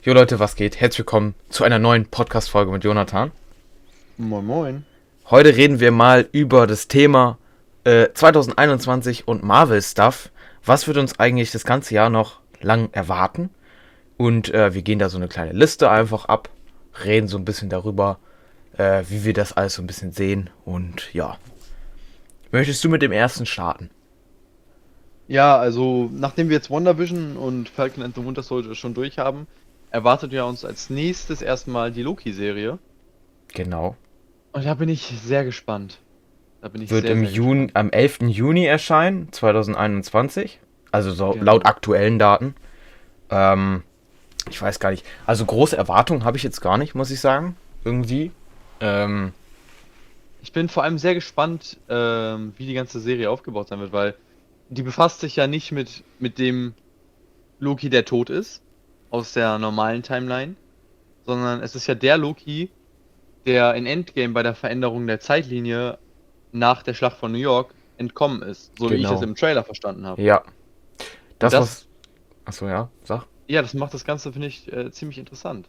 Jo 0.00 0.14
Leute, 0.14 0.38
was 0.38 0.54
geht? 0.54 0.78
Herzlich 0.78 1.00
willkommen 1.00 1.34
zu 1.48 1.64
einer 1.64 1.80
neuen 1.80 2.06
Podcast-Folge 2.06 2.70
mit 2.70 2.84
Jonathan. 2.84 3.32
Moin 4.16 4.46
Moin. 4.46 4.86
Heute 5.28 5.56
reden 5.56 5.80
wir 5.80 5.90
mal 5.90 6.28
über 6.30 6.68
das 6.68 6.86
Thema 6.86 7.36
äh, 7.82 8.06
2021 8.14 9.26
und 9.26 9.42
Marvel-Stuff. 9.42 10.30
Was 10.64 10.86
wird 10.86 10.98
uns 10.98 11.18
eigentlich 11.18 11.50
das 11.50 11.64
ganze 11.64 11.94
Jahr 11.94 12.10
noch 12.10 12.38
lang 12.60 12.90
erwarten? 12.92 13.50
Und 14.16 14.54
äh, 14.54 14.72
wir 14.72 14.82
gehen 14.82 15.00
da 15.00 15.08
so 15.08 15.16
eine 15.16 15.26
kleine 15.26 15.52
Liste 15.52 15.90
einfach 15.90 16.26
ab, 16.26 16.48
reden 17.04 17.26
so 17.26 17.36
ein 17.36 17.44
bisschen 17.44 17.68
darüber, 17.68 18.20
äh, 18.76 19.02
wie 19.08 19.24
wir 19.24 19.32
das 19.32 19.52
alles 19.52 19.74
so 19.74 19.82
ein 19.82 19.88
bisschen 19.88 20.12
sehen. 20.12 20.48
Und 20.64 21.12
ja. 21.12 21.38
Möchtest 22.52 22.84
du 22.84 22.88
mit 22.88 23.02
dem 23.02 23.10
ersten 23.10 23.46
starten? 23.46 23.90
Ja, 25.26 25.58
also 25.58 26.08
nachdem 26.12 26.50
wir 26.50 26.56
jetzt 26.56 26.70
WandaVision 26.70 27.36
und 27.36 27.68
Falcon 27.68 28.04
and 28.04 28.14
the 28.14 28.24
Winter 28.24 28.44
Soldier 28.44 28.76
schon 28.76 28.94
durch 28.94 29.18
haben, 29.18 29.48
erwartet 29.90 30.32
ja 30.32 30.44
uns 30.44 30.64
als 30.64 30.90
nächstes 30.90 31.42
erstmal 31.42 31.90
die 31.92 32.02
Loki-Serie. 32.02 32.78
Genau. 33.54 33.96
Und 34.52 34.64
da 34.66 34.74
bin 34.74 34.88
ich 34.88 35.02
sehr 35.22 35.44
gespannt. 35.44 35.98
Da 36.60 36.68
bin 36.68 36.82
ich 36.82 36.90
Wird 36.90 37.02
sehr, 37.02 37.12
im 37.12 37.24
sehr 37.24 37.30
Juni, 37.34 37.70
am 37.74 37.90
11. 37.90 38.18
Juni 38.28 38.64
erscheinen, 38.66 39.32
2021. 39.32 40.60
Also 40.90 41.12
so 41.12 41.30
Genau. 41.32 41.44
laut 41.44 41.66
aktuellen 41.66 42.18
Daten. 42.18 42.54
Ähm, 43.30 43.82
ich 44.50 44.60
weiß 44.60 44.80
gar 44.80 44.90
nicht. 44.90 45.04
Also 45.26 45.44
große 45.44 45.76
Erwartungen 45.76 46.24
habe 46.24 46.36
ich 46.36 46.42
jetzt 46.42 46.60
gar 46.60 46.78
nicht, 46.78 46.94
muss 46.94 47.10
ich 47.10 47.20
sagen. 47.20 47.56
Irgendwie. 47.84 48.30
Ähm, 48.80 49.32
Ich 50.40 50.52
bin 50.52 50.68
vor 50.68 50.84
allem 50.84 50.98
sehr 50.98 51.14
gespannt, 51.14 51.78
ähm, 51.88 52.52
wie 52.56 52.66
die 52.66 52.74
ganze 52.74 53.00
Serie 53.00 53.28
aufgebaut 53.30 53.68
sein 53.68 53.80
wird, 53.80 53.92
weil 53.92 54.14
die 54.70 54.82
befasst 54.82 55.20
sich 55.20 55.36
ja 55.36 55.46
nicht 55.46 55.72
mit, 55.72 56.04
mit 56.20 56.38
dem 56.38 56.74
Loki, 57.58 57.90
der 57.90 58.04
tot 58.04 58.30
ist, 58.30 58.62
aus 59.10 59.32
der 59.32 59.58
normalen 59.58 60.02
Timeline, 60.02 60.56
sondern 61.26 61.62
es 61.62 61.74
ist 61.74 61.86
ja 61.86 61.94
der 61.94 62.18
Loki, 62.18 62.70
der 63.46 63.74
in 63.74 63.86
Endgame 63.86 64.34
bei 64.34 64.42
der 64.42 64.54
Veränderung 64.54 65.06
der 65.06 65.20
Zeitlinie 65.20 65.98
nach 66.52 66.82
der 66.82 66.94
Schlacht 66.94 67.18
von 67.18 67.32
New 67.32 67.38
York 67.38 67.74
entkommen 67.96 68.42
ist, 68.42 68.72
so 68.78 68.90
wie 68.90 68.94
ich 68.96 69.02
Genau. 69.02 69.14
es 69.16 69.22
im 69.22 69.34
Trailer 69.34 69.64
verstanden 69.64 70.06
habe. 70.06 70.22
ja. 70.22 70.42
Das, 71.38 71.52
Das- 71.52 71.60
was. 71.62 71.88
Achso, 72.44 72.68
ja, 72.68 72.90
sag. 73.04 73.26
Ja, 73.48 73.62
das 73.62 73.74
macht 73.74 73.94
das 73.94 74.04
Ganze, 74.04 74.32
finde 74.32 74.48
ich, 74.48 74.70
äh, 74.72 74.90
ziemlich 74.90 75.18
interessant. 75.18 75.68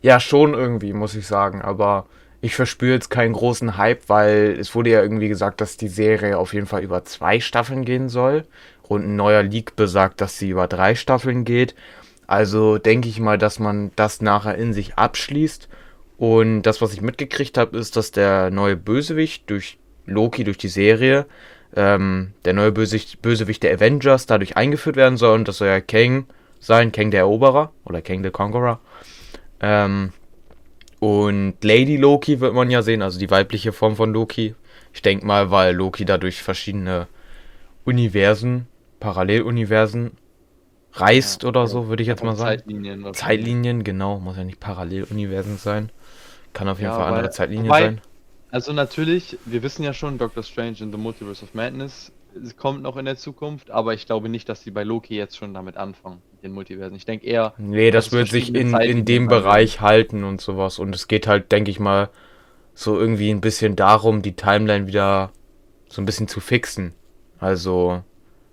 Ja, 0.00 0.20
schon 0.20 0.54
irgendwie, 0.54 0.92
muss 0.92 1.14
ich 1.14 1.26
sagen. 1.26 1.60
Aber 1.62 2.06
ich 2.40 2.54
verspüre 2.54 2.92
jetzt 2.94 3.10
keinen 3.10 3.32
großen 3.32 3.76
Hype, 3.76 4.08
weil 4.08 4.56
es 4.58 4.74
wurde 4.74 4.90
ja 4.90 5.02
irgendwie 5.02 5.28
gesagt, 5.28 5.60
dass 5.60 5.76
die 5.76 5.88
Serie 5.88 6.38
auf 6.38 6.54
jeden 6.54 6.66
Fall 6.66 6.82
über 6.82 7.04
zwei 7.04 7.40
Staffeln 7.40 7.84
gehen 7.84 8.08
soll. 8.08 8.46
Und 8.88 9.04
ein 9.04 9.16
neuer 9.16 9.42
Leak 9.42 9.76
besagt, 9.76 10.20
dass 10.20 10.38
sie 10.38 10.50
über 10.50 10.66
drei 10.66 10.94
Staffeln 10.94 11.44
geht. 11.44 11.74
Also 12.26 12.78
denke 12.78 13.08
ich 13.08 13.20
mal, 13.20 13.38
dass 13.38 13.58
man 13.58 13.90
das 13.96 14.20
nachher 14.20 14.56
in 14.56 14.72
sich 14.72 14.96
abschließt. 14.96 15.68
Und 16.16 16.62
das, 16.62 16.82
was 16.82 16.92
ich 16.92 17.00
mitgekriegt 17.00 17.56
habe, 17.58 17.78
ist, 17.78 17.96
dass 17.96 18.10
der 18.10 18.50
neue 18.50 18.76
Bösewicht 18.76 19.48
durch 19.50 19.78
Loki, 20.06 20.44
durch 20.44 20.58
die 20.58 20.68
Serie, 20.68 21.26
ähm, 21.76 22.32
der 22.44 22.54
neue 22.54 22.72
Bösewicht, 22.72 23.22
Bösewicht 23.22 23.62
der 23.62 23.74
Avengers 23.74 24.26
dadurch 24.26 24.56
eingeführt 24.56 24.96
werden 24.96 25.16
soll. 25.16 25.36
Und 25.36 25.48
das 25.48 25.58
soll 25.58 25.68
ja 25.68 25.80
Kang 25.80 26.26
sein, 26.60 26.92
Kang 26.92 27.10
der 27.10 27.20
Eroberer 27.20 27.72
oder 27.84 28.02
Kang 28.02 28.22
the 28.22 28.30
Conqueror. 28.30 28.80
Ähm, 29.60 30.12
und 31.00 31.54
Lady 31.62 31.96
Loki 31.96 32.40
wird 32.40 32.54
man 32.54 32.70
ja 32.70 32.82
sehen, 32.82 33.02
also 33.02 33.18
die 33.18 33.30
weibliche 33.30 33.72
Form 33.72 33.96
von 33.96 34.12
Loki. 34.12 34.54
Ich 34.92 35.02
denke 35.02 35.26
mal, 35.26 35.50
weil 35.50 35.74
Loki 35.74 36.04
dadurch 36.04 36.42
verschiedene 36.42 37.06
Universen, 37.84 38.66
Paralleluniversen 39.00 40.12
reist 40.92 41.42
Ja, 41.42 41.48
oder 41.50 41.66
so, 41.66 41.88
würde 41.88 42.02
ich 42.02 42.08
jetzt 42.08 42.24
mal 42.24 42.34
sagen. 42.36 42.58
Zeitlinien. 42.58 43.14
Zeitlinien, 43.14 43.84
genau, 43.84 44.18
muss 44.18 44.36
ja 44.36 44.44
nicht 44.44 44.60
Paralleluniversen 44.60 45.56
sein. 45.58 45.90
Kann 46.52 46.68
auf 46.68 46.78
jeden 46.78 46.90
Ja, 46.90 46.96
Fall 46.96 47.06
andere 47.08 47.24
weil- 47.24 47.32
Zeitlinien 47.32 47.66
wobei- 47.68 47.80
sein. 47.82 48.00
Also 48.50 48.72
natürlich, 48.72 49.36
wir 49.44 49.62
wissen 49.62 49.82
ja 49.82 49.92
schon, 49.92 50.16
Doctor 50.16 50.42
Strange 50.42 50.76
in 50.80 50.90
the 50.90 50.96
Multiverse 50.98 51.44
of 51.44 51.52
Madness 51.54 52.12
es 52.40 52.56
kommt 52.56 52.82
noch 52.82 52.96
in 52.98 53.06
der 53.06 53.16
Zukunft, 53.16 53.70
aber 53.70 53.94
ich 53.94 54.06
glaube 54.06 54.28
nicht, 54.28 54.48
dass 54.48 54.62
sie 54.62 54.70
bei 54.70 54.84
Loki 54.84 55.16
jetzt 55.16 55.36
schon 55.36 55.54
damit 55.54 55.76
anfangen, 55.76 56.22
den 56.42 56.52
Multiversen. 56.52 56.94
Ich 56.94 57.06
denke 57.06 57.26
eher, 57.26 57.54
Nee, 57.58 57.90
das 57.90 58.12
wird 58.12 58.28
sich 58.28 58.54
in, 58.54 58.74
in 58.76 59.04
dem. 59.06 59.26
Bereich 59.28 59.80
halten 59.80 60.22
und 60.24 60.40
sowas. 60.40 60.78
Und 60.78 60.94
es 60.94 61.08
geht 61.08 61.26
halt, 61.26 61.50
denke 61.50 61.70
ich 61.70 61.80
mal, 61.80 62.10
so 62.74 62.98
irgendwie 63.00 63.30
ein 63.30 63.40
bisschen 63.40 63.74
darum, 63.76 64.22
die 64.22 64.36
Timeline 64.36 64.86
wieder 64.86 65.32
so 65.88 66.00
ein 66.00 66.04
bisschen 66.04 66.28
zu 66.28 66.38
fixen. 66.40 66.92
Also, 67.40 68.04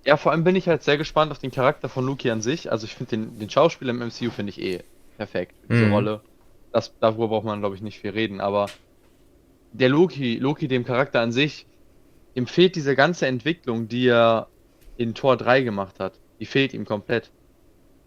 ja, 0.05 0.17
vor 0.17 0.31
allem 0.31 0.43
bin 0.43 0.55
ich 0.55 0.67
halt 0.67 0.83
sehr 0.83 0.97
gespannt 0.97 1.31
auf 1.31 1.39
den 1.39 1.51
Charakter 1.51 1.89
von 1.89 2.05
Loki 2.05 2.29
an 2.31 2.41
sich. 2.41 2.71
Also 2.71 2.85
ich 2.85 2.95
finde 2.95 3.11
den, 3.17 3.39
den 3.39 3.49
Schauspieler 3.49 3.91
im 3.91 4.01
MCU 4.01 4.31
finde 4.31 4.51
ich 4.51 4.61
eh 4.61 4.83
perfekt, 5.17 5.57
diese 5.63 5.85
Mhm. 5.85 5.85
Rolle. 5.85 6.23
Das, 6.71 6.97
darüber 6.99 7.29
braucht 7.29 7.45
man, 7.45 7.59
glaube 7.59 7.75
ich, 7.75 7.81
nicht 7.81 7.99
viel 7.99 8.11
reden, 8.11 8.41
aber 8.41 8.77
der 9.71 9.89
Loki, 9.89 10.38
Loki, 10.38 10.67
dem 10.67 10.85
Charakter 10.85 11.21
an 11.21 11.31
sich, 11.31 11.67
ihm 12.35 12.47
fehlt 12.47 12.75
diese 12.75 12.95
ganze 12.95 13.27
Entwicklung, 13.27 13.88
die 13.89 14.07
er 14.07 14.51
in 14.95 15.16
Tor 15.16 15.38
3 15.38 15.61
gemacht 15.63 15.99
hat. 15.99 16.22
Die 16.39 16.45
fehlt 16.47 16.73
ihm 16.73 16.85
komplett. 16.85 17.33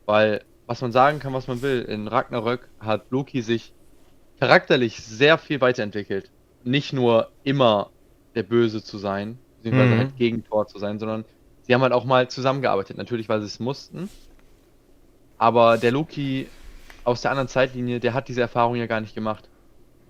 Weil, 0.07 0.45
was 0.67 0.81
man 0.81 0.93
sagen 0.93 1.19
kann, 1.21 1.33
was 1.33 1.47
man 1.49 1.63
will, 1.63 1.83
in 1.83 2.09
Ragnarök 2.09 2.71
hat 2.81 3.11
Loki 3.11 3.43
sich 3.43 3.75
charakterlich 4.39 4.99
sehr 4.99 5.39
viel 5.39 5.61
weiterentwickelt. 5.61 6.33
Nicht 6.63 6.93
nur 6.93 7.35
immer 7.43 7.93
der 8.35 8.45
Böse 8.45 8.83
zu 8.85 8.99
sein, 8.99 9.43
beziehungsweise 9.57 9.97
Mhm. 9.97 9.99
halt 9.99 10.17
gegen 10.17 10.45
Thor 10.45 10.67
zu 10.67 10.79
sein, 10.79 10.99
sondern 10.99 11.27
sie 11.69 11.75
haben 11.75 11.83
halt 11.83 11.93
auch 11.93 12.05
mal 12.05 12.29
zusammengearbeitet. 12.29 12.97
Natürlich, 12.97 13.29
weil 13.29 13.41
sie 13.41 13.47
es 13.47 13.61
mussten. 13.61 14.09
Aber 15.37 15.79
der 15.79 15.93
Loki 15.93 16.49
aus 17.05 17.21
der 17.21 17.31
anderen 17.31 17.49
Zeitlinie, 17.49 18.01
der 18.01 18.15
hat 18.15 18.27
diese 18.27 18.41
Erfahrung 18.41 18.75
ja 18.75 18.87
gar 18.87 19.01
nicht 19.01 19.15
gemacht. 19.15 19.49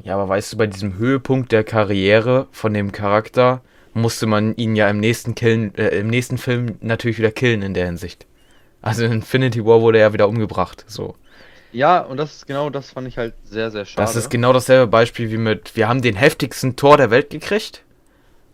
ja, 0.02 0.14
aber 0.14 0.28
weißt 0.28 0.52
du, 0.52 0.56
bei 0.56 0.66
diesem 0.66 0.96
Höhepunkt 0.96 1.52
der 1.52 1.64
Karriere 1.64 2.46
von 2.52 2.72
dem 2.72 2.92
Charakter 2.92 3.60
musste 3.92 4.26
man 4.26 4.54
ihn 4.56 4.76
ja 4.76 4.88
im 4.88 5.00
nächsten 5.00 5.34
killen, 5.34 5.74
äh, 5.76 5.98
im 5.98 6.08
nächsten 6.08 6.38
Film 6.38 6.78
natürlich 6.80 7.18
wieder 7.18 7.32
killen 7.32 7.62
in 7.62 7.74
der 7.74 7.86
Hinsicht. 7.86 8.26
Also 8.80 9.04
in 9.04 9.12
Infinity 9.12 9.64
War 9.64 9.80
wurde 9.80 9.98
er 9.98 10.12
wieder 10.12 10.28
umgebracht, 10.28 10.84
so. 10.86 11.16
Ja, 11.72 12.00
und 12.00 12.16
das 12.16 12.36
ist 12.36 12.46
genau 12.46 12.70
das 12.70 12.92
fand 12.92 13.08
ich 13.08 13.18
halt 13.18 13.34
sehr, 13.44 13.70
sehr 13.70 13.84
schade. 13.84 14.00
Das 14.00 14.16
ist 14.16 14.30
genau 14.30 14.52
dasselbe 14.52 14.86
Beispiel 14.86 15.30
wie 15.30 15.36
mit, 15.36 15.76
wir 15.76 15.88
haben 15.88 16.00
den 16.00 16.14
heftigsten 16.14 16.76
Tor 16.76 16.96
der 16.96 17.10
Welt 17.10 17.30
gekriegt 17.30 17.84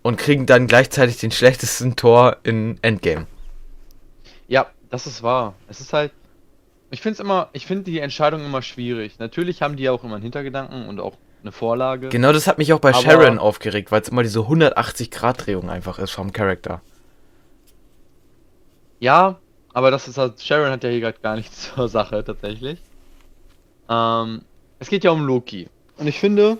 und 0.04 0.19
kriegen 0.19 0.44
dann 0.44 0.66
gleichzeitig 0.66 1.16
den 1.16 1.31
schlechtesten 1.31 1.97
Tor 1.97 2.37
in 2.42 2.78
Endgame. 2.82 3.26
Ja, 4.47 4.66
das 4.91 5.06
ist 5.06 5.22
wahr. 5.22 5.54
Es 5.66 5.81
ist 5.81 5.92
halt. 5.92 6.12
Ich 6.91 7.00
finde 7.00 7.15
es 7.15 7.20
immer, 7.20 7.48
ich 7.54 7.66
finde 7.66 7.84
die 7.84 7.98
Entscheidung 7.98 8.44
immer 8.44 8.62
schwierig. 8.62 9.19
Natürlich 9.19 9.62
haben 9.62 9.76
die 9.76 9.84
ja 9.84 9.93
auch 9.93 10.04
immer 10.04 10.14
einen 10.14 10.22
Hintergedanken 10.22 10.87
und 10.88 11.00
auch 11.00 11.16
eine 11.43 11.53
Vorlage. 11.53 12.10
Genau 12.10 12.32
das 12.32 12.47
hat 12.47 12.59
mich 12.59 12.72
auch 12.72 12.78
bei 12.78 12.93
Sharon 12.93 13.38
aufgeregt, 13.38 13.91
weil 13.91 14.03
es 14.03 14.09
immer 14.09 14.22
diese 14.22 14.41
180-Grad-Drehung 14.41 15.70
einfach 15.70 15.98
ist 15.98 16.10
vom 16.10 16.32
Charakter. 16.32 16.82
Ja, 19.00 19.41
aber 19.72 19.91
das 19.91 20.06
ist 20.06 20.19
halt, 20.19 20.41
Sharon 20.41 20.70
hat 20.70 20.84
ja 20.84 20.91
hier 20.91 21.00
gerade 21.00 21.19
gar 21.20 21.34
nichts 21.34 21.72
zur 21.75 21.88
Sache 21.88 22.22
tatsächlich. 22.22 22.78
Ähm, 23.88 24.43
es 24.78 24.88
geht 24.88 25.03
ja 25.03 25.10
um 25.10 25.25
Loki. 25.25 25.69
Und 25.97 26.06
ich 26.06 26.20
finde, 26.20 26.59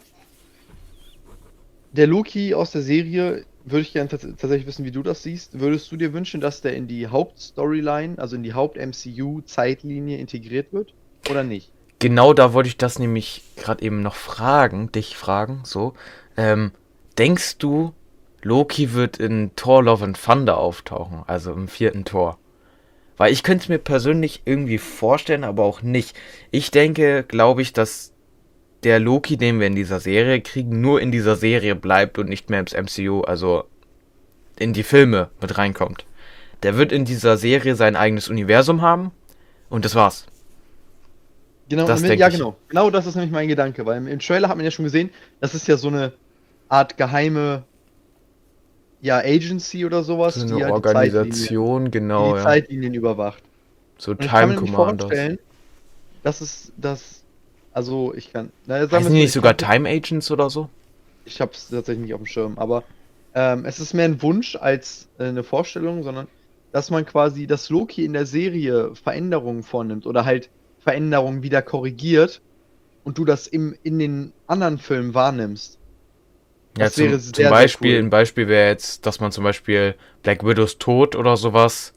der 1.97 2.06
Loki 2.06 2.55
aus 2.55 2.72
der 2.72 2.82
Serie, 2.82 3.44
würde 3.65 3.81
ich 3.81 3.93
gerne 3.93 4.09
tats 4.09 4.22
tatsächlich 4.22 4.66
wissen, 4.66 4.84
wie 4.84 4.91
du 4.91 5.03
das 5.03 5.22
siehst. 5.22 5.60
Würdest 5.60 5.91
du 5.91 5.97
dir 5.97 6.12
wünschen, 6.12 6.41
dass 6.41 6.60
der 6.60 6.75
in 6.75 6.88
die 6.88 7.06
Hauptstoryline, 7.06 8.19
also 8.19 8.37
in 8.37 8.43
die 8.43 8.53
Haupt-MCU-Zeitlinie 8.53 10.19
integriert 10.19 10.72
wird? 10.72 10.93
Oder 11.31 11.44
nicht? 11.44 11.72
Genau 12.00 12.34
da 12.34 12.53
wollte 12.53 12.69
ich 12.69 12.77
das 12.77 12.99
nämlich 12.99 13.43
gerade 13.56 13.83
eben 13.83 14.03
noch 14.03 14.16
fragen, 14.16 14.93
dich 14.93 15.16
fragen, 15.16 15.60
so. 15.65 15.94
Ähm, 16.37 16.72
denkst 17.16 17.59
du, 17.59 17.94
Loki 18.43 18.93
wird 18.93 19.19
in 19.19 19.53
Thor 19.56 19.83
Love 19.83 20.04
and 20.04 20.22
Thunder 20.22 20.59
auftauchen, 20.59 21.22
also 21.27 21.53
im 21.53 21.69
vierten 21.69 22.04
Tor? 22.04 22.38
Weil 23.16 23.33
ich 23.33 23.44
könnte 23.44 23.62
es 23.62 23.69
mir 23.69 23.78
persönlich 23.78 24.43
irgendwie 24.44 24.78
vorstellen, 24.78 25.44
aber 25.44 25.62
auch 25.62 25.81
nicht. 25.83 26.16
Ich 26.50 26.72
denke, 26.72 27.22
glaube 27.22 27.63
ich, 27.63 27.72
dass 27.72 28.14
der 28.84 29.01
Loki, 29.01 29.36
den 29.36 29.60
wir 29.60 29.66
in 29.66 29.75
dieser 29.75 30.01
Serie 30.01 30.41
kriegen, 30.41 30.81
nur 30.81 31.01
in 31.01 31.10
dieser 31.10 31.36
Serie 31.36 31.75
bleibt 31.75 32.19
und 32.19 32.28
nicht 32.28 32.51
mehr 32.51 32.60
ins 32.60 32.75
MCU, 32.75 33.22
also 33.22 33.65
in 34.59 34.72
die 34.72 34.83
Filme 34.83 35.31
mit 35.41 35.57
reinkommt. 35.59 36.04
Der 36.63 36.77
wird 36.77 36.92
in 36.92 37.04
dieser 37.04 37.36
Serie 37.36 37.75
sein 37.75 37.97
eigenes 37.97 38.28
Universum 38.28 38.83
haben 38.83 39.10
und 39.69 39.84
das 39.84 39.95
war's. 39.95 40.27
Genau, 41.69 41.86
Das 41.86 42.03
denk 42.03 42.21
ja, 42.21 42.28
ich. 42.28 42.34
genau. 42.34 42.57
Genau 42.69 42.91
das 42.91 43.07
ist 43.07 43.15
nämlich 43.15 43.33
mein 43.33 43.48
Gedanke, 43.48 43.86
weil 43.86 44.07
im, 44.07 44.19
Trailer 44.19 44.48
hat 44.48 44.57
man 44.57 44.65
ja 44.65 44.71
schon 44.71 44.84
gesehen, 44.84 45.10
das 45.41 45.54
ist 45.54 45.66
ja 45.66 45.77
so 45.77 45.89
eine 45.89 46.13
Art 46.69 46.97
geheime 46.97 47.65
ja, 49.01 49.19
Agency 49.19 49.84
oder 49.84 50.03
sowas, 50.03 50.34
So 50.34 50.47
die 50.47 50.54
eine 50.54 50.66
die 50.66 50.72
Organisation, 50.72 51.84
Zeitlinien, 51.84 51.84
die, 51.84 51.91
genau, 51.91 52.33
die 52.33 52.37
ja. 52.39 52.42
Zeitlinien 52.42 52.95
überwacht. 52.95 53.42
So 53.98 54.15
Time 54.15 54.47
mir 54.54 54.60
nicht 54.60 54.75
Commanders. 54.75 55.07
vorstellen, 55.07 55.39
dass 56.22 56.72
das, 56.77 57.23
also 57.74 58.15
ich 58.15 58.32
kann, 58.32 58.50
die 58.66 58.88
so, 58.88 59.10
nicht 59.10 59.24
ich 59.24 59.32
sogar 59.32 59.56
Time 59.56 59.88
Agents 59.88 60.30
oder 60.30 60.48
so? 60.48 60.71
Ich 61.26 61.41
hab's 61.41 61.68
tatsächlich 61.68 62.06
nicht 62.06 62.15
auf 62.15 62.21
dem 62.21 62.26
Schirm, 62.26 62.54
aber 62.56 62.84
ähm, 63.34 63.65
es 63.66 63.80
ist 63.80 63.94
mehr 63.94 64.04
ein 64.04 64.22
Wunsch 64.22 64.56
als 64.56 65.09
äh, 65.18 65.24
eine 65.24 65.42
Vorstellung, 65.42 66.04
sondern 66.04 66.28
dass 66.72 66.91
man 66.91 67.04
quasi, 67.04 67.47
dass 67.47 67.68
Loki 67.71 68.04
in 68.04 68.12
der 68.12 68.26
Serie 68.26 68.94
Veränderungen 68.94 69.62
vornimmt 69.62 70.06
oder 70.06 70.24
halt 70.24 70.50
Veränderungen 70.78 71.42
wieder 71.42 71.62
korrigiert 71.62 72.41
und 73.03 73.18
du 73.18 73.24
das 73.24 73.47
im, 73.47 73.77
in 73.82 73.98
den 73.98 74.32
anderen 74.47 74.78
Filmen 74.78 75.15
wahrnimmst. 75.15 75.78
Ja, 76.78 76.84
Das 76.86 76.94
zum, 76.94 77.04
wäre 77.06 77.18
zum 77.18 77.22
sehr, 77.22 77.32
sehr 77.34 77.50
Beispiel, 77.50 77.97
cool. 77.97 78.04
ein 78.04 78.10
Beispiel 78.10 78.48
wäre 78.48 78.68
jetzt, 78.68 79.06
dass 79.06 79.20
man 79.20 79.32
zum 79.32 79.44
Beispiel 79.44 79.94
Black 80.22 80.44
Widows 80.44 80.78
Tod 80.78 81.16
oder 81.16 81.36
sowas 81.36 81.92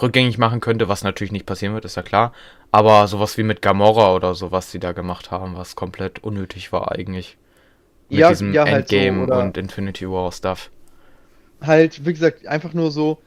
rückgängig 0.00 0.38
machen 0.38 0.60
könnte, 0.60 0.88
was 0.88 1.02
natürlich 1.04 1.32
nicht 1.32 1.46
passieren 1.46 1.74
wird, 1.74 1.84
ist 1.84 1.96
ja 1.96 2.02
klar. 2.02 2.32
Aber 2.70 3.06
sowas 3.08 3.36
wie 3.38 3.42
mit 3.42 3.62
Gamora 3.62 4.14
oder 4.14 4.34
so, 4.34 4.50
was 4.52 4.70
sie 4.70 4.78
da 4.80 4.92
gemacht 4.92 5.30
haben, 5.30 5.56
was 5.56 5.76
komplett 5.76 6.20
unnötig 6.20 6.72
war 6.72 6.92
eigentlich. 6.92 7.38
Mit 8.10 8.28
Ja, 8.28 8.30
diesem 8.30 8.58
ja, 8.58 8.68
halt 8.70 8.88
so, 8.88 8.98
Endgame 9.00 9.22
oder- 9.22 9.38
und 9.38 9.58
Infinity 9.58 10.08
War 10.10 10.32
Stuff. 10.32 10.70
Halt, 11.60 12.04
wie 12.04 12.12
gesagt, 12.12 12.46
einfach 12.46 12.74
nur 12.74 12.90
so 12.90 13.22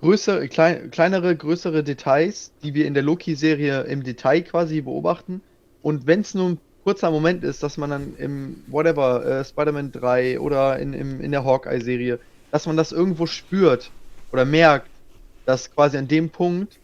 größere, 0.00 0.48
klein, 0.48 0.90
kleinere, 0.90 1.36
größere 1.36 1.84
Details, 1.84 2.54
die 2.62 2.74
wir 2.74 2.86
in 2.86 2.94
der 2.94 3.02
Loki-Serie 3.04 3.82
im 3.84 4.02
Detail 4.04 4.42
quasi 4.42 4.82
beobachten. 4.82 5.42
Und 5.82 6.06
wenn 6.06 6.20
es 6.22 6.34
nur 6.34 6.50
ein 6.50 6.60
kurzer 6.84 7.10
Moment 7.10 7.44
ist, 7.44 7.62
dass 7.62 7.76
man 7.78 7.90
dann 7.90 8.14
im 8.16 8.64
Whatever, 8.68 9.24
äh, 9.26 9.44
Spider-Man 9.44 9.92
3 9.92 10.40
oder 10.40 10.78
in, 10.78 10.94
im, 10.94 11.20
in 11.20 11.32
der 11.32 11.44
Hawkeye-Serie, 11.44 12.20
dass 12.50 12.66
man 12.66 12.76
das 12.76 12.92
irgendwo 12.92 13.26
spürt 13.26 13.94
oder 14.32 14.44
merkt, 14.46 14.95
dass 15.46 15.70
quasi 15.72 15.98
an 15.98 16.08
dem 16.08 16.30
Punkt, 16.30 16.80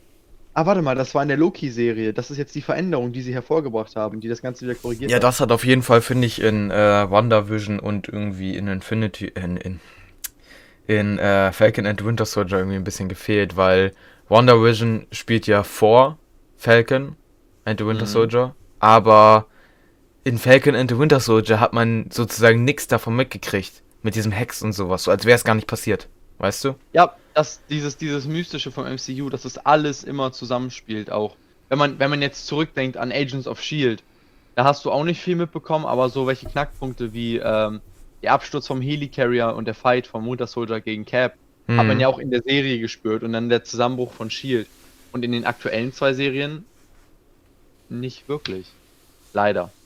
ah, 0.54 0.66
warte 0.66 0.82
mal, 0.82 0.94
das 0.96 1.14
war 1.14 1.22
in 1.22 1.28
der 1.28 1.38
Loki-Serie, 1.38 2.14
das 2.14 2.30
ist 2.30 2.38
jetzt 2.38 2.54
die 2.54 2.62
Veränderung, 2.62 3.12
die 3.12 3.22
sie 3.22 3.34
hervorgebracht 3.34 3.96
haben, 3.96 4.20
die 4.20 4.28
das 4.28 4.42
Ganze 4.42 4.64
wieder 4.66 4.76
korrigiert 4.76 5.12
Ja, 5.12 5.16
hat. 5.16 5.24
das 5.24 5.40
hat 5.40 5.52
auf 5.52 5.64
jeden 5.64 5.82
Fall, 5.82 6.02
finde 6.02 6.26
ich, 6.26 6.42
in 6.42 6.70
äh, 6.70 7.10
WandaVision 7.10 7.80
und 7.80 8.08
irgendwie 8.08 8.56
in 8.56 8.68
Infinity, 8.68 9.26
in, 9.28 9.56
in, 9.58 9.80
in 10.86 11.18
äh, 11.18 11.52
Falcon 11.52 11.86
and 11.86 12.04
Winter 12.04 12.24
Soldier 12.24 12.58
irgendwie 12.58 12.76
ein 12.76 12.84
bisschen 12.84 13.08
gefehlt, 13.08 13.56
weil 13.56 13.92
WandaVision 14.28 15.06
spielt 15.12 15.46
ja 15.46 15.62
vor 15.62 16.18
Falcon 16.56 17.16
and 17.64 17.80
the 17.80 17.86
Winter 17.86 18.04
Mhm. 18.04 18.08
Soldier, 18.10 18.54
aber 18.80 19.46
in 20.24 20.38
Falcon 20.38 20.74
and 20.74 20.90
the 20.90 20.98
Winter 20.98 21.20
Soldier 21.20 21.60
hat 21.60 21.72
man 21.72 22.06
sozusagen 22.10 22.64
nichts 22.64 22.86
davon 22.88 23.16
mitgekriegt, 23.16 23.82
mit 24.02 24.14
diesem 24.14 24.32
Hex 24.32 24.62
und 24.62 24.72
sowas, 24.72 25.04
so 25.04 25.10
als 25.10 25.24
wäre 25.24 25.36
es 25.36 25.44
gar 25.44 25.54
nicht 25.54 25.66
passiert, 25.68 26.08
weißt 26.38 26.64
du? 26.64 26.74
Ja, 26.92 27.14
das, 27.34 27.64
dieses, 27.66 27.96
dieses 27.96 28.26
Mystische 28.26 28.72
vom 28.72 28.84
MCU, 28.86 29.28
dass 29.30 29.42
das 29.42 29.58
alles 29.58 30.04
immer 30.04 30.32
zusammenspielt 30.32 31.10
auch. 31.10 31.38
Wenn 31.68 31.78
man, 31.78 31.98
wenn 31.98 32.10
man 32.10 32.22
jetzt 32.22 32.46
zurückdenkt 32.46 32.96
an 32.96 33.12
Agents 33.12 33.46
of 33.46 33.62
Shield, 33.62 34.04
da 34.54 34.64
hast 34.64 34.84
du 34.84 34.90
auch 34.92 35.04
nicht 35.04 35.20
viel 35.22 35.36
mitbekommen, 35.36 35.86
aber 35.86 36.10
so 36.10 36.26
welche 36.26 36.46
Knackpunkte 36.46 37.12
wie 37.12 37.38
ähm, 37.38 37.82
der 38.22 38.32
Absturz 38.32 38.66
vom 38.66 38.80
Helicarrier 38.82 39.54
und 39.54 39.64
der 39.66 39.74
Fight 39.74 40.06
vom 40.06 40.26
Winter 40.26 40.46
Soldier 40.46 40.80
gegen 40.80 41.04
Cap, 41.04 41.38
hat 41.76 41.86
man 41.86 41.92
Hm. 41.92 42.00
ja 42.00 42.08
auch 42.08 42.18
in 42.18 42.30
der 42.30 42.42
Serie 42.44 42.78
gespürt 42.80 43.22
und 43.22 43.32
dann 43.32 43.48
der 43.48 43.64
Zusammenbruch 43.64 44.12
von 44.12 44.30
Shield. 44.30 44.70
Und 45.12 45.24
in 45.24 45.32
den 45.32 45.44
aktuellen 45.44 45.92
zwei 45.92 46.14
Serien 46.14 46.70
nicht 47.88 48.28
wirklich. 48.28 48.80
Leider. 49.32 49.76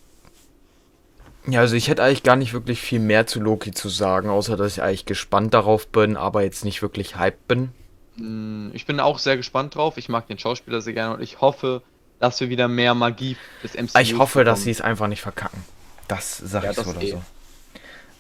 Ja, 1.47 1.61
also 1.61 1.77
ich 1.77 1.89
hätte 1.89 2.03
eigentlich 2.03 2.23
gar 2.25 2.37
nicht 2.37 2.53
wirklich 2.53 2.81
viel 2.81 2.99
mehr 2.99 3.27
zu 3.27 3.41
Loki 3.41 3.71
zu 3.73 3.89
sagen, 3.89 4.29
außer 4.31 4.57
dass 4.57 4.73
ich 4.73 4.83
eigentlich 4.83 5.05
gespannt 5.07 5.55
darauf 5.55 5.87
bin, 5.89 6.17
aber 6.17 6.43
jetzt 6.43 6.65
nicht 6.65 6.83
wirklich 6.83 7.17
hyped 7.19 7.47
bin. 7.47 7.71
Mm, 8.17 8.71
Ich 8.75 8.87
bin 8.87 8.99
auch 9.01 9.19
sehr 9.19 9.37
gespannt 9.37 9.75
drauf. 9.75 9.97
Ich 9.97 10.09
mag 10.09 10.27
den 10.27 10.39
Schauspieler 10.39 10.81
sehr 10.81 10.93
gerne 10.95 11.15
und 11.15 11.23
ich 11.23 11.41
hoffe, 11.41 11.83
dass 12.19 12.41
wir 12.41 12.49
wieder 12.49 12.67
mehr 12.69 12.95
Magie 12.95 13.37
des 13.63 13.75
MCU 13.75 13.99
Ich 14.01 14.19
hoffe, 14.19 14.43
dass 14.45 14.61
sie 14.61 14.71
bekommen. 14.71 14.73
es 14.73 14.81
einfach 14.81 15.07
nicht 15.09 15.21
verkacken. 15.23 15.63
Das 16.09 16.37
sag 16.39 16.65
Ja, 16.65 16.71
ich 16.71 16.77
das 16.77 16.85
so 16.85 16.91
oder 16.93 17.03
eh. 17.03 17.11
so. 17.13 17.23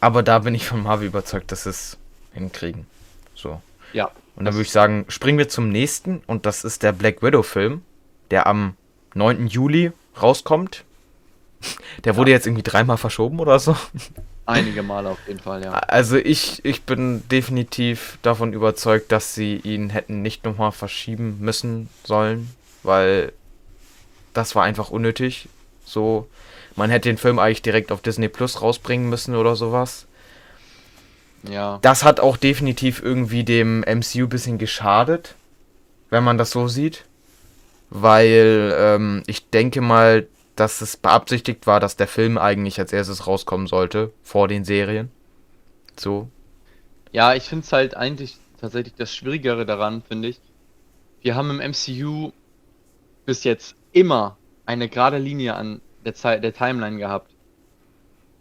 Aber 0.00 0.23
da 0.23 0.40
bin 0.40 0.55
ich 0.55 0.67
von 0.67 0.82
Marvel 0.82 1.08
überzeugt, 1.08 1.50
dass 1.50 1.64
sie 1.64 1.70
es 1.70 1.96
hinkriegen. 2.32 2.87
So. 3.34 3.61
Ja. 3.93 4.11
Und 4.37 4.44
dann 4.44 4.55
würde 4.55 4.62
ich 4.62 4.70
sagen, 4.70 5.06
springen 5.08 5.38
wir 5.38 5.49
zum 5.49 5.70
nächsten 5.70 6.23
und 6.26 6.46
das 6.46 6.62
ist 6.62 6.82
der 6.82 6.93
Black 6.93 7.23
Widow 7.23 7.43
Film, 7.43 7.82
der 8.31 8.46
am 8.46 8.76
9. 9.14 9.46
Juli 9.46 9.93
rauskommt. 10.20 10.84
Der 12.05 12.17
wurde 12.17 12.31
jetzt 12.31 12.47
irgendwie 12.47 12.62
dreimal 12.62 12.97
verschoben 12.97 13.41
oder 13.41 13.58
so. 13.58 13.76
Einige 14.47 14.82
Male 14.85 15.08
auf 15.08 15.19
jeden 15.26 15.41
Fall, 15.41 15.64
ja. 15.64 15.73
Also 15.73 16.17
ich, 16.17 16.64
ich 16.64 16.85
bin 16.85 17.26
definitiv 17.29 18.19
davon 18.23 18.53
überzeugt, 18.53 19.11
dass 19.11 19.35
sie 19.35 19.56
ihn 19.56 19.91
hätten 19.91 20.23
nicht 20.23 20.44
nochmal 20.44 20.70
verschieben 20.70 21.38
müssen 21.41 21.88
sollen, 22.05 22.50
weil 22.85 23.32
das 24.35 24.55
war 24.55 24.62
einfach 24.62 24.91
unnötig. 24.91 25.49
So, 25.85 26.29
man 26.76 26.91
hätte 26.91 27.08
den 27.08 27.19
Film 27.19 27.41
eigentlich 27.41 27.62
direkt 27.62 27.91
auf 27.91 28.02
Disney 28.02 28.29
Plus 28.29 28.62
rausbringen 28.62 29.09
müssen 29.09 29.35
oder 29.35 29.56
sowas. 29.56 30.06
Ja. 31.49 31.79
Das 31.82 32.05
hat 32.05 32.20
auch 32.20 32.37
definitiv 32.37 33.02
irgendwie 33.02 33.43
dem 33.43 33.81
MCU 33.81 34.25
ein 34.25 34.29
bisschen 34.29 34.59
geschadet, 34.59 35.35
wenn 36.11 36.23
man 36.23 36.38
das 36.38 36.50
so 36.50 36.69
sieht. 36.69 37.05
Weil 37.91 38.75
ähm, 38.76 39.23
ich 39.26 39.49
denke 39.50 39.81
mal, 39.81 40.26
dass 40.56 40.81
es 40.81 40.97
beabsichtigt 40.97 41.67
war, 41.67 41.81
dass 41.81 41.97
der 41.97 42.08
Film 42.08 42.38
eigentlich 42.38 42.79
als 42.81 42.93
erstes 42.93 43.26
rauskommen 43.26 43.67
sollte, 43.67 44.12
vor 44.23 44.49
den 44.49 44.64
Serien. 44.64 45.11
So. 45.99 46.29
Ja, 47.11 47.35
ich 47.35 47.44
finde 47.49 47.64
es 47.64 47.73
halt 47.73 47.97
eigentlich 47.97 48.38
tatsächlich 48.61 48.94
das 48.94 49.14
Schwierigere 49.14 49.67
daran, 49.67 50.03
finde 50.03 50.29
ich. 50.29 50.41
Wir 51.20 51.37
haben 51.37 51.50
im 51.50 51.61
MCU 51.61 52.32
bis 53.26 53.44
jetzt 53.44 53.76
immer 53.93 54.38
eine 54.67 54.88
gerade 54.88 55.19
Linie 55.19 55.55
an 55.56 55.82
der, 56.05 56.14
Zeit, 56.14 56.44
der 56.44 56.55
Timeline 56.55 56.99
gehabt. 56.99 57.37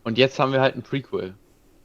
Und 0.03 0.17
jetzt 0.17 0.39
haben 0.39 0.53
wir 0.53 0.61
halt 0.61 0.75
ein 0.75 0.83
Prequel. 0.83 1.37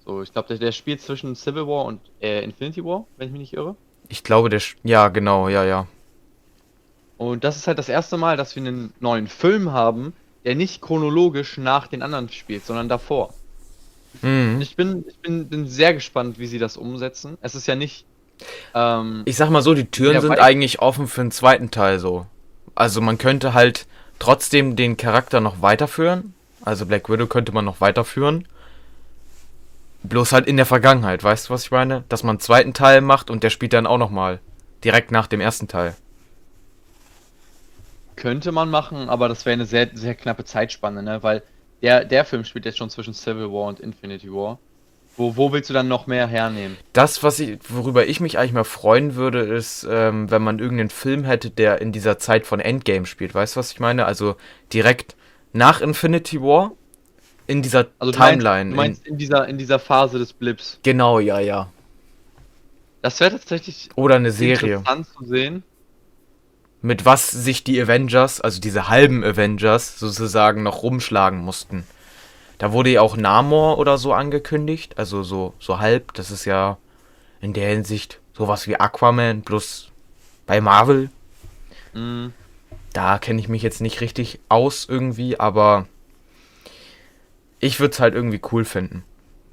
So, 0.04 0.22
ich 0.22 0.32
glaube, 0.32 0.46
der, 0.48 0.58
der 0.58 0.72
spielt 0.72 1.00
zwischen 1.00 1.34
Civil 1.34 1.66
War 1.66 1.86
und 1.86 2.00
äh, 2.20 2.42
Infinity 2.44 2.84
War, 2.84 3.06
wenn 3.16 3.26
ich 3.28 3.32
mich 3.32 3.40
nicht 3.40 3.52
irre. 3.54 3.76
Ich 4.08 4.22
glaube, 4.24 4.50
der. 4.50 4.60
Sch- 4.60 4.76
Ja, 4.82 5.08
genau, 5.08 5.48
ja, 5.48 5.64
ja. 5.64 5.86
Und 7.16 7.44
das 7.44 7.56
ist 7.56 7.66
halt 7.68 7.78
das 7.78 7.88
erste 7.88 8.16
Mal, 8.16 8.36
dass 8.36 8.56
wir 8.56 8.62
einen 8.64 8.94
neuen 8.98 9.28
Film 9.28 9.70
haben, 9.72 10.12
der 10.44 10.54
nicht 10.54 10.80
chronologisch 10.80 11.58
nach 11.58 11.86
den 11.86 12.02
anderen 12.02 12.28
spielt, 12.30 12.64
sondern 12.64 12.88
davor. 12.88 13.34
Mhm. 14.22 14.58
Ich 14.60 14.76
bin, 14.76 15.04
ich 15.08 15.18
bin, 15.18 15.48
bin 15.48 15.66
sehr 15.68 15.94
gespannt, 15.94 16.38
wie 16.38 16.46
sie 16.46 16.58
das 16.58 16.76
umsetzen. 16.76 17.38
Es 17.42 17.54
ist 17.54 17.66
ja 17.66 17.74
nicht. 17.76 18.04
Ähm, 18.74 19.22
Ich 19.26 19.36
sag 19.36 19.50
mal 19.50 19.62
so, 19.62 19.74
die 19.74 19.84
Türen 19.90 20.20
sind 20.20 20.30
weil- 20.30 20.40
eigentlich 20.40 20.80
offen 20.80 21.06
für 21.06 21.20
einen 21.20 21.30
zweiten 21.30 21.70
Teil 21.70 21.98
so. 21.98 22.26
Also 22.74 23.00
man 23.00 23.18
könnte 23.18 23.52
halt 23.54 23.86
trotzdem 24.18 24.76
den 24.76 24.96
Charakter 24.96 25.40
noch 25.40 25.60
weiterführen. 25.62 26.34
Also 26.62 26.86
Black 26.86 27.08
Widow 27.08 27.26
könnte 27.26 27.52
man 27.52 27.64
noch 27.64 27.80
weiterführen. 27.80 28.46
Bloß 30.02 30.32
halt 30.32 30.46
in 30.46 30.56
der 30.56 30.66
Vergangenheit, 30.66 31.22
weißt 31.22 31.48
du, 31.48 31.52
was 31.52 31.64
ich 31.64 31.70
meine? 31.70 32.04
Dass 32.08 32.22
man 32.22 32.34
einen 32.36 32.40
zweiten 32.40 32.72
Teil 32.72 33.02
macht 33.02 33.28
und 33.30 33.42
der 33.42 33.50
spielt 33.50 33.74
dann 33.74 33.86
auch 33.86 33.98
nochmal. 33.98 34.40
Direkt 34.82 35.10
nach 35.10 35.26
dem 35.26 35.40
ersten 35.42 35.68
Teil. 35.68 35.94
Könnte 38.20 38.52
man 38.52 38.70
machen, 38.70 39.08
aber 39.08 39.28
das 39.28 39.46
wäre 39.46 39.54
eine 39.54 39.64
sehr, 39.64 39.88
sehr 39.94 40.14
knappe 40.14 40.44
Zeitspanne, 40.44 41.02
ne? 41.02 41.22
Weil 41.22 41.42
der, 41.80 42.04
der 42.04 42.26
Film 42.26 42.44
spielt 42.44 42.66
jetzt 42.66 42.76
schon 42.76 42.90
zwischen 42.90 43.14
Civil 43.14 43.50
War 43.50 43.66
und 43.66 43.80
Infinity 43.80 44.30
War. 44.30 44.58
Wo, 45.16 45.36
wo 45.36 45.52
willst 45.52 45.70
du 45.70 45.74
dann 45.74 45.88
noch 45.88 46.06
mehr 46.06 46.26
hernehmen? 46.26 46.76
Das, 46.92 47.22
was 47.22 47.40
ich, 47.40 47.58
worüber 47.68 48.06
ich 48.06 48.20
mich 48.20 48.38
eigentlich 48.38 48.52
mal 48.52 48.64
freuen 48.64 49.14
würde, 49.14 49.40
ist, 49.40 49.86
ähm, 49.90 50.30
wenn 50.30 50.42
man 50.42 50.58
irgendeinen 50.58 50.90
Film 50.90 51.24
hätte, 51.24 51.50
der 51.50 51.80
in 51.80 51.92
dieser 51.92 52.18
Zeit 52.18 52.46
von 52.46 52.60
Endgame 52.60 53.06
spielt. 53.06 53.34
Weißt 53.34 53.56
du, 53.56 53.60
was 53.60 53.72
ich 53.72 53.80
meine? 53.80 54.04
Also 54.04 54.36
direkt 54.72 55.16
nach 55.54 55.80
Infinity 55.80 56.42
War 56.42 56.72
in 57.46 57.62
dieser 57.62 57.86
Also 57.98 58.12
du 58.12 58.18
Timeline. 58.18 58.74
Meinst, 58.74 58.74
du 58.74 58.76
meinst 58.76 59.06
in 59.06 59.16
dieser, 59.16 59.48
in 59.48 59.56
dieser 59.56 59.78
Phase 59.78 60.18
des 60.18 60.34
Blips. 60.34 60.74
in, 60.74 60.82
genau, 60.82 61.18
ja, 61.20 61.40
ja. 61.40 61.72
Das 63.02 63.18
wäre 63.18 63.30
tatsächlich 63.30 63.88
Oder 63.96 64.16
eine 64.16 64.30
Serie. 64.30 64.76
interessant 64.76 65.06
zu 65.06 65.24
sehen. 65.24 65.62
Mit 66.82 67.04
was 67.04 67.30
sich 67.30 67.62
die 67.62 67.80
Avengers, 67.80 68.40
also 68.40 68.60
diese 68.60 68.88
halben 68.88 69.22
Avengers, 69.22 69.98
sozusagen 69.98 70.62
noch 70.62 70.82
rumschlagen 70.82 71.38
mussten. 71.40 71.86
Da 72.58 72.72
wurde 72.72 72.90
ja 72.90 73.02
auch 73.02 73.16
Namor 73.16 73.78
oder 73.78 73.98
so 73.98 74.12
angekündigt. 74.14 74.98
Also 74.98 75.22
so, 75.22 75.54
so 75.58 75.78
halb. 75.78 76.14
Das 76.14 76.30
ist 76.30 76.44
ja 76.46 76.78
in 77.40 77.52
der 77.52 77.68
Hinsicht 77.70 78.20
sowas 78.34 78.66
wie 78.66 78.76
Aquaman 78.76 79.42
plus 79.42 79.90
bei 80.46 80.60
Marvel. 80.60 81.10
Mm, 81.92 82.28
Da 82.92 83.18
kenne 83.18 83.40
ich 83.40 83.48
mich 83.48 83.62
jetzt 83.62 83.80
nicht 83.80 84.00
richtig 84.00 84.40
aus 84.48 84.86
irgendwie, 84.88 85.38
aber 85.38 85.86
ich 87.60 87.78
würde 87.80 87.92
es 87.92 88.00
halt 88.00 88.14
irgendwie 88.14 88.40
cool 88.52 88.64
finden, 88.64 89.04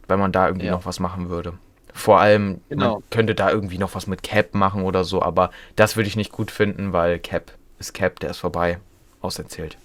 wenn 0.08 0.20
man 0.20 0.32
da 0.32 0.48
irgendwie 0.48 0.68
Ja. 0.68 0.72
noch 0.74 0.86
was 0.86 1.00
machen 1.00 1.30
würde. 1.30 1.54
Vor 1.98 2.20
allem, 2.20 2.62
Genau. 2.70 2.94
man 2.96 3.04
könnte 3.10 3.34
da 3.36 3.50
irgendwie 3.50 3.80
noch 3.80 3.96
was 3.96 4.06
mit 4.08 4.22
Cap 4.22 4.54
machen 4.54 4.84
oder 4.84 5.04
so, 5.04 5.22
aber 5.22 5.50
das 5.76 5.96
würde 5.96 6.08
ich 6.08 6.16
nicht 6.16 6.32
gut 6.32 6.52
finden, 6.52 6.94
weil 6.94 7.18
Cap 7.20 7.52
ist 7.80 7.94
Cap, 7.94 8.20
der 8.20 8.30
ist 8.30 8.38
vorbei. 8.38 8.80
Auserzählt. 9.22 9.78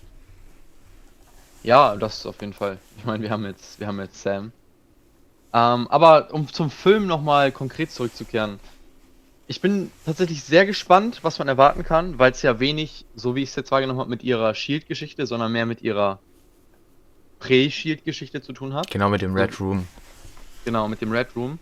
Ja, 1.63 1.97
das 1.97 2.27
auf 2.27 2.41
jeden 2.41 2.53
Fall. 2.53 2.77
Ich 2.99 3.05
meine, 3.05 3.23
wir 3.23 3.31
haben 3.31 3.45
jetzt, 3.47 3.81
wir 3.81 3.87
haben 3.87 3.99
jetzt 4.01 4.21
Sam. 4.23 4.53
Ähm, 5.55 5.89
aber 5.89 6.29
um 6.33 6.47
zum 6.53 6.71
Film 6.71 7.07
nochmal 7.07 7.51
konkret 7.51 7.91
zurückzukehren. 7.91 8.61
Ich 9.47 9.61
bin 9.61 9.91
tatsächlich 10.05 10.45
sehr 10.45 10.67
gespannt, 10.67 11.21
was 11.23 11.39
man 11.39 11.49
erwarten 11.49 11.83
kann, 11.83 12.19
weil 12.19 12.33
es 12.33 12.43
ja 12.43 12.61
wenig, 12.61 13.05
so 13.15 13.35
wie 13.35 13.43
ich 13.43 13.51
es 13.51 13.57
jetzt 13.57 13.71
wahrgenommen 13.71 14.01
habe, 14.01 14.11
mit 14.11 14.23
ihrer 14.23 14.55
Shield-Geschichte, 14.55 15.27
sondern 15.27 15.53
mehr 15.53 15.67
mit 15.67 15.83
ihrer 15.83 16.19
Prä-Shield-Geschichte 17.41 18.41
zu 18.43 18.53
tun 18.53 18.75
hat. 18.75 18.91
Genau 18.91 19.09
mit 19.09 19.23
dem 19.23 19.35
Red 19.35 19.59
Room. 19.61 19.87
Genau, 20.65 20.89
mit 20.89 21.01
dem 21.01 21.11
Red 21.11 21.35
Room. 21.37 21.59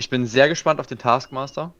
Ich 0.00 0.08
bin 0.08 0.24
sehr 0.24 0.48
gespannt 0.48 0.80
auf 0.80 0.86
den 0.86 0.96
Taskmaster. 0.96 1.74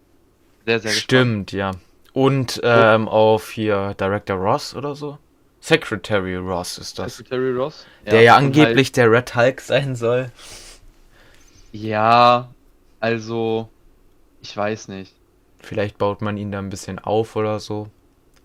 Sehr, 0.67 0.79
sehr 0.79 0.91
gespannt. 0.91 1.05
Stimmt, 1.05 1.53
ja. 1.53 1.71
Und 2.13 2.61
ähm, 2.63 3.09
auf 3.09 3.51
hier 3.51 3.95
Director 3.99 4.37
Ross 4.37 4.75
oder 4.75 4.95
so. 4.95 5.17
Secretary 5.63 6.37
Ross 6.37 6.77
ist 6.77 6.99
das. 6.99 7.17
Secretary 7.17 7.51
Ross. 7.53 7.87
der 8.05 8.21
ja 8.21 8.37
und 8.37 8.45
angeblich 8.45 8.89
Halt, 8.89 8.97
der 8.99 9.11
Red 9.11 9.35
Hulk 9.35 9.61
sein 9.63 9.97
soll. 9.97 10.31
ja, 11.73 12.51
also, 13.01 13.71
ich 14.43 14.55
weiß 14.55 14.89
nicht. 14.89 15.15
Vielleicht 15.59 15.97
baut 15.97 16.21
man 16.21 16.37
ihn 16.37 16.53
da 16.53 16.59
ein 16.59 16.69
bisschen 16.69 16.99
auf 16.99 17.37
oder 17.37 17.59
so. 17.59 17.89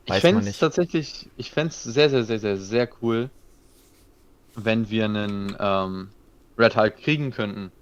Ich 0.06 0.12
Weiß 0.12 0.22
fände 0.22 0.40
man 0.40 0.48
es 0.48 0.58
tatsächlich, 0.58 1.28
ich 1.36 1.52
fände 1.52 1.72
es 1.72 1.84
sehr, 1.84 2.10
sehr, 2.10 2.24
sehr, 2.24 2.40
sehr, 2.40 2.56
sehr 2.56 2.88
cool, 3.02 3.30
wenn 4.56 4.90
wir 4.90 5.04
einen 5.04 5.54
ähm, 5.60 6.10
Red 6.58 6.78
Hulk 6.78 6.96
kriegen 6.96 7.32
könnten. 7.32 7.74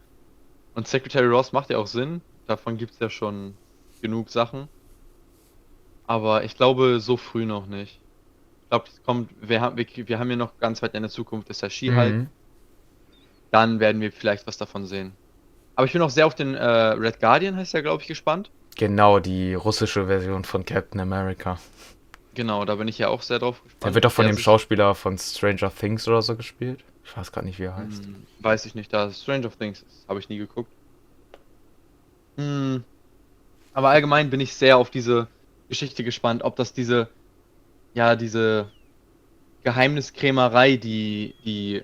Und 0.75 0.87
Secretary 0.87 1.27
Ross 1.27 1.53
macht 1.53 1.69
ja 1.69 1.77
auch 1.77 1.87
Sinn. 1.87 2.21
Davon 2.47 2.77
gibt 2.77 2.93
es 2.93 2.99
ja 2.99 3.09
schon 3.09 3.55
genug 4.01 4.29
Sachen. 4.29 4.67
Aber 6.07 6.43
ich 6.43 6.55
glaube, 6.55 6.99
so 6.99 7.17
früh 7.17 7.45
noch 7.45 7.67
nicht. 7.67 7.99
Ich 8.63 8.69
glaube, 8.69 8.85
es 8.87 9.03
kommt, 9.03 9.29
wir 9.41 9.61
haben, 9.61 9.77
wir, 9.77 9.85
wir 9.95 10.19
haben 10.19 10.29
ja 10.29 10.35
noch 10.35 10.57
ganz 10.57 10.81
weit 10.81 10.95
in 10.95 11.03
der 11.03 11.11
Zukunft, 11.11 11.49
ist 11.49 11.61
der 11.61 11.69
She-Hulk. 11.69 12.13
Mhm. 12.13 12.27
Dann 13.51 13.79
werden 13.79 14.01
wir 14.01 14.11
vielleicht 14.11 14.47
was 14.47 14.57
davon 14.57 14.85
sehen. 14.85 15.13
Aber 15.75 15.85
ich 15.85 15.93
bin 15.93 16.01
auch 16.01 16.09
sehr 16.09 16.27
auf 16.27 16.35
den 16.35 16.55
äh, 16.55 16.65
Red 16.65 17.19
Guardian, 17.19 17.55
heißt 17.55 17.73
der, 17.73 17.83
glaube 17.83 18.01
ich, 18.01 18.07
gespannt. 18.07 18.49
Genau, 18.75 19.19
die 19.19 19.53
russische 19.53 20.07
Version 20.07 20.43
von 20.43 20.65
Captain 20.65 20.99
America. 20.99 21.59
Genau, 22.33 22.65
da 22.65 22.75
bin 22.75 22.87
ich 22.87 22.97
ja 22.97 23.09
auch 23.09 23.21
sehr 23.21 23.39
drauf 23.39 23.61
gespannt. 23.63 23.83
Der 23.83 23.93
wird 23.93 24.05
doch 24.05 24.11
von 24.11 24.25
dem 24.25 24.37
Schauspieler 24.37 24.95
von 24.95 25.17
Stranger 25.17 25.71
Things 25.73 26.07
oder 26.07 26.21
so 26.21 26.35
gespielt. 26.35 26.83
Ich 27.03 27.15
weiß 27.15 27.31
gerade 27.31 27.45
nicht, 27.47 27.59
wie 27.59 27.63
er 27.63 27.75
heißt. 27.75 28.05
Hm, 28.05 28.25
weiß 28.39 28.65
ich 28.65 28.75
nicht, 28.75 28.93
da 28.93 29.11
Stranger 29.11 29.51
Things 29.51 29.81
ist, 29.81 30.07
habe 30.07 30.19
ich 30.19 30.29
nie 30.29 30.37
geguckt. 30.37 30.71
Hm. 32.37 32.83
Aber 33.73 33.89
allgemein 33.89 34.29
bin 34.29 34.39
ich 34.39 34.53
sehr 34.53 34.77
auf 34.77 34.89
diese 34.89 35.27
Geschichte 35.69 36.03
gespannt, 36.03 36.43
ob 36.43 36.55
das 36.55 36.73
diese, 36.73 37.09
ja, 37.93 38.15
diese 38.15 38.69
Geheimniskrämerei, 39.63 40.77
die, 40.77 41.35
die 41.45 41.83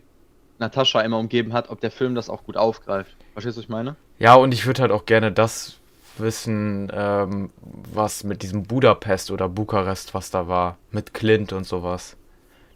Natascha 0.59 1.01
immer 1.01 1.17
umgeben 1.17 1.53
hat, 1.53 1.69
ob 1.69 1.79
der 1.81 1.91
Film 1.91 2.15
das 2.15 2.29
auch 2.29 2.43
gut 2.43 2.57
aufgreift. 2.57 3.15
Verstehst 3.33 3.57
du, 3.57 3.59
was 3.59 3.65
ich 3.65 3.69
meine? 3.69 3.95
Ja, 4.19 4.35
und 4.35 4.53
ich 4.53 4.65
würde 4.65 4.81
halt 4.81 4.91
auch 4.91 5.05
gerne 5.05 5.31
das 5.31 5.77
wissen, 6.17 6.91
ähm, 6.93 7.51
was 7.61 8.23
mit 8.23 8.43
diesem 8.43 8.63
Budapest 8.63 9.31
oder 9.31 9.47
Bukarest, 9.47 10.13
was 10.13 10.29
da 10.29 10.47
war, 10.47 10.77
mit 10.91 11.13
Clint 11.13 11.53
und 11.53 11.65
sowas. 11.65 12.17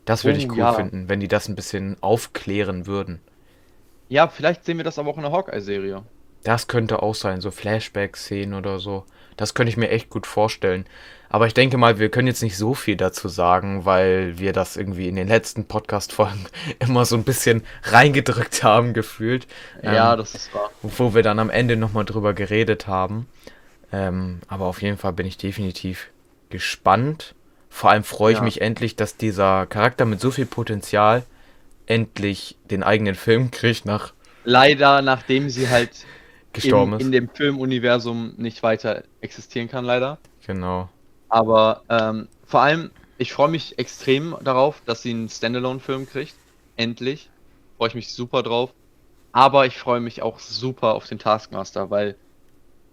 Das 0.05 0.23
würde 0.25 0.37
ich 0.39 0.47
Oh, 0.49 0.53
cool 0.53 0.57
ja. 0.59 0.73
finden, 0.73 1.07
wenn 1.09 1.19
die 1.19 1.27
das 1.27 1.47
ein 1.47 1.55
bisschen 1.55 1.95
aufklären 2.01 2.87
würden. 2.87 3.21
Ja, 4.09 4.27
vielleicht 4.27 4.65
sehen 4.65 4.77
wir 4.77 4.83
das 4.83 4.99
aber 4.99 5.09
auch 5.09 5.17
in 5.17 5.23
der 5.23 5.31
Hawkeye-Serie. 5.31 6.03
Das 6.43 6.67
könnte 6.67 7.01
auch 7.01 7.15
sein, 7.15 7.39
so 7.39 7.51
Flashback-Szenen 7.51 8.53
oder 8.53 8.79
so. 8.79 9.05
Das 9.37 9.53
könnte 9.53 9.69
ich 9.69 9.77
mir 9.77 9.89
echt 9.89 10.09
gut 10.09 10.27
vorstellen. 10.27 10.85
Aber 11.29 11.47
ich 11.47 11.53
denke 11.53 11.77
mal, 11.77 11.97
wir 11.99 12.09
können 12.09 12.27
jetzt 12.27 12.43
nicht 12.43 12.57
so 12.57 12.73
viel 12.75 12.97
dazu 12.97 13.27
sagen, 13.29 13.85
weil 13.85 14.37
wir 14.37 14.51
das 14.53 14.75
irgendwie 14.77 15.07
in 15.07 15.15
den 15.15 15.27
letzten 15.29 15.65
Podcast-Folgen 15.65 16.45
immer 16.79 17.05
so 17.05 17.15
ein 17.15 17.23
bisschen 17.23 17.63
reingedrückt 17.83 18.61
haben, 18.61 18.93
gefühlt. 18.93 19.47
Ja, 19.81 20.11
Ähm, 20.13 20.19
das 20.19 20.35
ist 20.35 20.53
wahr. 20.53 20.69
wo 20.83 21.15
wir 21.15 21.23
dann 21.23 21.39
am 21.39 21.49
Ende 21.49 21.77
nochmal 21.77 22.05
drüber 22.05 22.33
geredet 22.33 22.87
haben. 22.87 23.27
Ähm, 23.91 24.41
aber 24.47 24.65
auf 24.65 24.81
jeden 24.81 24.97
Fall 24.97 25.13
bin 25.13 25.25
ich 25.25 25.37
definitiv 25.37 26.09
gespannt. 26.49 27.33
Vor 27.73 27.89
allem 27.89 28.03
freue 28.03 28.33
ich 28.33 28.39
Ja. 28.39 28.43
mich 28.43 28.61
endlich, 28.61 28.95
dass 28.95 29.17
dieser 29.17 29.65
Charakter 29.65 30.05
mit 30.05 30.21
so 30.21 30.29
viel 30.31 30.45
Potenzial 30.45 31.25
endlich 31.87 32.57
den 32.69 32.83
eigenen 32.83 33.15
Film 33.15 33.51
kriegt, 33.51 33.85
nach 33.85 34.13
Leider, 34.43 35.01
nachdem 35.01 35.49
sie 35.49 35.69
halt 35.69 36.07
gestorben 36.53 36.93
in, 36.93 36.99
ist. 36.99 37.05
in 37.07 37.11
dem 37.11 37.29
Filmuniversum 37.29 38.35
nicht 38.37 38.61
weiter 38.63 39.03
existieren 39.21 39.69
kann, 39.69 39.85
leider. 39.85 40.19
Genau. 40.45 40.89
Aber 41.29 41.83
ähm, 41.89 42.27
vor 42.45 42.61
allem, 42.61 42.91
ich 43.17 43.33
freue 43.33 43.49
mich 43.49 43.79
extrem 43.79 44.35
darauf, 44.41 44.81
dass 44.85 45.01
sie 45.01 45.11
einen 45.11 45.29
Standalone-Film 45.29 46.07
kriegt. 46.07 46.35
Endlich. 46.75 47.31
Freue 47.77 47.89
ich 47.89 47.95
mich 47.95 48.13
super 48.13 48.43
drauf. 48.43 48.73
Aber 49.31 49.65
ich 49.65 49.77
freue 49.79 49.99
mich 49.99 50.21
auch 50.21 50.39
super 50.39 50.93
auf 50.93 51.07
den 51.07 51.19
Taskmaster, 51.19 51.89
weil 51.89 52.17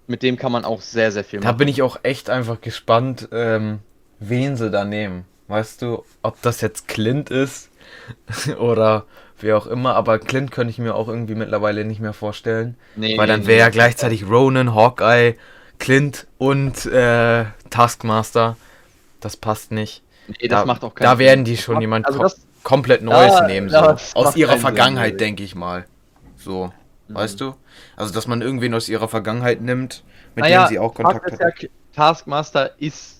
mit 0.06 0.22
dem 0.22 0.36
kann 0.36 0.52
man 0.52 0.64
auch 0.64 0.80
sehr, 0.80 1.12
sehr 1.12 1.24
viel 1.24 1.40
Da 1.40 1.48
machen. 1.48 1.58
bin 1.58 1.68
ich 1.68 1.82
auch 1.82 1.98
echt 2.02 2.30
einfach 2.30 2.60
gespannt, 2.60 3.28
ähm, 3.32 3.80
wen 4.20 4.56
sie 4.56 4.70
da 4.70 4.84
nehmen. 4.84 5.24
Weißt 5.48 5.82
du, 5.82 6.04
ob 6.22 6.40
das 6.42 6.60
jetzt 6.60 6.86
Clint 6.86 7.30
ist 7.30 7.70
oder 8.58 9.04
wer 9.40 9.56
auch 9.56 9.66
immer, 9.66 9.96
aber 9.96 10.18
Clint 10.18 10.52
könnte 10.52 10.70
ich 10.70 10.78
mir 10.78 10.94
auch 10.94 11.08
irgendwie 11.08 11.34
mittlerweile 11.34 11.84
nicht 11.84 12.00
mehr 12.00 12.12
vorstellen. 12.12 12.76
Nee, 12.94 13.18
Weil 13.18 13.26
dann 13.26 13.40
nee, 13.40 13.46
wäre 13.48 13.58
ja 13.60 13.66
nee. 13.66 13.72
gleichzeitig 13.72 14.28
Ronan, 14.28 14.74
Hawkeye, 14.74 15.34
Clint 15.78 16.26
und 16.38 16.86
äh, 16.86 17.46
Taskmaster. 17.70 18.56
Das 19.20 19.36
passt 19.36 19.72
nicht. 19.72 20.02
Nee, 20.28 20.46
das 20.48 20.60
da, 20.60 20.66
macht 20.66 20.84
auch 20.84 20.94
keinen 20.94 21.06
Da 21.06 21.18
werden 21.18 21.44
die 21.44 21.56
schon 21.56 21.80
jemand 21.80 22.06
also 22.06 22.20
kom 22.20 22.30
komplett 22.62 23.02
Neues 23.02 23.32
da- 23.34 23.46
nehmen. 23.46 23.68
So. 23.70 23.96
Aus 24.14 24.36
ihrer 24.36 24.58
Vergangenheit, 24.58 25.18
denke 25.20 25.42
ich 25.42 25.54
mal. 25.54 25.86
So, 26.36 26.72
Mhm. 27.08 27.14
weißt 27.14 27.40
du? 27.40 27.54
Also, 27.96 28.14
dass 28.14 28.26
man 28.28 28.40
irgendwen 28.42 28.72
aus 28.74 28.88
ihrer 28.88 29.08
Vergangenheit 29.08 29.60
nimmt, 29.62 30.04
mit 30.36 30.44
Naja, 30.44 30.64
dem 30.64 30.68
sie 30.68 30.78
auch 30.78 30.94
Kontakt 30.94 31.32
hat. 31.32 31.40
ja, 31.40 31.68
Taskmaster 31.94 32.78
ist 32.78 33.19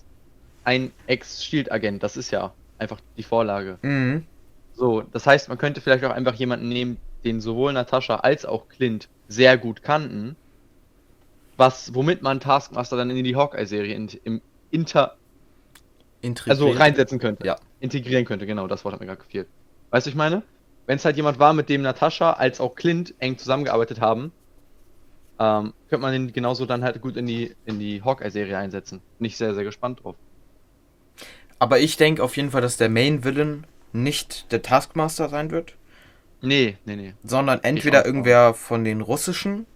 ein 0.63 0.91
Ex-Shield-Agent. 1.07 2.03
Das 2.03 2.17
ist 2.17 2.31
ja 2.31 2.53
einfach 2.77 2.99
die 3.17 3.23
Vorlage. 3.23 3.77
Mhm. 3.81 4.25
So, 4.73 5.01
das 5.01 5.27
heißt, 5.27 5.49
man 5.49 5.57
könnte 5.57 5.81
vielleicht 5.81 6.03
auch 6.03 6.11
einfach 6.11 6.35
jemanden 6.35 6.69
nehmen, 6.69 6.97
den 7.23 7.41
sowohl 7.41 7.73
Natascha 7.73 8.15
als 8.15 8.45
auch 8.45 8.67
Clint 8.69 9.09
sehr 9.27 9.57
gut 9.57 9.83
kannten, 9.83 10.35
was, 11.57 11.93
womit 11.93 12.21
man 12.21 12.39
Taskmaster 12.39 12.97
dann 12.97 13.09
in 13.11 13.23
die 13.23 13.35
Hawkeye-Serie 13.35 13.93
in, 13.93 14.09
im 14.23 14.41
Inter, 14.71 15.15
also 16.23 16.65
Integriert. 16.65 16.79
reinsetzen 16.79 17.19
könnte. 17.19 17.45
Ja. 17.45 17.57
Integrieren 17.79 18.25
könnte, 18.25 18.45
genau, 18.45 18.67
das 18.67 18.83
Wort 18.83 18.93
hat 18.93 19.01
mir 19.01 19.07
gerade 19.07 19.21
gefehlt. 19.21 19.47
Weißt 19.91 20.05
du, 20.05 20.09
ich 20.09 20.15
meine? 20.15 20.43
Wenn 20.87 20.95
es 20.95 21.05
halt 21.05 21.17
jemand 21.17 21.39
war, 21.39 21.53
mit 21.53 21.69
dem 21.69 21.83
Natascha 21.83 22.33
als 22.33 22.59
auch 22.59 22.75
Clint 22.75 23.13
eng 23.19 23.37
zusammengearbeitet 23.37 24.01
haben, 24.01 24.31
ähm, 25.39 25.73
könnte 25.89 26.01
man 26.01 26.13
den 26.13 26.33
genauso 26.33 26.65
dann 26.65 26.83
halt 26.83 27.01
gut 27.01 27.17
in 27.17 27.25
die, 27.27 27.55
in 27.65 27.79
die 27.79 28.03
Hawkeye-Serie 28.03 28.57
einsetzen. 28.57 29.01
Bin 29.19 29.25
ich 29.25 29.37
sehr, 29.37 29.53
sehr 29.53 29.63
gespannt 29.63 30.03
drauf. 30.03 30.15
Aber 31.61 31.77
ich 31.79 31.95
denke 31.95 32.23
auf 32.23 32.37
jeden 32.37 32.49
Fall, 32.49 32.61
dass 32.61 32.77
der 32.77 32.89
Main 32.89 33.23
Villain 33.23 33.67
nicht 33.93 34.51
der 34.51 34.63
Taskmaster 34.63 35.29
sein 35.29 35.51
wird, 35.51 35.75
Nee, 36.41 36.75
nee, 36.85 36.95
nee. 36.95 37.13
sondern 37.23 37.63
entweder 37.63 38.03
irgendwer 38.03 38.55
von 38.55 38.83
den 38.83 38.99
russischen, 38.99 39.67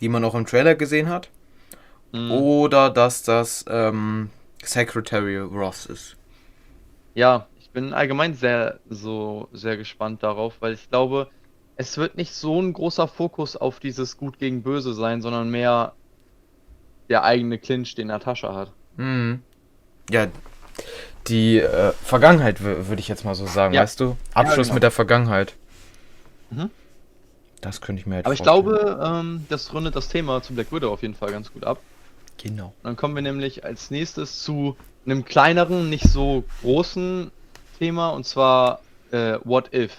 die 0.00 0.08
man 0.08 0.24
auch 0.24 0.34
im 0.34 0.46
Trailer 0.46 0.74
gesehen 0.74 1.08
hat, 1.08 1.30
Mhm. 2.12 2.32
oder 2.32 2.90
dass 2.90 3.22
das 3.22 3.64
ähm, 3.68 4.30
Secretary 4.64 5.36
Ross 5.38 5.86
ist. 5.86 6.16
Ja, 7.14 7.46
ich 7.60 7.70
bin 7.70 7.92
allgemein 7.92 8.34
sehr, 8.34 8.80
so, 8.90 9.48
sehr 9.52 9.76
gespannt 9.76 10.24
darauf, 10.24 10.54
weil 10.58 10.72
ich 10.72 10.90
glaube, 10.90 11.28
es 11.76 11.98
wird 11.98 12.16
nicht 12.16 12.34
so 12.34 12.60
ein 12.60 12.72
großer 12.72 13.06
Fokus 13.06 13.54
auf 13.56 13.78
dieses 13.78 14.16
Gut 14.16 14.40
gegen 14.40 14.64
Böse 14.64 14.92
sein, 14.92 15.22
sondern 15.22 15.50
mehr 15.50 15.92
der 17.08 17.22
eigene 17.22 17.58
Clinch, 17.58 17.94
den 17.94 18.08
Natascha 18.08 18.52
hat. 18.56 18.72
Mhm. 18.96 19.42
Ja, 20.10 20.26
die 21.28 21.58
äh, 21.58 21.92
Vergangenheit 22.02 22.60
wür- 22.60 22.88
würde 22.88 23.00
ich 23.00 23.08
jetzt 23.08 23.24
mal 23.24 23.34
so 23.34 23.46
sagen, 23.46 23.74
Ja. 23.74 23.82
weißt 23.82 24.00
du? 24.00 24.16
Abschluss 24.34 24.66
genau. 24.68 24.74
mit 24.74 24.82
der 24.82 24.90
Vergangenheit. 24.90 25.54
Mhm. 26.50 26.70
Das 27.60 27.80
könnte 27.80 28.00
ich 28.00 28.06
mir 28.06 28.16
halt 28.16 28.26
Aber 28.26 28.34
ich 28.34 28.42
vorstellen. 28.44 28.76
glaube, 28.76 29.00
ähm, 29.04 29.46
das 29.48 29.72
rundet 29.72 29.96
das 29.96 30.08
Thema 30.08 30.42
zu 30.42 30.54
Black 30.54 30.70
Widow 30.72 30.92
auf 30.92 31.02
jeden 31.02 31.14
Fall 31.14 31.30
ganz 31.32 31.52
gut 31.52 31.64
ab. 31.64 31.80
Genau. 32.42 32.72
Dann 32.82 32.96
kommen 32.96 33.14
wir 33.14 33.22
nämlich 33.22 33.64
als 33.64 33.90
nächstes 33.90 34.42
zu 34.42 34.76
einem 35.06 35.24
kleineren, 35.24 35.88
nicht 35.88 36.04
so 36.08 36.44
großen 36.62 37.30
Thema, 37.78 38.10
und 38.10 38.24
zwar 38.26 38.80
äh, 39.10 39.38
What 39.44 39.72
If. 39.72 39.92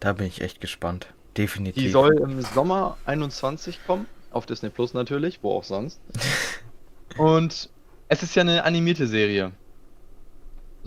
Da 0.00 0.12
bin 0.14 0.26
ich 0.26 0.40
echt 0.40 0.60
gespannt. 0.60 1.06
Definitiv. 1.36 1.82
Die 1.82 1.90
soll 1.90 2.16
im 2.18 2.40
Sommer 2.42 2.96
21 3.04 3.80
kommen, 3.86 4.06
auf 4.32 4.46
Disney 4.46 4.70
Plus 4.70 4.94
natürlich, 4.94 5.38
wo 5.42 5.52
auch 5.52 5.64
sonst. 5.64 6.00
Und 7.16 7.68
es 8.08 8.22
ist 8.22 8.34
ja 8.34 8.42
eine 8.42 8.64
animierte 8.64 9.06
Serie. 9.06 9.52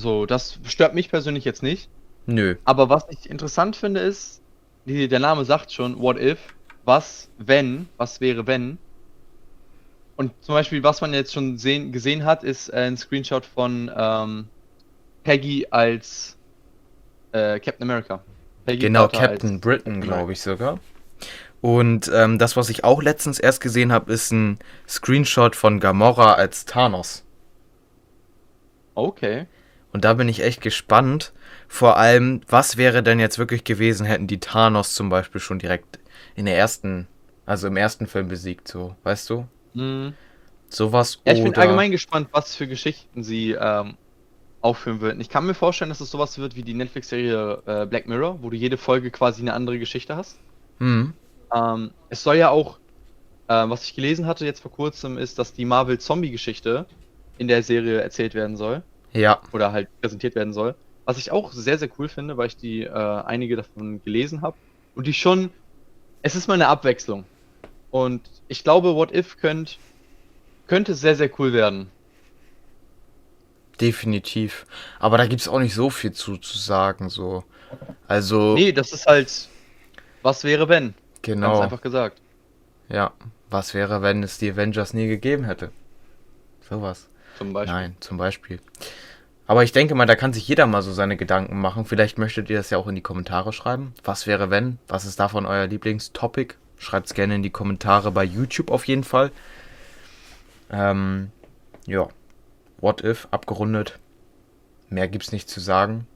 So, 0.02 0.26
das 0.26 0.58
stört 0.66 0.96
mich 0.96 1.10
persönlich 1.10 1.46
jetzt 1.46 1.62
nicht. 1.62 1.88
Nö. 2.26 2.56
Aber 2.66 2.90
was 2.90 3.06
ich 3.10 3.30
interessant 3.30 3.76
finde 3.76 4.00
ist, 4.00 4.42
die, 4.86 5.08
der 5.08 5.20
Name 5.20 5.46
sagt 5.46 5.72
schon, 5.72 6.00
what 6.00 6.20
if, 6.20 6.40
was, 6.86 7.30
wenn, 7.38 7.88
was 7.98 8.20
wäre, 8.20 8.48
wenn. 8.48 8.80
Und 10.16 10.32
zum 10.42 10.56
Beispiel, 10.56 10.82
was 10.82 11.02
man 11.02 11.14
jetzt 11.14 11.34
schon 11.34 11.60
sehen, 11.60 11.92
gesehen 11.92 12.26
hat, 12.26 12.44
ist 12.44 12.70
äh, 12.70 12.78
ein 12.78 12.98
Screenshot 12.98 13.46
von 13.46 13.92
ähm, 13.96 14.48
Peggy 15.24 15.68
als 15.70 16.36
äh, 17.32 17.60
Captain 17.60 17.84
America. 17.84 18.24
Peggy 18.66 18.80
Genau, 18.80 19.08
Carter 19.08 19.28
Captain 19.28 19.60
Britain, 19.60 20.02
glaube 20.02 20.34
ich 20.34 20.42
sogar. 20.42 20.80
Und 21.62 22.10
ähm, 22.12 22.40
das, 22.40 22.58
was 22.58 22.70
ich 22.70 22.84
auch 22.84 23.04
letztens 23.04 23.40
erst 23.40 23.62
gesehen 23.62 23.92
habe, 23.92 24.12
ist 24.12 24.32
ein 24.32 24.58
Screenshot 24.88 25.56
von 25.56 25.80
Gamora 25.80 26.34
als 26.34 26.66
Thanos. 26.66 27.24
Okay. 28.96 29.46
Und 29.94 30.06
da 30.06 30.14
bin 30.14 30.30
ich 30.30 30.42
echt 30.42 30.62
gespannt. 30.62 31.34
Vor 31.68 31.98
allem, 31.98 32.42
was 32.48 32.78
wäre 32.78 33.04
denn 33.04 33.20
jetzt 33.20 33.40
wirklich 33.40 33.64
gewesen, 33.64 34.06
hätten 34.06 34.28
die 34.28 34.40
Thanos 34.40 34.94
zum 34.94 35.10
Beispiel 35.10 35.42
schon 35.42 35.60
direkt 35.60 36.00
in 36.36 36.46
der 36.46 36.58
ersten, 36.58 37.08
also 37.46 37.68
im 37.68 37.78
ersten 37.78 38.08
Film 38.08 38.28
besiegt, 38.28 38.68
so, 38.68 38.96
weißt 39.04 39.30
du? 39.30 39.48
Hm. 39.74 40.14
Sowas 40.70 41.20
Ja, 41.26 41.34
ich 41.34 41.44
bin 41.44 41.56
allgemein 41.56 41.92
gespannt, 41.92 42.30
was 42.32 42.56
für 42.56 42.68
Geschichten 42.68 43.24
sie 43.24 43.52
ähm, 43.52 43.96
aufführen 44.62 45.02
wird. 45.02 45.20
Ich 45.20 45.30
kann 45.30 45.46
mir 45.46 45.54
vorstellen, 45.54 45.90
dass 45.90 46.00
es 46.00 46.12
sowas 46.12 46.38
wird 46.38 46.56
wie 46.56 46.64
die 46.64 46.74
Netflix-Serie 46.74 47.62
äh, 47.66 47.86
Black 47.86 48.08
Mirror, 48.08 48.42
wo 48.42 48.50
du 48.50 48.56
jede 48.56 48.78
Folge 48.78 49.12
quasi 49.12 49.42
eine 49.42 49.54
andere 49.54 49.80
Geschichte 49.80 50.16
hast. 50.16 50.40
Mhm. 50.80 51.14
Ähm, 51.54 51.92
es 52.10 52.24
soll 52.24 52.38
ja 52.38 52.50
auch, 52.50 52.80
äh, 53.48 53.68
was 53.68 53.84
ich 53.84 53.96
gelesen 53.96 54.28
hatte 54.28 54.46
jetzt 54.46 54.62
vor 54.62 54.72
kurzem, 54.72 55.18
ist, 55.18 55.40
dass 55.40 55.54
die 55.54 55.66
Marvel 55.66 56.00
Zombie-Geschichte 56.00 56.86
in 57.38 57.48
der 57.48 57.64
Serie 57.64 58.00
erzählt 58.00 58.34
werden 58.34 58.56
soll. 58.56 58.84
Ja. 59.14 59.42
Oder 59.52 59.72
halt 59.72 59.90
präsentiert 60.02 60.36
werden 60.36 60.54
soll. 60.54 60.76
Was 61.06 61.18
ich 61.18 61.32
auch 61.32 61.52
sehr, 61.52 61.78
sehr 61.78 61.90
cool 61.98 62.08
finde, 62.08 62.38
weil 62.38 62.48
ich 62.48 62.58
die 62.58 62.84
äh, 62.84 62.90
einige 62.90 63.56
davon 63.56 64.04
gelesen 64.04 64.42
habe. 64.42 64.56
Und 64.96 65.08
die 65.08 65.14
schon, 65.14 65.50
es 66.22 66.36
ist 66.36 66.48
mal 66.48 66.54
eine 66.56 66.68
Abwechslung. 66.68 67.26
Und 67.90 68.22
ich 68.48 68.64
glaube, 68.64 68.96
What 68.96 69.14
If 69.14 69.38
könnt, 69.38 69.78
könnte 70.68 70.94
sehr, 70.94 71.16
sehr 71.16 71.30
cool 71.40 71.54
werden. 71.54 71.90
Definitiv. 73.80 74.66
Aber 75.00 75.18
da 75.18 75.26
gibt 75.26 75.42
es 75.42 75.48
auch 75.48 75.60
nicht 75.60 75.74
so 75.74 75.90
viel 75.90 76.12
zu, 76.12 76.38
zu 76.38 76.58
sagen, 76.58 77.10
so. 77.10 77.44
Also. 78.08 78.54
Nee, 78.54 78.72
das 78.72 78.94
ist 78.94 79.08
halt, 79.08 79.50
was 80.22 80.44
wäre 80.44 80.70
wenn? 80.70 80.94
Genau. 81.22 81.54
Ganz 81.54 81.64
einfach 81.64 81.82
gesagt. 81.82 82.22
Ja. 82.90 83.14
Was 83.50 83.74
wäre, 83.74 84.02
wenn 84.02 84.24
es 84.24 84.38
die 84.38 84.52
Avengers 84.52 84.94
nie 84.94 85.08
gegeben 85.08 85.44
hätte? 85.44 85.72
Sowas. 86.70 87.10
Zum 87.38 87.54
Beispiel. 87.54 87.74
Nein, 87.74 87.96
zum 88.00 88.18
Beispiel. 88.18 88.60
Aber 89.48 89.64
ich 89.64 89.72
denke 89.72 89.96
mal, 89.96 90.06
da 90.06 90.16
kann 90.16 90.32
sich 90.34 90.48
jeder 90.48 90.66
mal 90.68 90.82
so 90.82 90.94
seine 90.94 91.18
Gedanken 91.18 91.60
machen. 91.60 91.86
Vielleicht 91.86 92.18
möchtet 92.18 92.50
ihr 92.50 92.58
das 92.58 92.70
ja 92.70 92.78
auch 92.78 92.88
in 92.88 92.96
die 92.96 93.02
Kommentare 93.02 93.52
schreiben. 93.52 93.94
Was 94.04 94.28
wäre 94.28 94.50
wenn? 94.50 94.78
Was 94.88 95.06
ist 95.06 95.20
davon 95.20 95.46
euer 95.46 95.68
Lieblingstopic? 95.68 96.56
Schreibt 96.78 97.08
es 97.08 97.14
gerne 97.14 97.36
in 97.36 97.44
die 97.44 97.50
Kommentare 97.50 98.12
bei 98.12 98.24
YouTube 98.24 98.72
auf 98.72 98.86
jeden 98.88 99.04
Fall. 99.04 99.32
Ähm, 100.72 101.32
ja. 101.86 102.08
What 102.80 103.04
if, 103.04 103.28
abgerundet. 103.32 104.00
Mehr 104.90 105.08
gibt's 105.08 105.32
nicht 105.32 105.50
zu 105.50 105.60
sagen. 105.60 106.08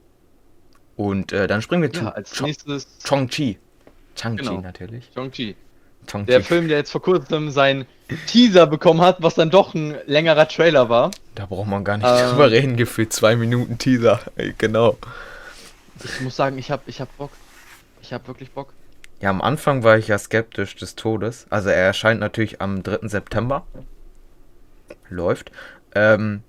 Und 0.96 1.32
äh, 1.32 1.46
dann 1.46 1.62
springen 1.62 1.82
wir 1.82 1.90
Ja, 1.90 2.00
zu 2.10 2.14
als 2.14 2.32
Chong- 2.34 2.46
nächstes 2.46 2.88
Chong-Chi. 3.04 3.58
Chang-Chi 4.16 4.44
Genau. 4.44 4.60
natürlich. 4.60 5.10
Chong-Chi. 5.14 5.56
Der 6.26 6.42
Film, 6.42 6.68
der 6.68 6.78
jetzt 6.78 6.90
vor 6.92 7.02
kurzem 7.02 7.50
seinen 7.50 7.86
Teaser 8.26 8.66
bekommen 8.66 9.00
hat, 9.00 9.16
was 9.20 9.34
dann 9.34 9.50
doch 9.50 9.74
ein 9.74 9.96
längerer 10.06 10.46
Trailer 10.48 10.88
war. 10.88 11.10
Da 11.34 11.46
braucht 11.46 11.68
man 11.68 11.84
gar 11.84 11.96
nicht 11.98 12.06
Ähm. 12.08 12.30
drüber 12.30 12.50
reden, 12.50 12.76
gefühlt 12.76 13.12
zwei 13.12 13.36
Minuten 13.36 13.78
Teaser. 13.78 14.20
Genau. 14.58 14.96
Ich 16.04 16.20
muss 16.20 16.36
sagen, 16.36 16.58
ich 16.58 16.70
hab, 16.70 16.86
ich 16.86 17.00
hab 17.00 17.14
Bock. 17.16 17.30
Ich 18.02 18.12
hab 18.12 18.28
wirklich 18.28 18.52
Bock. 18.52 18.72
Ja, 19.20 19.30
am 19.30 19.40
Anfang 19.40 19.82
war 19.82 19.96
ich 19.96 20.08
ja 20.08 20.18
skeptisch 20.18 20.76
des 20.76 20.94
Todes. 20.94 21.46
Also 21.50 21.70
er 21.70 21.84
erscheint 21.84 22.20
natürlich 22.20 22.60
am 22.60 22.82
3. 22.82 23.08
September. 23.08 23.66
Läuft. 25.08 25.50
Ähm, 25.94 26.42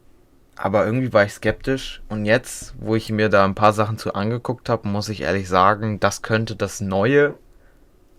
aber 0.56 0.86
irgendwie 0.86 1.14
war 1.14 1.24
ich 1.24 1.32
skeptisch. 1.34 2.02
Und 2.10 2.26
jetzt, 2.26 2.74
wo 2.80 2.96
ich 2.96 3.10
mir 3.12 3.30
da 3.30 3.46
ein 3.46 3.56
paar 3.56 3.74
Sachen 3.74 3.98
zu 3.98 4.14
angeguckt 4.14 4.70
habe, 4.70 4.88
muss 4.88 5.10
ich 5.10 5.22
ehrlich 5.22 5.48
sagen, 5.48 6.00
das 6.00 6.22
könnte 6.22 6.56
das 6.56 6.82
neue 6.82 7.36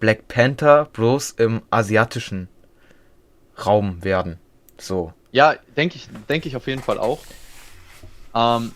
Black 0.01 0.29
Panther 0.29 0.87
bloß 0.93 1.33
im 1.33 1.63
asiatischen 1.71 2.49
Raum 3.65 4.05
werden. 4.05 4.39
So. 4.79 5.13
Ja, 5.33 5.57
denke 5.77 5.97
ich, 5.97 6.09
denke 6.29 6.49
ich 6.49 6.57
auf 6.57 6.67
jeden 6.67 6.83
Fall 6.83 6.99
auch. 6.99 7.19
Ähm, 8.35 8.73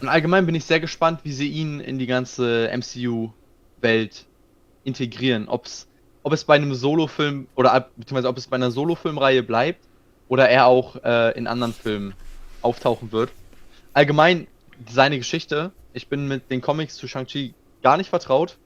und 0.00 0.08
allgemein 0.08 0.46
bin 0.46 0.54
ich 0.54 0.64
sehr 0.64 0.80
gespannt, 0.80 1.20
wie 1.22 1.32
sie 1.32 1.48
ihn 1.48 1.80
in 1.80 1.98
die 1.98 2.06
ganze 2.06 2.70
MCU-Welt 2.76 4.26
integrieren. 4.82 5.48
Ob's, 5.48 5.86
ob 6.22 6.32
es 6.32 6.44
bei 6.44 6.56
einem 6.56 6.74
Solo-Film 6.74 7.46
oder 7.54 7.88
beziehungsweise 7.96 8.28
ob 8.28 8.36
es 8.36 8.46
bei 8.46 8.56
einer 8.56 8.70
Solo-Filmreihe 8.70 9.42
bleibt 9.42 9.80
oder 10.28 10.48
er 10.48 10.66
auch 10.66 10.96
äh, 11.04 11.36
in 11.38 11.46
anderen 11.46 11.72
Filmen 11.72 12.14
auftauchen 12.60 13.12
wird. 13.12 13.30
Allgemein 13.92 14.46
seine 14.90 15.18
Geschichte. 15.18 15.72
Ich 15.92 16.08
bin 16.08 16.26
mit 16.26 16.50
den 16.50 16.60
Comics 16.60 16.96
zu 16.96 17.06
Shang-Chi 17.06 17.54
gar 17.82 17.96
nicht 17.96 18.10
vertraut. 18.10 18.56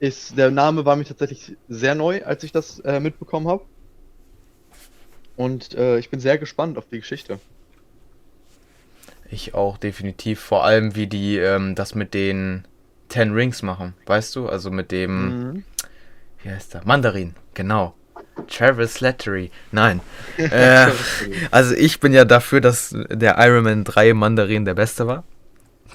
Ist, 0.00 0.36
der 0.36 0.50
Name 0.50 0.84
war 0.84 0.96
mir 0.96 1.04
tatsächlich 1.04 1.56
sehr 1.68 1.94
neu, 1.94 2.22
als 2.24 2.44
ich 2.44 2.52
das 2.52 2.80
äh, 2.80 3.00
mitbekommen 3.00 3.48
habe. 3.48 3.64
Und 5.36 5.74
äh, 5.74 5.98
ich 5.98 6.10
bin 6.10 6.20
sehr 6.20 6.38
gespannt 6.38 6.78
auf 6.78 6.86
die 6.90 7.00
Geschichte. 7.00 7.38
Ich 9.30 9.54
auch 9.54 9.78
definitiv. 9.78 10.40
Vor 10.40 10.64
allem, 10.64 10.94
wie 10.94 11.06
die 11.06 11.38
ähm, 11.38 11.74
das 11.74 11.94
mit 11.94 12.14
den 12.14 12.66
Ten 13.08 13.32
Rings 13.32 13.62
machen. 13.62 13.94
Weißt 14.06 14.36
du? 14.36 14.48
Also 14.48 14.70
mit 14.70 14.90
dem. 14.90 15.50
Mhm. 15.52 15.64
Wie 16.42 16.50
heißt 16.50 16.74
der? 16.74 16.82
Mandarin, 16.84 17.34
genau. 17.54 17.94
Travis 18.48 18.94
Slattery. 18.94 19.50
Nein. 19.72 20.00
äh, 20.36 20.88
also 21.50 21.74
ich 21.74 22.00
bin 22.00 22.12
ja 22.12 22.24
dafür, 22.24 22.60
dass 22.60 22.94
der 23.08 23.36
Iron 23.38 23.64
Man 23.64 23.84
3 23.84 24.14
Mandarin 24.14 24.64
der 24.64 24.74
beste 24.74 25.06
war. 25.06 25.24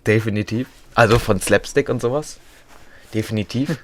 Definitiv. 0.08 0.68
Also 0.96 1.20
von 1.20 1.40
Slapstick 1.40 1.90
und 1.90 2.02
sowas. 2.02 2.40
Definitiv. 3.14 3.78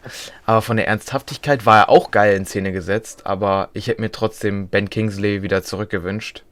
aber 0.46 0.62
von 0.62 0.78
der 0.78 0.88
Ernsthaftigkeit 0.88 1.66
war 1.66 1.78
er 1.80 1.90
auch 1.90 2.12
geil 2.12 2.36
in 2.36 2.46
Szene 2.46 2.72
gesetzt. 2.72 3.26
Aber 3.26 3.70
ich 3.74 3.88
hätte 3.88 4.02
mir 4.02 4.12
trotzdem 4.12 4.68
Ben 4.68 4.90
Kingsley 4.90 5.42
wieder 5.42 5.64
zurückgewünscht. 5.64 6.44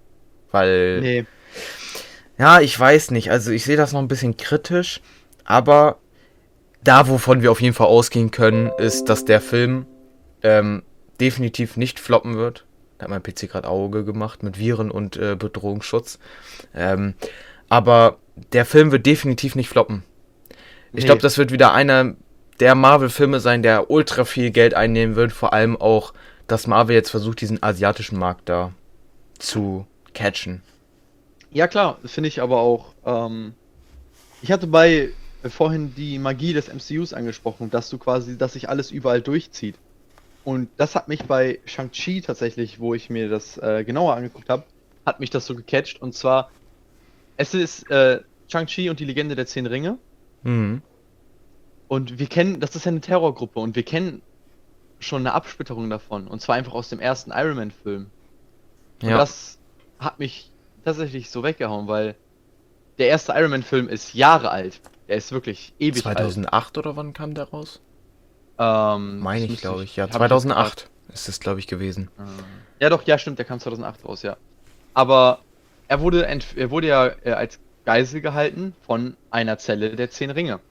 Weil. 0.51 1.01
Nee, 1.01 1.25
Ja, 2.37 2.59
ich 2.61 2.79
weiß 2.79 3.11
nicht. 3.11 3.31
Also 3.31 3.51
ich 3.51 3.63
sehe 3.63 3.77
das 3.77 3.91
noch 3.93 3.99
ein 4.01 4.07
bisschen 4.07 4.37
kritisch, 4.37 5.01
aber 5.45 5.97
da, 6.83 7.07
wovon 7.07 7.41
wir 7.41 7.51
auf 7.51 7.61
jeden 7.61 7.75
Fall 7.75 7.87
ausgehen 7.87 8.31
können, 8.31 8.69
ist, 8.77 9.05
dass 9.05 9.23
der 9.25 9.39
Film 9.39 9.85
ähm, 10.41 10.83
definitiv 11.21 11.77
nicht 11.77 11.99
floppen 11.99 12.35
wird. 12.35 12.65
Da 12.97 13.03
hat 13.05 13.09
mein 13.09 13.23
PC 13.23 13.49
gerade 13.49 13.67
Auge 13.69 14.03
gemacht 14.03 14.43
mit 14.43 14.57
Viren 14.59 14.91
und 14.91 15.15
äh, 15.17 15.35
Bedrohungsschutz. 15.35 16.19
Ähm, 16.75 17.13
aber 17.69 18.17
der 18.51 18.65
Film 18.65 18.91
wird 18.91 19.05
definitiv 19.05 19.55
nicht 19.55 19.69
floppen. 19.69 20.03
Ich 20.91 21.01
Nee. 21.03 21.05
glaube, 21.05 21.21
das 21.21 21.37
wird 21.37 21.51
wieder 21.51 21.73
einer 21.73 22.15
der 22.59 22.75
Marvel-Filme 22.75 23.39
sein, 23.39 23.63
der 23.63 23.89
ultra 23.89 24.25
viel 24.25 24.51
Geld 24.51 24.73
einnehmen 24.73 25.15
wird. 25.15 25.31
Vor 25.31 25.53
allem 25.53 25.75
auch, 25.79 26.13
dass 26.47 26.67
Marvel 26.67 26.95
jetzt 26.95 27.09
versucht, 27.09 27.41
diesen 27.41 27.61
asiatischen 27.63 28.17
Markt 28.17 28.49
da 28.49 28.71
zu 29.39 29.85
catchen. 30.13 30.61
Ja 31.51 31.67
klar, 31.67 31.99
finde 32.05 32.27
ich 32.27 32.41
aber 32.41 32.59
auch. 32.59 32.93
Ähm, 33.05 33.53
ich 34.41 34.51
hatte 34.51 34.67
bei 34.67 35.09
äh, 35.43 35.49
vorhin 35.49 35.93
die 35.95 36.19
Magie 36.19 36.53
des 36.53 36.67
MCUs 36.73 37.13
angesprochen, 37.13 37.69
dass 37.69 37.89
du 37.89 37.97
quasi, 37.97 38.37
dass 38.37 38.53
sich 38.53 38.69
alles 38.69 38.91
überall 38.91 39.21
durchzieht. 39.21 39.75
Und 40.43 40.69
das 40.77 40.95
hat 40.95 41.07
mich 41.07 41.23
bei 41.23 41.59
Shang-Chi 41.65 42.21
tatsächlich, 42.21 42.79
wo 42.79 42.93
ich 42.93 43.09
mir 43.09 43.29
das 43.29 43.57
äh, 43.57 43.83
genauer 43.85 44.15
angeguckt 44.15 44.49
habe, 44.49 44.63
hat 45.05 45.19
mich 45.19 45.29
das 45.29 45.45
so 45.45 45.55
gecatcht. 45.55 46.01
Und 46.01 46.13
zwar, 46.13 46.51
es 47.37 47.53
ist 47.53 47.89
äh, 47.89 48.19
Shang-Chi 48.49 48.89
und 48.89 48.99
die 48.99 49.05
Legende 49.05 49.35
der 49.35 49.45
Zehn 49.45 49.65
Ringe. 49.65 49.97
Mhm. 50.43 50.81
Und 51.87 52.17
wir 52.19 52.27
kennen, 52.27 52.59
das 52.59 52.75
ist 52.75 52.85
ja 52.85 52.91
eine 52.91 53.01
Terrorgruppe 53.01 53.59
und 53.59 53.75
wir 53.75 53.83
kennen 53.83 54.21
schon 54.99 55.21
eine 55.21 55.33
Absplitterung 55.33 55.89
davon. 55.89 56.27
Und 56.27 56.41
zwar 56.41 56.55
einfach 56.55 56.73
aus 56.73 56.89
dem 56.89 56.99
ersten 56.99 57.31
Iron 57.31 57.55
Man-Film. 57.55 58.09
Und 59.01 59.09
Ja. 59.09 59.17
das 59.17 59.59
hat 59.99 60.19
mich 60.19 60.49
tatsächlich 60.85 61.29
so 61.29 61.43
weggehauen, 61.43 61.87
weil 61.87 62.15
der 62.97 63.07
erste 63.09 63.33
Iron 63.33 63.51
Man-Film 63.51 63.89
ist 63.89 64.13
Jahre 64.13 64.49
alt. 64.49 64.81
Der 65.07 65.17
ist 65.17 65.31
wirklich 65.31 65.73
ewig 65.79 66.01
2008 66.01 66.77
oder 66.77 66.95
wann 66.95 67.13
kam 67.13 67.33
der 67.33 67.45
raus? 67.45 67.81
alt. 68.57 68.95
Ähm, 68.99 69.19
Meine 69.19 69.45
ich, 69.45 69.59
glaube 69.61 69.83
ich. 69.83 69.95
Ja, 69.95 70.03
hab 70.03 70.09
jetzt 70.11 70.17
2008 70.17 70.89
ist 71.11 71.27
es, 71.27 71.39
glaube 71.39 71.59
ich, 71.59 71.67
gewesen. 71.67 72.09
grad- 72.15 72.27
äh, 72.27 72.83
Ja, 72.83 72.89
doch, 72.89 73.03
ja, 73.03 73.17
stimmt, 73.17 73.39
der 73.39 73.45
kam 73.45 73.59
2008 73.59 74.05
raus, 74.05 74.21
ja. 74.23 74.37
Aber 74.93 75.39
er 75.87 75.99
wurde, 76.01 76.25
er 76.25 76.69
wurde 76.71 76.87
ja 76.87 77.07
äh, 77.23 77.31
als 77.31 77.59
Geisel 77.83 78.21
gehalten 78.21 78.73
von 78.79 79.17
einer 79.31 79.57
Zelle 79.57 79.95
der 79.95 80.09
Zehn 80.11 80.29
Ringe. 80.29 80.61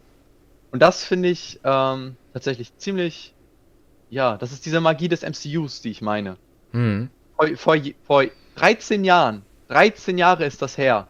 Und 0.73 0.81
das 0.81 1.05
finde 1.05 1.29
ich 1.29 1.61
ähm, 1.63 2.17
tatsächlich 2.33 2.77
ziemlich. 2.79 3.35
Ja, 4.11 4.37
das 4.37 4.53
ist 4.53 4.67
diese 4.67 4.81
Magie 4.81 5.09
des 5.09 5.23
MCUs, 5.23 5.81
die 5.81 5.91
ich 5.91 6.03
meine. 6.03 6.37
Hm. 6.73 7.11
vor, 7.37 7.47
vor, 7.57 7.77
vor 8.05 8.25
13 8.57 9.05
Jahren, 9.05 9.43
13 9.69 10.19
Jahre 10.19 10.45
ist 10.45 10.61
das 10.61 10.77
her, 10.77 11.09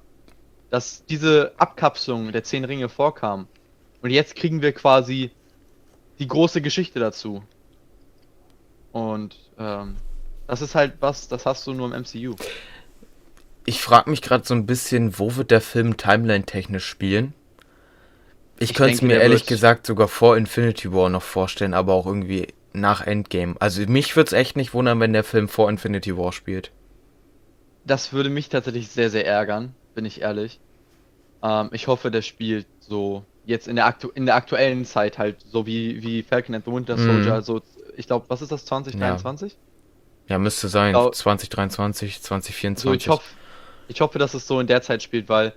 dass 0.70 1.04
diese 1.06 1.52
Abkapselung 1.56 2.32
der 2.32 2.44
zehn 2.44 2.64
Ringe 2.64 2.88
vorkam. 2.88 3.48
Und 4.02 4.10
jetzt 4.10 4.36
kriegen 4.36 4.62
wir 4.62 4.72
quasi 4.72 5.30
die 6.18 6.26
große 6.26 6.60
Geschichte 6.60 6.98
dazu. 6.98 7.42
Und 8.92 9.36
ähm, 9.58 9.96
das 10.46 10.60
ist 10.60 10.74
halt 10.74 10.94
was, 11.00 11.28
das 11.28 11.46
hast 11.46 11.66
du 11.66 11.72
nur 11.72 11.92
im 11.92 12.02
MCU. 12.02 12.34
Ich 13.64 13.80
frage 13.80 14.10
mich 14.10 14.22
gerade 14.22 14.44
so 14.44 14.54
ein 14.54 14.66
bisschen, 14.66 15.18
wo 15.18 15.36
wird 15.36 15.50
der 15.50 15.60
Film 15.60 15.96
timeline-technisch 15.96 16.84
spielen? 16.84 17.32
Ich, 18.62 18.74
könnte 18.74 18.94
es 18.94 19.02
mir 19.02 19.18
ehrlich 19.20 19.44
gesagt 19.46 19.86
sogar 19.86 20.08
vor 20.08 20.36
Infinity 20.38 20.92
War 20.92 21.08
noch 21.10 21.22
vorstellen, 21.22 21.74
aber 21.74 21.92
auch 21.94 22.06
irgendwie 22.06 22.48
nach 22.72 23.06
Endgame. 23.06 23.56
Also 23.60 23.82
mich 23.86 24.16
würde 24.16 24.28
es 24.28 24.32
echt 24.32 24.56
nicht 24.56 24.72
wundern, 24.74 25.00
wenn 25.00 25.12
der 25.12 25.24
Film 25.24 25.48
vor 25.48 25.68
Infinity 25.68 26.16
War 26.16 26.32
spielt. 26.32 26.72
Das 27.84 28.12
würde 28.12 28.30
mich 28.30 28.48
tatsächlich 28.48 28.88
sehr, 28.90 29.10
sehr 29.10 29.26
ärgern, 29.26 29.76
bin 29.94 30.04
ich 30.04 30.20
ehrlich. 30.20 30.60
Ähm, 31.42 31.70
ich 31.72 31.86
hoffe, 31.88 32.10
der 32.10 32.22
spielt 32.22 32.68
so 32.80 33.26
jetzt 33.44 33.68
in 33.68 33.76
der, 33.76 33.86
aktu 33.86 34.10
in 34.10 34.26
der 34.26 34.36
aktuellen 34.36 34.84
Zeit 34.86 35.18
halt, 35.18 35.42
so 35.42 35.66
wie, 35.66 36.02
wie 36.02 36.22
Falcon 36.24 36.54
and 36.56 36.64
the 36.66 36.72
Winter 36.72 36.96
Mhm. 36.96 36.98
Soldier, 36.98 37.42
so, 37.42 37.62
ich 37.96 38.06
glaube, 38.06 38.30
was 38.30 38.42
ist 38.42 38.52
das, 38.52 38.66
2023? 38.66 39.58
Ja, 40.28 40.38
müsste 40.38 40.68
sein. 40.68 40.94
Genau. 40.94 41.10
2023, 41.10 42.20
So, 42.74 42.94
2024. 42.94 43.06
ich 43.06 43.08
hoffe, 43.08 43.36
ich 43.88 44.00
hoffe, 44.00 44.18
dass 44.18 44.34
es 44.34 44.46
so 44.46 44.60
in 44.60 44.66
der 44.66 44.82
Zeit 44.82 45.02
spielt, 45.02 45.28
weil 45.28 45.54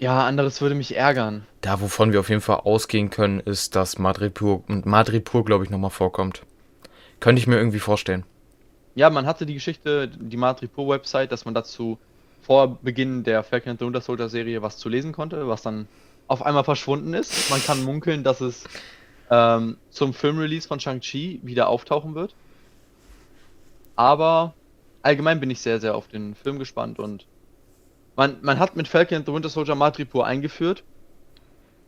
Ja, 0.00 0.24
anderes 0.24 0.62
würde 0.62 0.74
mich 0.74 0.96
ärgern. 0.96 1.46
Da, 1.60 1.82
wovon 1.82 2.12
wir 2.12 2.20
auf 2.20 2.30
jeden 2.30 2.40
Fall 2.40 2.60
ausgehen 2.60 3.10
können, 3.10 3.38
ist, 3.38 3.76
dass 3.76 3.98
Madripoor, 3.98 4.64
Madripoor 4.66 5.44
glaube 5.44 5.64
ich, 5.64 5.70
nochmal 5.70 5.90
vorkommt. 5.90 6.42
Könnte 7.20 7.38
ich 7.38 7.46
mir 7.46 7.58
irgendwie 7.58 7.80
vorstellen. 7.80 8.24
Ja, 8.94 9.10
man 9.10 9.26
hatte 9.26 9.44
die 9.44 9.52
Geschichte, 9.52 10.08
die 10.08 10.38
Madripoor-Website, 10.38 11.30
dass 11.30 11.44
man 11.44 11.52
dazu 11.52 11.98
vor 12.40 12.78
Beginn 12.80 13.24
der 13.24 13.42
Falcon 13.42 13.72
and 13.72 13.78
the 13.78 13.84
Winter 13.84 14.00
Soldier 14.00 14.30
Serie 14.30 14.62
was 14.62 14.78
zu 14.78 14.88
lesen 14.88 15.12
konnte, 15.12 15.46
was 15.46 15.60
dann 15.60 15.86
auf 16.28 16.46
einmal 16.46 16.64
verschwunden 16.64 17.12
ist. 17.12 17.50
Man 17.50 17.62
kann 17.62 17.84
munkeln, 17.84 18.24
dass 18.24 18.40
es 18.40 18.64
ähm, 19.30 19.76
zum 19.90 20.14
Filmrelease 20.14 20.66
von 20.66 20.80
Shang-Chi 20.80 21.40
wieder 21.42 21.68
auftauchen 21.68 22.14
wird. 22.14 22.34
Aber 23.96 24.54
allgemein 25.02 25.40
bin 25.40 25.50
ich 25.50 25.60
sehr, 25.60 25.78
sehr 25.78 25.94
auf 25.94 26.08
den 26.08 26.34
Film 26.34 26.58
gespannt 26.58 26.98
und 26.98 27.26
man, 28.20 28.36
man 28.42 28.58
hat 28.58 28.76
mit 28.76 28.86
Falcon 28.86 29.16
and 29.16 29.26
the 29.26 29.32
Winter 29.32 29.48
Soldier 29.48 29.74
Madripoor 29.74 30.26
eingeführt. 30.26 30.84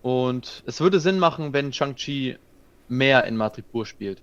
Und 0.00 0.62
es 0.64 0.80
würde 0.80 0.98
Sinn 0.98 1.18
machen, 1.18 1.52
wenn 1.52 1.74
Shang-Chi 1.74 2.38
mehr 2.88 3.24
in 3.24 3.36
Madripoor 3.36 3.84
spielt. 3.84 4.22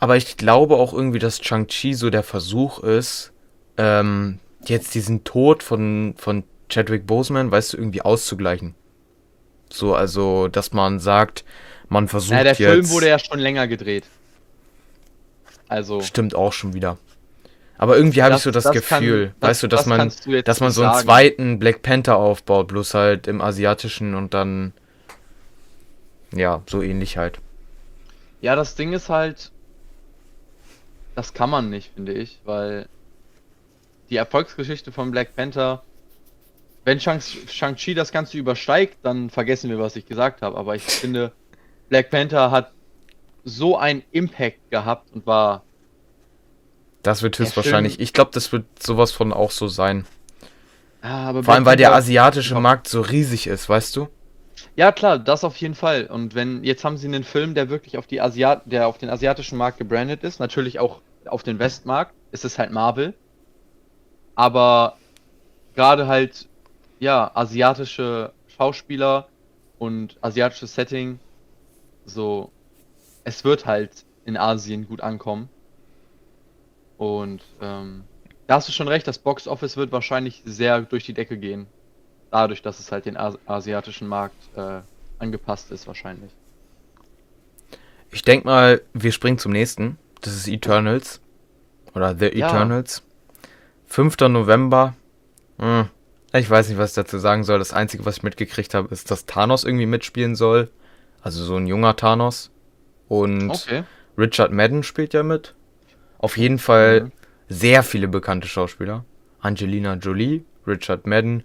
Aber 0.00 0.16
ich 0.16 0.36
glaube 0.36 0.74
auch 0.74 0.92
irgendwie, 0.92 1.20
dass 1.20 1.38
Shang-Chi 1.40 1.94
so 1.94 2.10
der 2.10 2.24
Versuch 2.24 2.80
ist, 2.80 3.32
ähm, 3.76 4.40
jetzt 4.64 4.92
diesen 4.96 5.22
Tod 5.22 5.62
von, 5.62 6.14
von 6.16 6.42
Chadwick 6.68 7.06
Boseman, 7.06 7.52
weißt 7.52 7.74
du, 7.74 7.76
irgendwie 7.76 8.02
auszugleichen. 8.02 8.74
So, 9.70 9.94
also, 9.94 10.48
dass 10.48 10.72
man 10.72 10.98
sagt, 10.98 11.44
man 11.88 12.08
versucht 12.08 12.32
Ja, 12.32 12.42
der 12.42 12.54
jetzt. 12.54 12.72
Film 12.72 12.90
wurde 12.90 13.08
ja 13.08 13.20
schon 13.20 13.38
länger 13.38 13.68
gedreht. 13.68 14.04
Also, 15.68 16.00
Stimmt 16.00 16.34
auch 16.34 16.52
schon 16.52 16.74
wieder. 16.74 16.98
Aber 17.78 17.96
irgendwie 17.96 18.22
habe 18.22 18.32
ich 18.32 18.36
Das- 18.36 18.42
so 18.42 18.50
das, 18.50 18.64
das 18.64 18.72
Gefühl, 18.72 19.26
kann- 19.28 19.34
das- 19.40 19.48
weißt 19.50 19.62
du, 19.62 19.66
dass 19.68 19.80
das 19.80 19.86
man, 19.86 20.12
du 20.24 20.42
dass 20.42 20.60
man 20.60 20.70
so 20.72 20.82
einen 20.82 20.92
sagen. 20.94 21.04
zweiten 21.06 21.58
Black 21.58 21.82
Panther 21.82 22.16
aufbaut, 22.16 22.68
bloß 22.68 22.94
halt 22.94 23.26
im 23.28 23.40
asiatischen 23.40 24.14
und 24.14 24.34
dann 24.34 24.72
ja, 26.34 26.62
so 26.66 26.82
ähnlich 26.82 27.16
halt. 27.16 27.38
ja, 28.42 28.54
das 28.56 28.74
Ding 28.74 28.92
ist 28.92 29.08
halt, 29.08 29.50
das 31.14 31.32
kann 31.34 31.50
man 31.50 31.70
nicht, 31.70 31.92
finde 31.94 32.12
ich, 32.12 32.40
weil 32.44 32.86
die 34.10 34.16
Erfolgsgeschichte 34.16 34.92
von 34.92 35.10
Black 35.10 35.34
Panther, 35.36 35.82
wenn 36.84 36.98
Shang- 37.00 37.20
Shang-Chi 37.20 37.94
das 37.94 38.12
Ganze 38.12 38.38
übersteigt, 38.38 38.98
dann 39.02 39.30
vergessen 39.30 39.70
wir, 39.70 39.78
was 39.78 39.96
ich 39.96 40.06
gesagt 40.06 40.42
habe. 40.42 40.56
Aber 40.56 40.74
ich 40.76 40.82
finde, 40.82 41.32
Black 41.88 42.10
Panther 42.10 42.50
hat 42.50 42.72
so 43.44 43.76
einen 43.76 44.02
Impact 44.12 44.70
gehabt 44.70 45.12
und 45.12 45.26
war 45.26 45.62
Das 47.08 47.22
wird 47.22 47.38
höchstwahrscheinlich. 47.38 48.00
Ich 48.00 48.12
glaube, 48.12 48.32
das 48.34 48.52
wird 48.52 48.66
sowas 48.82 49.12
von 49.12 49.32
auch 49.32 49.50
so 49.50 49.66
sein. 49.66 50.04
Ah, 51.00 51.30
aber 51.30 51.42
Vor 51.42 51.54
allem, 51.54 51.64
weil 51.64 51.76
der 51.76 51.94
asiatische 51.94 52.54
Markt 52.60 52.86
so 52.86 53.00
riesig 53.00 53.46
ist, 53.46 53.66
weißt 53.66 53.96
du? 53.96 54.08
Ja, 54.76 54.92
klar, 54.92 55.18
das 55.18 55.42
auf 55.42 55.56
jeden 55.56 55.74
Fall. 55.74 56.04
Und 56.04 56.34
wenn, 56.34 56.62
jetzt 56.64 56.84
haben 56.84 56.98
sie 56.98 57.06
einen 57.06 57.24
Film, 57.24 57.54
der 57.54 57.70
wirklich 57.70 57.96
auf 57.96 58.06
die 58.06 58.20
Asiat 58.20 58.62
der 58.66 58.88
auf 58.88 58.98
den 58.98 59.08
asiatischen 59.08 59.56
Markt 59.56 59.78
gebrandet 59.78 60.22
ist, 60.22 60.38
natürlich 60.38 60.80
auch 60.80 61.00
auf 61.24 61.42
den 61.42 61.58
Westmarkt, 61.58 62.12
ist 62.30 62.44
es 62.44 62.58
halt 62.58 62.72
Marvel. 62.72 63.14
Aber 64.34 64.98
gerade 65.74 66.08
halt, 66.08 66.46
ja, 66.98 67.30
asiatische 67.32 68.32
Schauspieler 68.54 69.28
und 69.78 70.18
asiatisches 70.20 70.74
Setting, 70.74 71.20
so, 72.04 72.50
es 73.24 73.44
wird 73.44 73.64
halt 73.64 74.04
in 74.26 74.36
Asien 74.36 74.86
gut 74.86 75.00
ankommen. 75.00 75.48
Und 76.98 77.42
ähm, 77.62 78.04
da 78.46 78.56
hast 78.56 78.68
du 78.68 78.72
schon 78.72 78.88
recht, 78.88 79.06
das 79.06 79.18
Box 79.18 79.46
Office 79.48 79.76
wird 79.76 79.92
wahrscheinlich 79.92 80.42
sehr 80.44 80.80
durch 80.82 81.04
die 81.04 81.14
Decke 81.14 81.38
gehen. 81.38 81.66
Dadurch, 82.30 82.60
dass 82.60 82.78
es 82.80 82.92
halt 82.92 83.06
den 83.06 83.16
As 83.16 83.38
asiatischen 83.46 84.06
Markt 84.08 84.36
äh, 84.56 84.80
angepasst 85.18 85.70
ist, 85.70 85.86
wahrscheinlich. 85.86 86.30
Ich 88.10 88.22
denke 88.22 88.46
mal, 88.46 88.82
wir 88.94 89.12
springen 89.12 89.38
zum 89.38 89.52
nächsten. 89.52 89.98
Das 90.20 90.34
ist 90.34 90.48
Eternals. 90.48 91.20
Oder 91.94 92.16
The 92.18 92.26
Ja. 92.36 92.48
Eternals. 92.48 93.02
5. 93.86 94.18
November. 94.28 94.94
Hm. 95.58 95.88
Ich 96.34 96.50
weiß 96.50 96.68
nicht, 96.68 96.78
was 96.78 96.90
ich 96.90 96.94
dazu 96.96 97.18
sagen 97.18 97.44
soll. 97.44 97.58
Das 97.58 97.72
Einzige, 97.72 98.04
was 98.04 98.18
ich 98.18 98.22
mitgekriegt 98.22 98.74
habe, 98.74 98.92
ist, 98.92 99.10
dass 99.10 99.24
Thanos 99.26 99.64
irgendwie 99.64 99.86
mitspielen 99.86 100.36
soll. 100.36 100.70
Also 101.22 101.42
so 101.44 101.56
ein 101.56 101.66
junger 101.66 101.96
Thanos. 101.96 102.50
Und 103.08 103.50
Okay. 103.50 103.84
Richard 104.18 104.52
Madden 104.52 104.82
spielt 104.82 105.14
ja 105.14 105.22
mit. 105.22 105.54
Auf 106.18 106.36
jeden 106.36 106.58
Fall 106.58 107.02
Mhm. 107.04 107.12
sehr 107.48 107.82
viele 107.82 108.08
bekannte 108.08 108.48
Schauspieler. 108.48 109.04
Angelina 109.40 109.94
Jolie, 109.94 110.44
Richard 110.66 111.06
Madden 111.06 111.44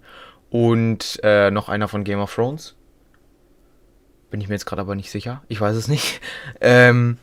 und 0.50 1.18
äh, 1.22 1.50
noch 1.50 1.68
einer 1.68 1.88
von 1.88 2.04
Game 2.04 2.18
of 2.20 2.34
Thrones. 2.34 2.74
Bin 4.30 4.40
ich 4.40 4.48
mir 4.48 4.54
jetzt 4.54 4.66
gerade 4.66 4.82
aber 4.82 4.94
nicht 4.96 5.10
sicher. 5.10 5.42
Ich 5.48 5.60
weiß 5.60 5.76
es 5.76 5.88
nicht. 5.88 6.20
Ähm, 6.60 7.18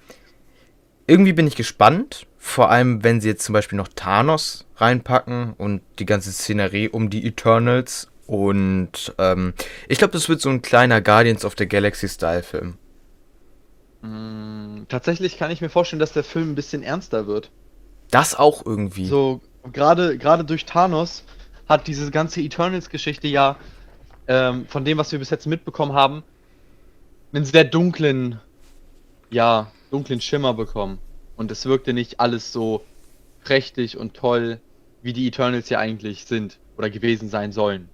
irgendwie 1.07 1.33
bin 1.33 1.47
ich 1.47 1.55
gespannt. 1.55 2.25
Vor 2.37 2.71
allem, 2.71 3.03
wenn 3.03 3.21
sie 3.21 3.27
jetzt 3.27 3.43
zum 3.43 3.53
Beispiel 3.53 3.77
noch 3.77 3.89
Thanos 3.89 4.65
reinpacken 4.77 5.53
und 5.57 5.81
die 5.99 6.05
ganze 6.05 6.31
Szenerie 6.31 6.89
um 6.89 7.09
die 7.09 7.27
Eternals. 7.27 8.09
Und 8.27 9.13
ähm, 9.17 9.53
ich 9.89 9.97
glaube, 9.97 10.13
das 10.13 10.29
wird 10.29 10.41
so 10.41 10.49
ein 10.49 10.61
kleiner 10.61 11.01
Guardians 11.01 11.43
of 11.43 11.55
the 11.57 11.67
Galaxy-Style-Film. 11.67 12.77
Mm, 14.01 14.83
tatsächlich 14.89 15.37
kann 15.37 15.51
ich 15.51 15.61
mir 15.61 15.69
vorstellen, 15.69 15.99
dass 15.99 16.13
der 16.13 16.23
Film 16.23 16.51
ein 16.51 16.55
bisschen 16.55 16.83
ernster 16.83 17.27
wird. 17.27 17.51
Das 18.09 18.35
auch 18.35 18.65
irgendwie. 18.65 19.05
So, 19.05 19.41
gerade 19.71 20.17
gerade 20.17 20.43
durch 20.43 20.65
Thanos 20.65 21.23
hat 21.67 21.87
diese 21.87 22.11
ganze 22.11 22.41
Eternals-Geschichte 22.41 23.27
ja, 23.27 23.57
ähm, 24.27 24.65
von 24.67 24.83
dem, 24.83 24.97
was 24.97 25.11
wir 25.11 25.19
bis 25.19 25.29
jetzt 25.29 25.47
mitbekommen 25.47 25.93
haben, 25.93 26.23
einen 27.33 27.45
sehr 27.45 27.63
dunklen, 27.63 28.39
ja, 29.29 29.71
dunklen 29.89 30.19
Schimmer 30.19 30.53
bekommen. 30.53 30.99
Und 31.37 31.51
es 31.51 31.65
wirkte 31.65 31.93
nicht 31.93 32.19
alles 32.19 32.51
so 32.51 32.83
prächtig 33.43 33.97
und 33.97 34.13
toll, 34.13 34.59
wie 35.01 35.13
die 35.13 35.27
Eternals 35.27 35.69
ja 35.69 35.79
eigentlich 35.79 36.25
sind 36.25 36.59
oder 36.77 36.89
gewesen 36.89 37.29
sein 37.29 37.51
sollen. 37.51 37.89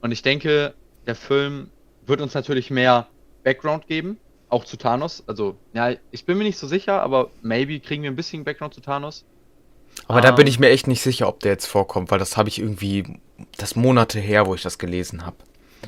Und 0.00 0.12
ich 0.12 0.22
denke, 0.22 0.74
der 1.06 1.14
Film 1.14 1.70
wird 2.06 2.20
uns 2.20 2.34
natürlich 2.34 2.70
mehr 2.70 3.08
Background 3.44 3.86
geben, 3.86 4.18
auch 4.48 4.64
zu 4.64 4.76
Thanos. 4.76 5.22
Also, 5.26 5.56
ja, 5.74 5.92
ich 6.10 6.24
bin 6.24 6.38
mir 6.38 6.44
nicht 6.44 6.58
so 6.58 6.66
sicher, 6.66 7.02
aber 7.02 7.30
maybe 7.42 7.80
kriegen 7.80 8.02
wir 8.02 8.10
ein 8.10 8.16
bisschen 8.16 8.44
Background 8.44 8.74
zu 8.74 8.80
Thanos. 8.80 9.24
Aber 10.06 10.20
da 10.20 10.30
bin 10.30 10.46
Ähm. 10.46 10.50
ich 10.50 10.58
mir 10.58 10.68
echt 10.70 10.86
nicht 10.86 11.02
sicher, 11.02 11.28
ob 11.28 11.40
der 11.40 11.52
jetzt 11.52 11.66
vorkommt, 11.66 12.10
weil 12.10 12.18
das 12.18 12.36
habe 12.36 12.48
ich 12.48 12.58
irgendwie, 12.58 13.20
das 13.56 13.74
Monate 13.76 14.20
her, 14.20 14.46
wo 14.46 14.54
ich 14.54 14.62
das 14.62 14.78
gelesen 14.78 15.24
habe. 15.26 15.36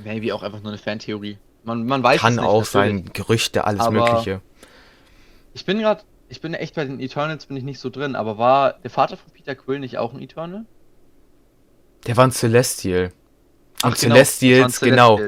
Maybe 0.05 0.35
auch 0.35 0.43
einfach 0.43 0.61
nur 0.61 0.73
eine 0.73 0.79
Fantheorie. 0.79 1.39
Man, 1.65 1.87
man 1.87 2.03
weiß 2.03 2.21
Kann 2.21 2.33
es 2.35 2.39
nicht, 2.41 2.47
auch 2.49 2.63
natürlich. 2.65 3.05
sein, 3.05 3.11
Gerüchte, 3.13 3.65
alles 3.65 3.81
Aber- 3.83 3.91
Mögliche. 3.93 4.41
Ich 5.53 5.65
bin 5.65 5.79
gerade, 5.79 6.03
ich 6.29 6.41
bin 6.41 6.55
echt 6.55 6.75
bei 6.75 6.85
den 6.85 7.01
Eternals 7.01 7.47
bin 7.47 7.57
ich 7.57 7.65
nicht 7.65 7.81
so 7.81 7.91
drin, 7.91 8.15
aber 8.15 8.39
war 8.39 8.75
der 8.75 8.91
Vater 8.91 9.17
von 9.17 9.33
Peter 9.33 9.55
Quill 9.55 9.79
nicht 9.81 9.99
auch 9.99 10.15
ein 10.15 10.23
Eternal? 10.23 10.65
Der 12.07 12.17
war 12.17 12.25
ein 12.27 12.31
Celestial. 12.33 13.13
Und 13.83 13.99
genau, 13.99 14.15
Celestials, 14.15 14.81
genau. 14.81 15.19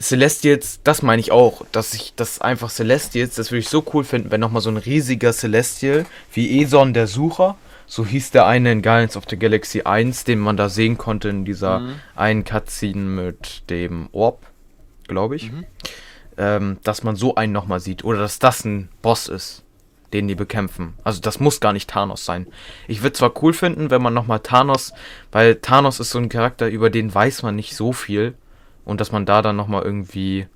Celestials. 0.00 0.80
Das 0.82 1.02
meine 1.02 1.20
ich 1.20 1.30
auch, 1.30 1.64
dass 1.72 1.94
ich 1.94 2.14
das 2.16 2.40
einfach 2.40 2.70
Celestials, 2.70 3.34
das 3.34 3.50
würde 3.50 3.60
ich 3.60 3.68
so 3.68 3.84
cool 3.92 4.02
finden, 4.04 4.30
wenn 4.30 4.40
nochmal 4.40 4.62
so 4.62 4.70
ein 4.70 4.76
riesiger 4.78 5.32
Celestial 5.32 6.06
wie 6.32 6.62
Eson 6.62 6.94
der 6.94 7.06
Sucher, 7.06 7.56
so 7.86 8.06
hieß 8.06 8.30
der 8.30 8.46
eine 8.46 8.72
in 8.72 8.82
Guardians 8.82 9.16
of 9.16 9.24
the 9.28 9.36
Galaxy 9.38 9.82
1, 9.82 10.24
den 10.24 10.38
man 10.38 10.56
da 10.56 10.68
sehen 10.68 10.96
konnte 10.96 11.28
in 11.28 11.44
dieser 11.44 11.80
Mhm. 11.80 11.94
einen 12.16 12.44
Cutscene 12.44 13.02
mit 13.02 13.68
dem 13.68 14.08
Orb, 14.12 14.46
glaube 15.06 15.36
ich, 15.36 15.50
Mhm. 15.52 15.64
ähm, 16.38 16.78
dass 16.82 17.02
man 17.02 17.16
so 17.16 17.34
einen 17.34 17.52
nochmal 17.52 17.80
sieht 17.80 18.04
oder 18.04 18.20
dass 18.20 18.38
das 18.38 18.64
ein 18.64 18.88
Boss 19.02 19.28
ist, 19.28 19.62
den 20.12 20.28
die 20.28 20.34
bekämpfen. 20.34 20.94
Also 21.04 21.20
das 21.20 21.40
muss 21.40 21.60
gar 21.60 21.72
nicht 21.72 21.90
Thanos 21.90 22.24
sein. 22.24 22.46
Ich 22.88 23.02
würde 23.02 23.12
zwar 23.14 23.32
cool 23.42 23.52
finden, 23.52 23.90
wenn 23.90 24.02
man 24.02 24.14
nochmal 24.14 24.40
Thanos, 24.40 24.92
weil 25.30 25.56
Thanos 25.56 26.00
ist 26.00 26.10
so 26.10 26.18
ein 26.18 26.28
Charakter, 26.28 26.68
über 26.68 26.90
den 26.90 27.12
weiß 27.14 27.42
man 27.42 27.54
nicht 27.56 27.76
so 27.76 27.92
viel 27.92 28.34
und 28.84 29.00
dass 29.00 29.12
man 29.12 29.26
da 29.26 29.42
dann 29.42 29.56
nochmal 29.56 29.82
irgendwie 29.82 30.46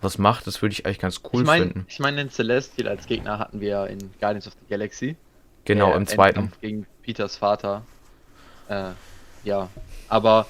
was 0.00 0.18
macht, 0.18 0.46
das 0.46 0.62
würde 0.62 0.72
ich 0.72 0.86
eigentlich 0.86 0.98
ganz 0.98 1.20
cool 1.24 1.42
ich 1.42 1.46
meine, 1.46 1.64
finden. 1.66 1.86
ich 1.88 1.98
meine, 1.98 2.16
den 2.18 2.30
Celestial 2.30 2.88
als 2.88 3.06
Gegner 3.06 3.38
hatten 3.38 3.60
wir 3.60 3.68
ja 3.68 3.86
in 3.86 3.98
Guardians 4.18 4.46
of 4.46 4.54
the 4.54 4.66
Galaxy. 4.68 5.16
Genau, 5.64 5.94
im 5.94 6.06
zweiten. 6.06 6.38
Endkampf 6.38 6.60
Gegen 6.60 6.86
Peters 7.02 7.36
Vater. 7.36 7.82
Äh, 8.68 8.90
ja. 9.44 9.68
Aber 10.08 10.46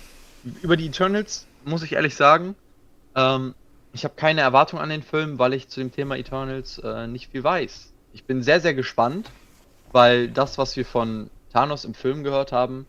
über 0.62 0.76
die 0.76 0.86
Eternals 0.86 1.46
muss 1.64 1.82
ich 1.82 1.94
ehrlich 1.94 2.14
sagen, 2.14 2.54
ähm, 3.16 3.54
ich 3.92 4.04
habe 4.04 4.14
keine 4.14 4.40
Erwartung 4.40 4.78
an 4.78 4.88
den 4.88 5.02
Film, 5.02 5.38
weil 5.38 5.52
ich 5.52 5.68
zu 5.68 5.80
dem 5.80 5.92
Thema 5.92 6.16
Eternals 6.16 6.78
äh, 6.78 7.06
nicht 7.06 7.32
viel 7.32 7.42
weiß. 7.42 7.92
Ich 8.12 8.24
bin 8.24 8.42
sehr, 8.42 8.60
sehr 8.60 8.74
gespannt, 8.74 9.30
weil 9.92 10.28
das, 10.28 10.58
was 10.58 10.76
wir 10.76 10.84
von 10.84 11.28
Thanos 11.52 11.84
im 11.84 11.94
Film 11.94 12.22
gehört 12.22 12.52
haben, 12.52 12.86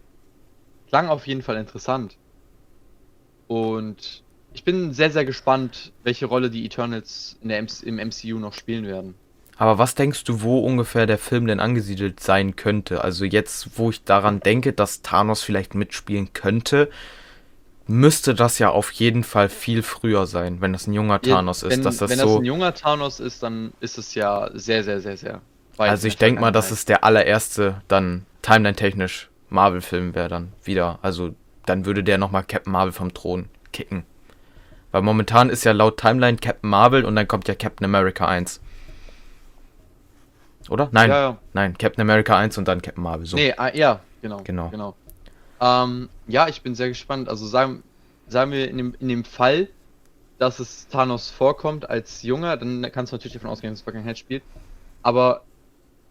klang 0.88 1.10
auf 1.10 1.25
jeden 1.25 1.41
Fall 1.41 1.58
interessant. 1.58 2.17
Und 3.47 4.23
ich 4.54 4.64
bin 4.64 4.94
sehr, 4.94 5.12
sehr 5.12 5.26
gespannt, 5.26 5.92
welche 6.04 6.26
Rolle 6.26 6.50
die 6.50 6.66
Eternals 6.66 7.38
in 7.42 7.50
der 7.50 7.60
im 7.60 7.96
MCU 7.96 8.38
noch 8.40 8.54
spielen 8.54 8.86
werden. 8.86 9.16
Aber 9.58 9.78
was 9.78 9.94
denkst 9.96 10.24
du, 10.24 10.42
wo 10.42 10.60
ungefähr 10.60 11.06
der 11.06 11.20
Film 11.20 11.46
denn 11.46 11.60
angesiedelt 11.60 12.20
sein 12.20 12.56
könnte? 12.56 13.04
Also 13.04 13.26
jetzt, 13.26 13.78
wo 13.78 13.92
ich 13.92 14.04
daran 14.04 14.40
denke, 14.40 14.74
dass 14.74 15.04
Thanos 15.04 15.44
vielleicht 15.44 15.76
mitspielen 15.76 16.34
könnte, 16.34 16.90
müsste 17.86 18.34
das 18.34 18.58
ja 18.60 18.70
auf 18.70 18.92
jeden 18.92 19.24
Fall 19.24 19.50
viel 19.50 19.84
früher 19.84 20.26
sein, 20.26 20.62
wenn 20.62 20.74
das 20.74 20.88
ein 20.88 20.94
junger 20.94 21.22
Thanos 21.22 21.64
ist. 21.64 21.70
wenn, 21.70 21.84
dass 21.84 21.98
das 21.98 22.10
wenn 22.10 22.20
so, 22.20 22.26
das 22.26 22.36
ein 22.38 22.46
junger 22.46 22.74
Thanos 22.74 23.20
ist, 23.20 23.44
dann 23.44 23.74
ist 23.82 23.98
es 23.98 24.16
ja 24.16 24.50
sehr, 24.54 24.84
sehr, 24.84 25.00
sehr, 25.00 25.18
sehr 25.18 25.42
weit 25.78 25.90
also 25.90 26.08
ich 26.08 26.18
denke 26.18 26.42
mal, 26.42 26.52
dass 26.52 26.72
es 26.72 26.86
der 26.86 27.04
allererste 27.04 27.82
dann 27.88 28.26
timeline-technisch 28.42 29.30
Marvel-Film 29.50 30.16
wäre 30.16 30.30
dann 30.30 30.54
wieder. 30.64 31.00
Also 31.02 31.36
dann 31.66 31.86
würde 31.86 32.04
der 32.04 32.18
nochmal 32.18 32.44
Captain 32.44 32.72
Marvel 32.72 32.94
vom 32.94 33.14
Thron 33.14 33.50
kicken. 33.74 34.06
Weil 34.91 35.01
momentan 35.01 35.49
ist 35.49 35.63
ja 35.63 35.71
laut 35.71 35.97
Timeline 35.97 36.38
Captain 36.38 36.69
Marvel 36.69 37.06
und 37.06 37.15
dann 37.15 37.27
kommt 37.27 37.47
ja 37.47 37.56
Captain 37.56 37.86
America 37.86 38.27
1. 38.27 38.62
Oder? 40.69 40.89
Nein, 40.91 41.10
Ja, 41.10 41.21
ja. 41.21 41.38
nein, 41.54 41.77
Captain 41.77 42.01
America 42.01 42.38
1 42.38 42.58
und 42.58 42.67
dann 42.67 42.82
Captain 42.82 43.04
Marvel. 43.04 43.25
So. 43.25 43.36
Nee, 43.36 43.54
ah, 43.58 43.73
ja, 43.73 43.99
genau. 44.21 44.41
Genau. 44.43 44.69
genau. 44.69 44.95
Ähm, 45.60 46.10
ja, 46.27 46.47
ich 46.47 46.62
bin 46.62 46.75
sehr 46.75 46.89
gespannt. 46.89 47.30
Also 47.30 47.45
sagen, 47.45 47.84
sagen 48.27 48.51
wir 48.51 48.69
in 48.69 48.77
dem, 48.77 48.95
in 48.99 49.08
dem 49.08 49.23
Fall, 49.23 49.67
dass 50.38 50.60
es 50.60 50.88
Thanos 50.88 51.30
vorkommt 51.30 51.89
als 51.89 52.23
Junger, 52.23 52.58
dann 52.58 52.82
kannst 52.91 53.12
du 53.12 53.15
natürlich 53.15 53.34
davon 53.34 53.49
ausgehen, 53.49 53.71
dass 53.73 53.80
es 53.80 53.84
Vergangenheit 53.84 54.17
spielt. 54.17 54.43
Aber 55.04 55.43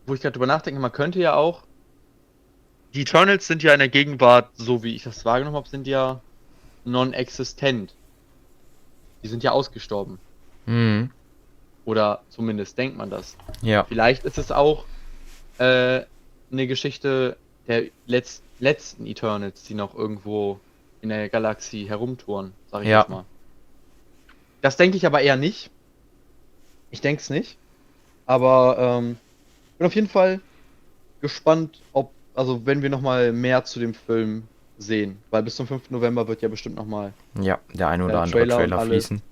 wo 0.06 0.14
ich 0.14 0.20
gerade 0.20 0.32
drüber 0.32 0.46
nachdenke, 0.46 0.80
man 0.80 0.92
könnte 0.92 1.18
ja 1.18 1.34
auch. 1.34 1.62
Die 2.94 3.02
Eternals 3.02 3.46
sind 3.46 3.62
ja 3.62 3.72
in 3.72 3.78
der 3.78 3.88
Gegenwart, 3.88 4.50
so 4.54 4.82
wie 4.82 4.94
ich 4.94 5.04
das 5.04 5.24
wahrgenommen 5.24 5.56
habe, 5.56 5.68
sind 5.68 5.86
ja 5.86 6.20
non-existent. 6.84 7.94
Die 9.22 9.28
sind 9.28 9.42
ja 9.42 9.52
ausgestorben. 9.52 10.18
Mhm. 10.66 11.10
Oder 11.84 12.22
zumindest 12.30 12.76
denkt 12.78 12.96
man 12.96 13.10
das. 13.10 13.36
Ja. 13.62 13.84
Vielleicht 13.84 14.24
ist 14.24 14.38
es 14.38 14.52
auch 14.52 14.84
äh, 15.58 16.02
eine 16.52 16.66
Geschichte 16.66 17.36
der 17.66 17.84
letz 18.06 18.42
letzten 18.58 19.06
Eternals, 19.06 19.62
die 19.64 19.74
noch 19.74 19.94
irgendwo 19.94 20.60
in 21.00 21.08
der 21.08 21.30
Galaxie 21.30 21.88
herumtouren, 21.88 22.52
sag 22.70 22.82
ich 22.82 22.88
Ja. 22.88 23.00
jetzt 23.00 23.08
mal. 23.08 23.24
Das 24.60 24.76
denke 24.76 24.98
ich 24.98 25.06
aber 25.06 25.22
eher 25.22 25.36
nicht. 25.36 25.70
Ich 26.90 27.00
denke 27.00 27.22
es 27.22 27.30
nicht. 27.30 27.56
Aber 28.26 28.76
ähm, 28.78 29.16
bin 29.78 29.86
auf 29.86 29.94
jeden 29.94 30.08
Fall 30.08 30.40
gespannt, 31.22 31.80
ob, 31.94 32.10
also 32.34 32.66
wenn 32.66 32.82
wir 32.82 32.90
nochmal 32.90 33.32
mehr 33.32 33.64
zu 33.64 33.80
dem 33.80 33.94
Film 33.94 34.44
sehen. 34.80 35.18
Weil 35.30 35.42
bis 35.42 35.56
zum 35.56 35.66
5. 35.66 35.90
November 35.90 36.26
wird 36.26 36.42
ja 36.42 36.48
bestimmt 36.48 36.76
nochmal, 36.76 37.12
Ja, 37.40 37.58
der 37.72 37.88
eine 37.88 38.04
oder 38.04 38.14
Der 38.14 38.22
andere 38.22 38.38
Trailer 38.40 38.56
Trailer, 38.56 38.80
fließen. 38.80 39.22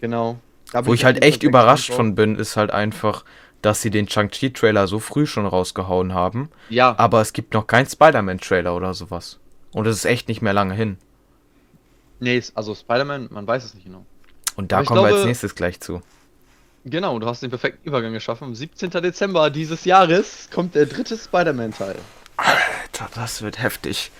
genau. 0.00 0.38
Da 0.72 0.86
Wo 0.86 0.94
ich 0.94 1.04
halt 1.04 1.18
Fall 1.18 1.28
echt 1.28 1.42
überrascht 1.42 1.92
von 1.92 2.14
bin, 2.14 2.36
ist 2.36 2.56
halt 2.56 2.70
einfach, 2.70 3.24
dass 3.60 3.82
sie 3.82 3.90
den 3.90 4.08
Shang-Chi-Trailer 4.08 4.86
so 4.86 4.98
früh 5.00 5.26
schon 5.26 5.44
rausgehauen 5.46 6.14
haben. 6.14 6.48
Ja, 6.70 6.94
Aber 6.98 7.20
es 7.20 7.32
gibt 7.34 7.52
noch 7.54 7.66
keinen 7.66 7.86
Spider-Man-Trailer 7.86 8.74
oder 8.74 8.94
sowas. 8.94 9.38
Und 9.72 9.86
es 9.86 9.96
ist 9.98 10.04
echt 10.06 10.28
nicht 10.28 10.40
mehr 10.42 10.52
lange 10.52 10.74
hin. 10.74 10.96
nee, 12.20 12.42
also 12.54 12.74
Spider-Man, 12.74 13.28
man 13.30 13.46
weiß 13.46 13.64
es 13.64 13.74
nicht 13.74 13.84
genau. 13.84 14.06
Und 14.56 14.70
da 14.72 14.78
Aber 14.78 14.86
kommen 14.86 15.00
wir 15.00 15.06
als 15.06 15.14
glaube- 15.16 15.28
nächstes 15.28 15.54
gleich 15.54 15.80
zu. 15.80 16.02
Genau, 16.84 17.18
du 17.18 17.26
hast 17.26 17.42
den 17.42 17.50
perfekten 17.50 17.86
Übergang 17.86 18.12
geschaffen. 18.12 18.44
Am 18.44 18.54
17. 18.54 18.90
Dezember 18.90 19.50
dieses 19.50 19.84
Jahres 19.84 20.48
kommt 20.52 20.74
der 20.74 20.86
dritte 20.86 21.16
Spider-Man-Teil. 21.16 21.96
Alter, 22.36 23.08
das 23.14 23.42
wird 23.42 23.62
heftig. 23.62 24.10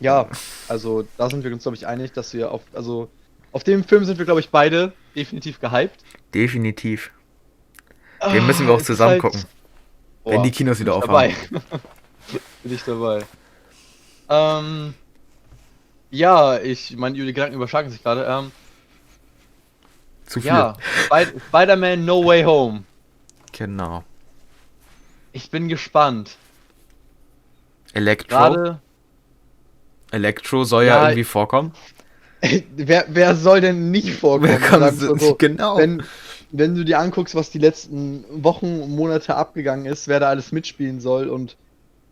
Ja, 0.00 0.28
also 0.68 1.06
da 1.16 1.30
sind 1.30 1.44
wir 1.44 1.52
uns, 1.52 1.62
glaube 1.62 1.76
ich, 1.76 1.86
einig, 1.86 2.12
dass 2.12 2.34
wir 2.34 2.50
auf, 2.50 2.62
also 2.72 3.08
auf 3.52 3.64
dem 3.64 3.84
Film 3.84 4.04
sind 4.04 4.18
wir, 4.18 4.24
glaube 4.24 4.40
ich, 4.40 4.50
beide 4.50 4.92
definitiv 5.14 5.60
gehypt. 5.60 6.00
Definitiv. 6.34 7.10
Den 8.32 8.46
müssen 8.46 8.66
wir 8.66 8.74
auch 8.74 8.80
Ah, 8.80 8.84
zusammen 8.84 9.16
ist 9.16 9.20
gucken. 9.20 9.44
Boah, 10.24 10.32
Wenn 10.32 10.42
die 10.42 10.50
Kinos 10.50 10.78
wieder 10.80 10.92
bin 10.98 11.02
ich 11.02 11.08
aufhaben. 11.10 11.34
dabei. 11.52 11.78
bin 12.62 12.72
ich 12.74 12.82
dabei. 12.84 13.22
Ähm, 14.30 14.94
ja, 16.10 16.58
ich, 16.58 16.96
meine 16.96 17.16
Gedanken 17.18 17.54
überschlagen 17.56 17.90
sich 17.90 18.02
gerade. 18.02 18.24
Ähm, 18.26 18.50
Zu 20.26 20.40
viel. 20.40 20.48
ja, 20.48 20.74
Spider-Man 21.48 22.04
No 22.04 22.24
Way 22.24 22.44
Home. 22.44 22.84
Genau. 23.52 24.02
Ich 25.32 25.50
bin 25.50 25.68
gespannt. 25.68 26.36
Elektro. 27.92 28.28
Gerade, 28.36 28.80
Elektro 30.14 30.64
soll 30.64 30.84
ja, 30.84 30.96
Ja, 30.96 31.02
irgendwie 31.08 31.24
vorkommen. 31.24 31.72
wer, 32.76 33.06
wer 33.08 33.34
soll 33.34 33.60
denn 33.60 33.90
nicht 33.90 34.14
vorkommen? 34.14 34.58
Wer 34.70 34.92
so. 34.92 35.34
genau. 35.38 35.78
wenn, 35.78 36.02
wenn 36.52 36.74
du 36.74 36.84
dir 36.84 36.98
anguckst, 36.98 37.34
was 37.34 37.50
die 37.50 37.58
letzten 37.58 38.24
Wochen 38.30 38.80
und 38.80 38.90
Monate 38.90 39.34
abgegangen 39.34 39.86
ist, 39.86 40.08
wer 40.08 40.20
da 40.20 40.28
alles 40.28 40.52
mitspielen 40.52 41.00
soll 41.00 41.28
und 41.28 41.56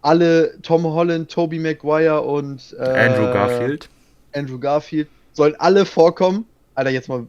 alle 0.00 0.60
Tom 0.62 0.84
Holland, 0.84 1.30
Tobey 1.30 1.58
Maguire 1.58 2.22
und 2.22 2.74
äh, 2.78 2.82
Andrew 2.82 3.32
Garfield. 3.32 3.88
Andrew 4.34 4.58
Garfield 4.58 5.08
sollen 5.32 5.54
alle 5.58 5.86
vorkommen. 5.86 6.46
Alter, 6.74 6.90
jetzt 6.90 7.08
mal. 7.08 7.26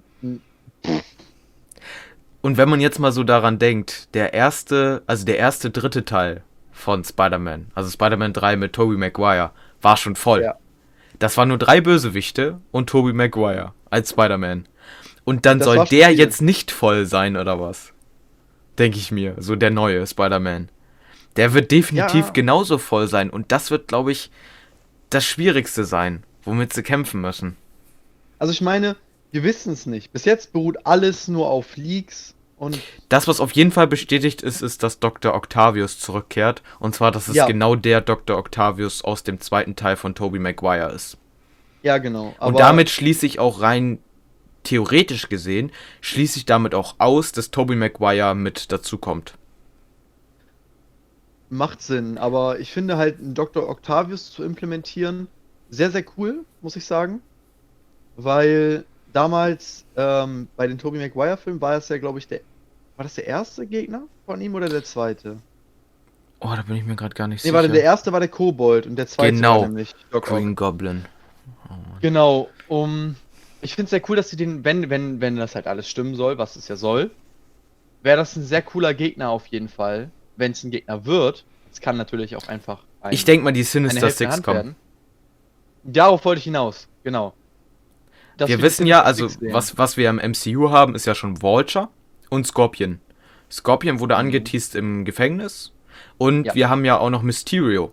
Und 2.41 2.57
wenn 2.57 2.69
man 2.69 2.81
jetzt 2.81 2.99
mal 2.99 3.11
so 3.11 3.23
daran 3.23 3.59
denkt, 3.59 4.13
der 4.15 4.33
erste, 4.33 5.03
also 5.05 5.25
der 5.25 5.37
erste 5.37 5.69
dritte 5.69 6.05
Teil 6.05 6.41
von 6.71 7.03
Spider-Man, 7.03 7.67
also 7.75 7.89
Spider-Man 7.89 8.33
3 8.33 8.55
mit 8.55 8.73
Tobey 8.73 8.97
Maguire, 8.97 9.51
war 9.81 9.97
schon 9.97 10.15
voll. 10.15 10.41
Ja. 10.41 10.55
Das 11.23 11.37
waren 11.37 11.47
nur 11.47 11.57
drei 11.57 11.79
Bösewichte 11.79 12.59
und 12.71 12.89
Tobey 12.89 13.13
Maguire 13.13 13.71
als 13.89 14.09
Spider-Man. 14.09 14.67
Und 15.23 15.45
dann 15.45 15.59
Das 15.59 15.65
soll 15.67 15.85
der 15.85 16.09
viel. 16.09 16.19
jetzt 16.19 16.41
nicht 16.41 16.69
voll 16.69 17.05
sein 17.05 17.37
oder 17.37 17.61
was? 17.61 17.93
Denke 18.77 18.97
ich 18.97 19.09
mir, 19.09 19.35
so 19.37 19.55
der 19.55 19.69
neue 19.71 20.05
Spider-Man. 20.05 20.67
Der 21.37 21.53
wird 21.53 21.71
definitiv 21.71 22.25
Ja. 22.25 22.31
genauso 22.33 22.77
voll 22.77 23.07
sein 23.07 23.29
und 23.29 23.53
das 23.53 23.71
wird, 23.71 23.87
glaube 23.87 24.11
ich, 24.11 24.31
das 25.11 25.23
Schwierigste 25.23 25.85
sein, 25.85 26.23
womit 26.43 26.73
sie 26.73 26.83
kämpfen 26.83 27.21
müssen. 27.21 27.55
Also 28.37 28.51
ich 28.51 28.59
meine, 28.59 28.97
wir 29.31 29.43
wissen 29.43 29.71
es 29.71 29.85
nicht. 29.85 30.11
Bis 30.11 30.25
jetzt 30.25 30.51
beruht 30.51 30.85
alles 30.85 31.29
nur 31.29 31.47
auf 31.49 31.77
Leaks 31.77 32.35
und 32.63 32.79
Das, 33.09 33.27
was 33.27 33.39
auf 33.39 33.51
jeden 33.51 33.71
Fall 33.71 33.87
bestätigt 33.87 34.41
ist, 34.41 34.61
ist, 34.61 34.83
dass 34.83 34.99
Dr. 34.99 35.33
Octavius 35.35 35.99
zurückkehrt. 35.99 36.63
Und 36.79 36.95
zwar, 36.95 37.11
dass 37.11 37.27
es 37.27 37.35
Ja. 37.35 37.45
genau 37.45 37.75
der 37.75 38.01
Dr. 38.01 38.37
Octavius 38.37 39.03
aus 39.03 39.23
dem 39.23 39.39
zweiten 39.39 39.75
Teil 39.75 39.95
von 39.95 40.15
Tobey 40.15 40.39
Maguire 40.39 40.91
ist. 40.91 41.17
ja 41.83 41.97
genau. 41.97 42.33
Und 42.39 42.59
damit 42.59 42.89
schließe 42.89 43.25
ich 43.25 43.39
auch 43.39 43.61
rein 43.61 43.99
theoretisch 44.63 45.27
gesehen, 45.29 45.71
schließe 46.01 46.37
ich 46.39 46.45
damit 46.45 46.73
auch 46.73 46.95
aus, 46.97 47.33
dass 47.33 47.51
Tobey 47.51 47.75
Maguire 47.75 48.33
mit 48.35 48.71
dazukommt. 48.71 49.33
macht 51.49 51.81
Sinn, 51.81 52.17
aber 52.17 52.59
ich 52.59 52.71
finde 52.71 52.97
halt 52.97 53.19
einen 53.19 53.35
Dr. 53.35 53.69
Octavius 53.69 54.31
zu 54.31 54.43
implementieren 54.43 55.27
sehr, 55.69 55.91
sehr 55.91 56.03
cool, 56.17 56.45
muss 56.61 56.75
ich 56.75 56.85
sagen. 56.85 57.21
Weil 58.15 58.85
damals 59.11 59.85
ähm, 59.95 60.47
bei 60.55 60.67
den 60.67 60.77
Tobey 60.77 60.99
Maguire 60.99 61.37
Filmen 61.37 61.61
war 61.61 61.75
es 61.75 61.89
ja, 61.89 61.97
glaube 61.97 62.19
ich, 62.19 62.27
der. 62.27 62.41
War 62.95 63.03
das 63.03 63.15
der 63.15 63.25
erste 63.27 63.65
Gegner 63.65 64.03
von 64.25 64.39
ihm 64.41 64.53
oder 64.55 64.69
der 64.69 64.83
zweite? 64.83 65.37
Oh, 66.39 66.51
da 66.55 66.61
bin 66.61 66.75
ich 66.75 66.83
mir 66.85 66.95
gerade 66.95 67.15
gar 67.15 67.27
nicht 67.27 67.39
Nee, 67.43 67.49
sicher. 67.49 67.53
warte, 67.55 67.69
der 67.69 67.83
erste 67.83 68.11
war 68.11 68.19
der 68.19 68.29
Kobold 68.29 68.85
und 68.85 68.95
der 68.97 69.07
zweite 69.07 69.33
Genau. 69.33 69.61
war 69.61 69.67
nämlich 69.67 69.95
Doc. 70.11 70.25
Green 70.25 70.55
Goblin. 70.55 71.05
Genau, 72.01 72.49
um. 72.67 73.15
Ich 73.61 73.75
finde 73.75 73.85
es 73.85 73.89
sehr 73.91 74.01
cool, 74.09 74.17
dass 74.17 74.29
sie 74.29 74.35
den, 74.35 74.65
wenn, 74.65 74.89
wenn, 74.89 75.21
wenn 75.21 75.37
das 75.37 75.55
halt 75.55 75.67
alles 75.67 75.87
stimmen 75.89 76.15
soll, 76.15 76.37
was 76.37 76.57
es 76.57 76.67
ja 76.67 76.75
soll, 76.75 77.11
wäre 78.01 78.17
das 78.17 78.35
ein 78.35 78.43
sehr 78.43 78.61
cooler 78.61 78.93
Gegner 78.93 79.29
auf 79.29 79.47
jeden 79.47 79.69
Fall. 79.69 80.11
Wenn 80.35 80.51
es 80.51 80.63
ein 80.65 80.71
Gegner 80.71 81.05
wird, 81.05 81.45
es 81.71 81.79
kann 81.79 81.95
natürlich 81.95 82.35
auch 82.35 82.47
einfach 82.49 82.83
ein, 83.01 83.13
Ich 83.13 83.23
denke 83.23 83.45
mal, 83.45 83.53
die 83.53 83.63
Sinister 83.63 84.09
Six 84.09 84.43
kommen. 84.43 84.55
werden. 84.57 84.75
Darauf 85.83 86.25
wollte 86.25 86.39
ich 86.39 86.43
hinaus, 86.45 86.89
genau. 87.05 87.33
Dass 88.35 88.49
wir 88.49 88.61
wissen 88.61 88.85
ja, 88.85 89.03
also 89.03 89.29
was, 89.51 89.77
was 89.77 89.95
wir 89.95 90.09
im 90.09 90.17
MCU 90.17 90.69
haben, 90.71 90.93
ist 90.95 91.05
ja 91.05 91.15
schon 91.15 91.41
Vulture 91.41 91.87
und 92.29 92.45
Scorpion. 92.47 92.99
Scorpion 93.51 93.99
wurde 93.99 94.15
angeteased 94.17 94.75
im 94.75 95.05
Gefängnis 95.05 95.71
und 96.17 96.39
Mhm. 96.39 96.45
Ja. 96.45 96.55
wir 96.55 96.69
haben 96.69 96.85
ja 96.85 96.97
auch 96.97 97.09
noch 97.09 97.21
Mysterio. 97.21 97.91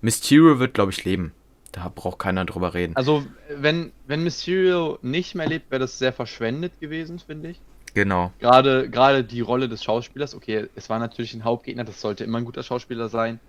Mysterio 0.00 0.58
wird, 0.58 0.74
glaube 0.74 0.92
ich, 0.92 1.04
leben. 1.04 1.32
Da 1.72 1.90
braucht 1.94 2.18
keiner 2.18 2.44
drüber 2.44 2.72
reden. 2.74 2.96
Also, 2.96 3.24
wenn, 3.54 3.92
wenn 4.06 4.22
Mysterio 4.24 4.98
nicht 5.02 5.34
mehr 5.34 5.46
lebt, 5.48 5.70
wäre 5.70 5.80
das 5.80 5.98
sehr 5.98 6.12
verschwendet 6.12 6.80
gewesen, 6.80 7.18
finde 7.18 7.50
ich. 7.50 7.60
Genau. 7.94 8.32
Gerade, 8.38 8.88
gerade 8.90 9.24
die 9.24 9.40
Rolle 9.40 9.68
des 9.68 9.82
Schauspielers, 9.82 10.34
okay, 10.34 10.68
es 10.76 10.88
war 10.90 10.98
natürlich 10.98 11.34
ein 11.34 11.44
Hauptgegner, 11.44 11.84
das 11.84 12.00
sollte 12.00 12.24
immer 12.24 12.38
ein 12.38 12.44
guter 12.44 12.62
Schauspieler 12.62 13.08
sein, 13.08 13.40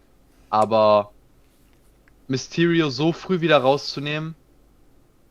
aber 0.50 1.12
Mysterio 2.28 2.89
so 2.89 3.12
früh 3.12 3.42
wieder 3.42 3.58
rauszunehmen, 3.58 4.36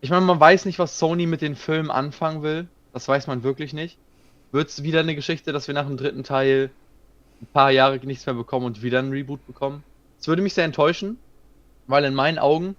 ich 0.00 0.10
meine, 0.10 0.24
man 0.24 0.38
weiß 0.38 0.64
nicht, 0.64 0.78
was 0.78 0.98
Sony 0.98 1.26
mit 1.26 1.40
den 1.42 1.56
Filmen 1.56 1.90
anfangen 1.90 2.42
will, 2.42 2.68
das 2.92 3.08
weiß 3.08 3.26
man 3.26 3.42
wirklich 3.42 3.72
nicht. 3.72 3.98
Wird 4.52 4.68
es 4.68 4.82
wieder 4.82 5.00
eine 5.00 5.14
Geschichte, 5.14 5.52
dass 5.52 5.68
wir 5.68 5.74
nach 5.74 5.86
dem 5.86 5.96
dritten 5.96 6.24
Teil 6.24 6.70
ein 7.40 7.46
paar 7.52 7.70
Jahre 7.70 7.98
nichts 7.98 8.26
mehr 8.26 8.34
bekommen 8.34 8.66
und 8.66 8.82
wieder 8.82 8.98
einen 8.98 9.12
Reboot 9.12 9.46
bekommen? 9.46 9.82
Das 10.18 10.28
würde 10.28 10.42
mich 10.42 10.54
sehr 10.54 10.64
enttäuschen, 10.64 11.18
weil 11.86 12.04
in 12.04 12.14
meinen 12.14 12.38
Augen, 12.38 12.74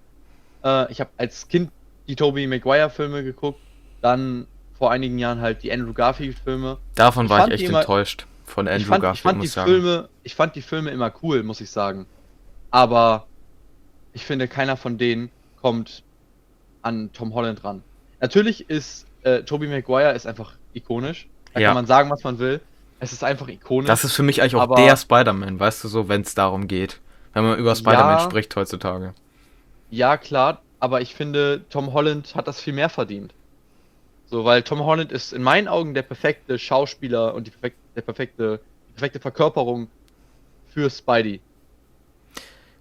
äh, 0.63 0.91
ich 0.91 0.99
habe 0.99 1.11
als 1.17 1.47
Kind 1.47 1.71
die 2.07 2.15
Tobey 2.15 2.47
Maguire 2.47 2.89
Filme 2.89 3.23
geguckt, 3.23 3.59
dann 4.01 4.47
vor 4.77 4.91
einigen 4.91 5.19
Jahren 5.19 5.41
halt 5.41 5.61
die 5.63 5.71
Andrew 5.71 5.93
Garfield 5.93 6.37
Filme. 6.39 6.77
Davon 6.95 7.25
Ich 7.25 7.29
war 7.29 7.37
ich 7.39 7.41
fand 7.43 7.53
echt 7.53 7.63
immer- 7.63 7.79
enttäuscht. 7.79 8.25
Von 8.45 8.67
Andrew 8.67 8.81
ich 8.81 8.87
fand, 8.87 8.97
ich 8.97 9.01
Garfield, 9.03 9.21
fand 9.23 9.37
muss 9.37 9.43
die 9.43 9.47
ich 9.47 9.51
sagen. 9.53 9.69
Filme, 9.71 10.09
ich 10.23 10.35
fand 10.35 10.55
die 10.55 10.61
Filme 10.63 10.89
immer 10.89 11.13
cool, 11.21 11.43
muss 11.43 11.61
ich 11.61 11.69
sagen. 11.69 12.07
Aber 12.71 13.27
ich 14.13 14.25
finde, 14.25 14.47
keiner 14.47 14.75
von 14.75 14.97
denen 14.97 15.29
kommt 15.61 16.03
an 16.81 17.11
Tom 17.13 17.33
Holland 17.35 17.63
ran. 17.63 17.83
Natürlich 18.21 18.69
ist 18.69 19.05
äh, 19.21 19.43
Tobey 19.43 19.67
Maguire 19.67 20.13
ist 20.13 20.25
einfach 20.25 20.53
ikonisch. 20.73 21.27
Da 21.53 21.59
Ja. 21.59 21.69
kann 21.69 21.75
man 21.75 21.85
sagen, 21.85 22.09
was 22.09 22.23
man 22.23 22.39
will. 22.39 22.61
Es 22.99 23.13
ist 23.13 23.23
einfach 23.23 23.47
ikonisch. 23.47 23.87
Das 23.87 24.03
ist 24.03 24.13
für 24.13 24.23
mich 24.23 24.41
eigentlich 24.41 24.55
auch 24.55 24.75
der 24.75 24.97
Spider-Man, 24.97 25.59
weißt 25.59 25.83
du 25.83 25.87
so, 25.87 26.09
wenn 26.09 26.21
es 26.21 26.35
darum 26.35 26.67
geht. 26.67 26.99
Wenn 27.33 27.43
man 27.43 27.57
über 27.57 27.75
Spider-Man 27.75 28.17
Ja. 28.17 28.19
spricht 28.19 28.55
heutzutage. 28.55 29.13
Ja, 29.89 30.17
klar, 30.17 30.61
aber 30.79 31.01
ich 31.01 31.15
finde, 31.15 31.63
Tom 31.69 31.93
Holland 31.93 32.35
hat 32.35 32.47
das 32.47 32.59
viel 32.59 32.73
mehr 32.73 32.89
verdient. 32.89 33.33
So, 34.29 34.45
weil 34.45 34.61
Tom 34.61 34.83
Holland 34.83 35.11
ist 35.11 35.33
in 35.33 35.41
meinen 35.41 35.67
Augen 35.67 35.93
der 35.93 36.03
perfekte 36.03 36.59
Schauspieler 36.59 37.33
und 37.33 37.47
die 37.47 37.51
perfek 37.51 37.73
der 37.95 38.01
perfekte, 38.01 38.59
die 38.89 38.93
perfekte 38.93 39.19
Verkörperung 39.19 39.87
für 40.71 40.89
Spidey. 40.89 41.41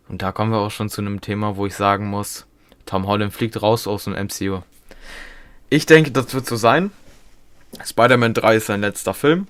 Und 0.08 0.22
da 0.22 0.32
kommen 0.32 0.52
wir 0.52 0.58
auch 0.58 0.70
schon 0.70 0.88
zu 0.88 1.00
einem 1.00 1.20
Thema, 1.20 1.56
wo 1.56 1.66
ich 1.66 1.74
sagen 1.74 2.08
muss, 2.08 2.46
Tom 2.86 3.06
Holland 3.06 3.32
fliegt 3.32 3.60
raus 3.62 3.86
aus 3.86 4.04
dem 4.04 4.14
MCU. 4.14 4.60
Ich 5.70 5.86
denke, 5.86 6.10
das 6.10 6.32
wird 6.34 6.46
so 6.46 6.56
sein. 6.56 6.90
Spider-Man 7.84 8.34
3 8.34 8.56
ist 8.56 8.66
sein 8.66 8.80
letzter 8.80 9.14
Film. 9.14 9.46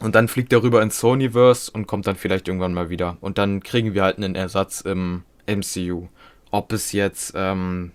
Und 0.00 0.14
dann 0.14 0.28
fliegt 0.28 0.52
er 0.52 0.62
rüber 0.62 0.82
ins 0.82 0.98
Sonyverse 0.98 1.70
und 1.70 1.86
kommt 1.86 2.06
dann 2.06 2.16
vielleicht 2.16 2.48
irgendwann 2.48 2.72
mal 2.72 2.88
wieder. 2.88 3.18
Und 3.20 3.36
dann 3.38 3.62
kriegen 3.62 3.92
wir 3.92 4.02
halt 4.02 4.16
einen 4.16 4.34
Ersatz 4.34 4.80
im 4.80 5.24
MCU. 5.46 6.08
Ob 6.50 6.72
es 6.72 6.92
jetzt 6.92 7.34
ähm, 7.36 7.92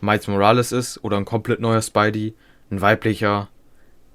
Miles 0.00 0.26
Morales 0.26 0.72
ist 0.72 1.02
oder 1.04 1.16
ein 1.16 1.24
komplett 1.24 1.60
neuer 1.60 1.80
Spidey, 1.80 2.34
ein 2.70 2.80
weiblicher 2.80 3.48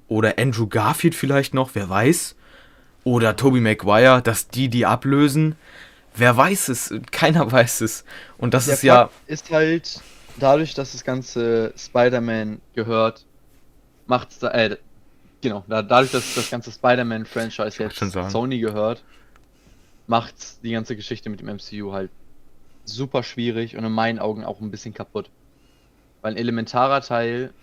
oder 0.08 0.38
Andrew 0.38 0.68
Garfield 0.68 1.16
vielleicht 1.16 1.54
noch, 1.54 1.72
wer 1.74 1.90
weiß. 1.90 2.36
Oder 3.04 3.36
Tobey 3.36 3.62
Maguire, 3.62 4.22
dass 4.22 4.50
die 4.50 4.68
die 4.68 4.86
ablösen. 4.86 5.56
Wer 6.14 6.36
weiß 6.36 6.68
es? 6.70 6.94
Keiner 7.12 7.50
weiß 7.52 7.82
es. 7.82 8.04
Und 8.38 8.54
das 8.54 8.66
Der 8.66 8.74
ist 8.76 8.84
ja. 8.84 8.96
Fakt 9.04 9.14
ist 9.28 9.50
halt, 9.50 10.02
dadurch, 10.38 10.74
dass 10.74 10.92
das 10.92 11.04
ganze 11.04 11.74
Spider-Man 11.78 12.62
gehört, 12.76 13.26
macht's 14.12 14.40
da, 14.40 14.52
äh, 14.52 14.78
genau, 15.42 15.64
da, 15.70 15.82
dadurch, 15.82 16.12
dass 16.12 16.36
das 16.36 16.52
ganze 16.52 16.70
Spider-Man-Franchise 16.70 17.82
jetzt. 17.82 17.98
Sony 18.30 18.60
gehört, 18.60 19.04
macht's 20.06 20.60
die 20.60 20.72
ganze 20.72 20.98
Geschichte 20.98 21.30
mit 21.30 21.40
dem 21.40 21.48
MCU 21.48 21.94
halt 21.94 22.12
super 22.84 23.24
schwierig 23.24 23.78
und 23.78 23.86
in 23.86 23.92
meinen 23.92 24.20
Augen 24.20 24.44
auch 24.44 24.60
ein 24.60 24.70
bisschen 24.70 24.94
kaputt. 24.94 25.30
Weil 26.22 26.34
ein 26.34 26.38
elementarer 26.38 27.02
Teil. 27.02 27.54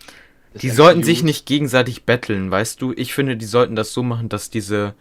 Die 0.55 0.71
sollten 0.71 1.01
MCUs 1.01 1.07
sich 1.07 1.23
nicht 1.23 1.45
gegenseitig 1.45 2.05
betteln, 2.05 2.51
weißt 2.51 2.81
du? 2.81 2.95
Ich 2.97 3.13
finde, 3.13 3.37
die 3.37 3.45
sollten 3.45 3.77
das 3.77 3.93
so 3.93 4.03
machen, 4.03 4.31
dass 4.31 4.49
diese 4.49 4.95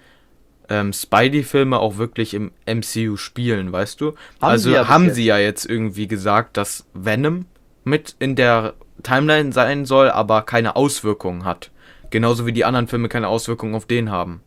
ähm, 0.68 0.92
Spidey-Filme 0.92 1.80
auch 1.80 1.98
wirklich 1.98 2.34
im 2.34 2.52
MCU 2.66 3.16
spielen, 3.16 3.72
weißt 3.72 4.02
du? 4.02 4.08
Haben 4.08 4.16
also 4.42 4.70
sie 4.70 4.76
ja 4.76 4.88
haben 4.90 5.14
sie 5.14 5.24
ja 5.24 5.38
jetzt 5.38 5.66
irgendwie 5.66 6.08
gesagt, 6.08 6.58
dass 6.58 6.86
Venom 6.94 7.46
mit 7.86 8.18
in 8.20 8.36
der 8.36 8.74
Timeline 9.04 9.52
sein 9.54 9.86
soll, 9.86 10.10
aber 10.10 10.42
keine 10.44 10.76
Auswirkungen 10.76 11.46
hat. 11.46 11.72
Genauso 12.10 12.46
wie 12.46 12.54
die 12.54 12.66
anderen 12.66 12.88
Filme 12.88 13.10
keine 13.10 13.28
Auswirkungen 13.28 13.76
auf 13.76 13.86
den 13.86 14.10
haben. 14.12 14.42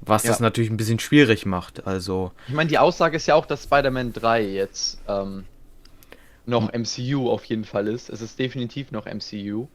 Was 0.00 0.24
Ja. 0.24 0.30
das 0.30 0.40
natürlich 0.40 0.70
ein 0.70 0.76
bisschen 0.76 0.98
schwierig 0.98 1.46
macht. 1.46 1.86
Also, 1.86 2.32
Ich 2.48 2.54
meine, 2.54 2.68
die 2.68 2.78
Aussage 2.78 3.16
ist 3.16 3.26
ja 3.26 3.34
auch, 3.34 3.46
dass 3.46 3.64
Spider-Man 3.64 4.12
3 4.12 4.42
jetzt 4.46 5.00
ähm, 5.08 5.44
noch 6.46 6.72
MCU 6.72 7.28
auf 7.30 7.44
jeden 7.44 7.64
Fall 7.64 7.88
ist. 7.88 8.08
Es 8.08 8.20
ist 8.20 8.38
definitiv 8.38 8.92
noch 8.92 9.06
MCU. 9.06 9.66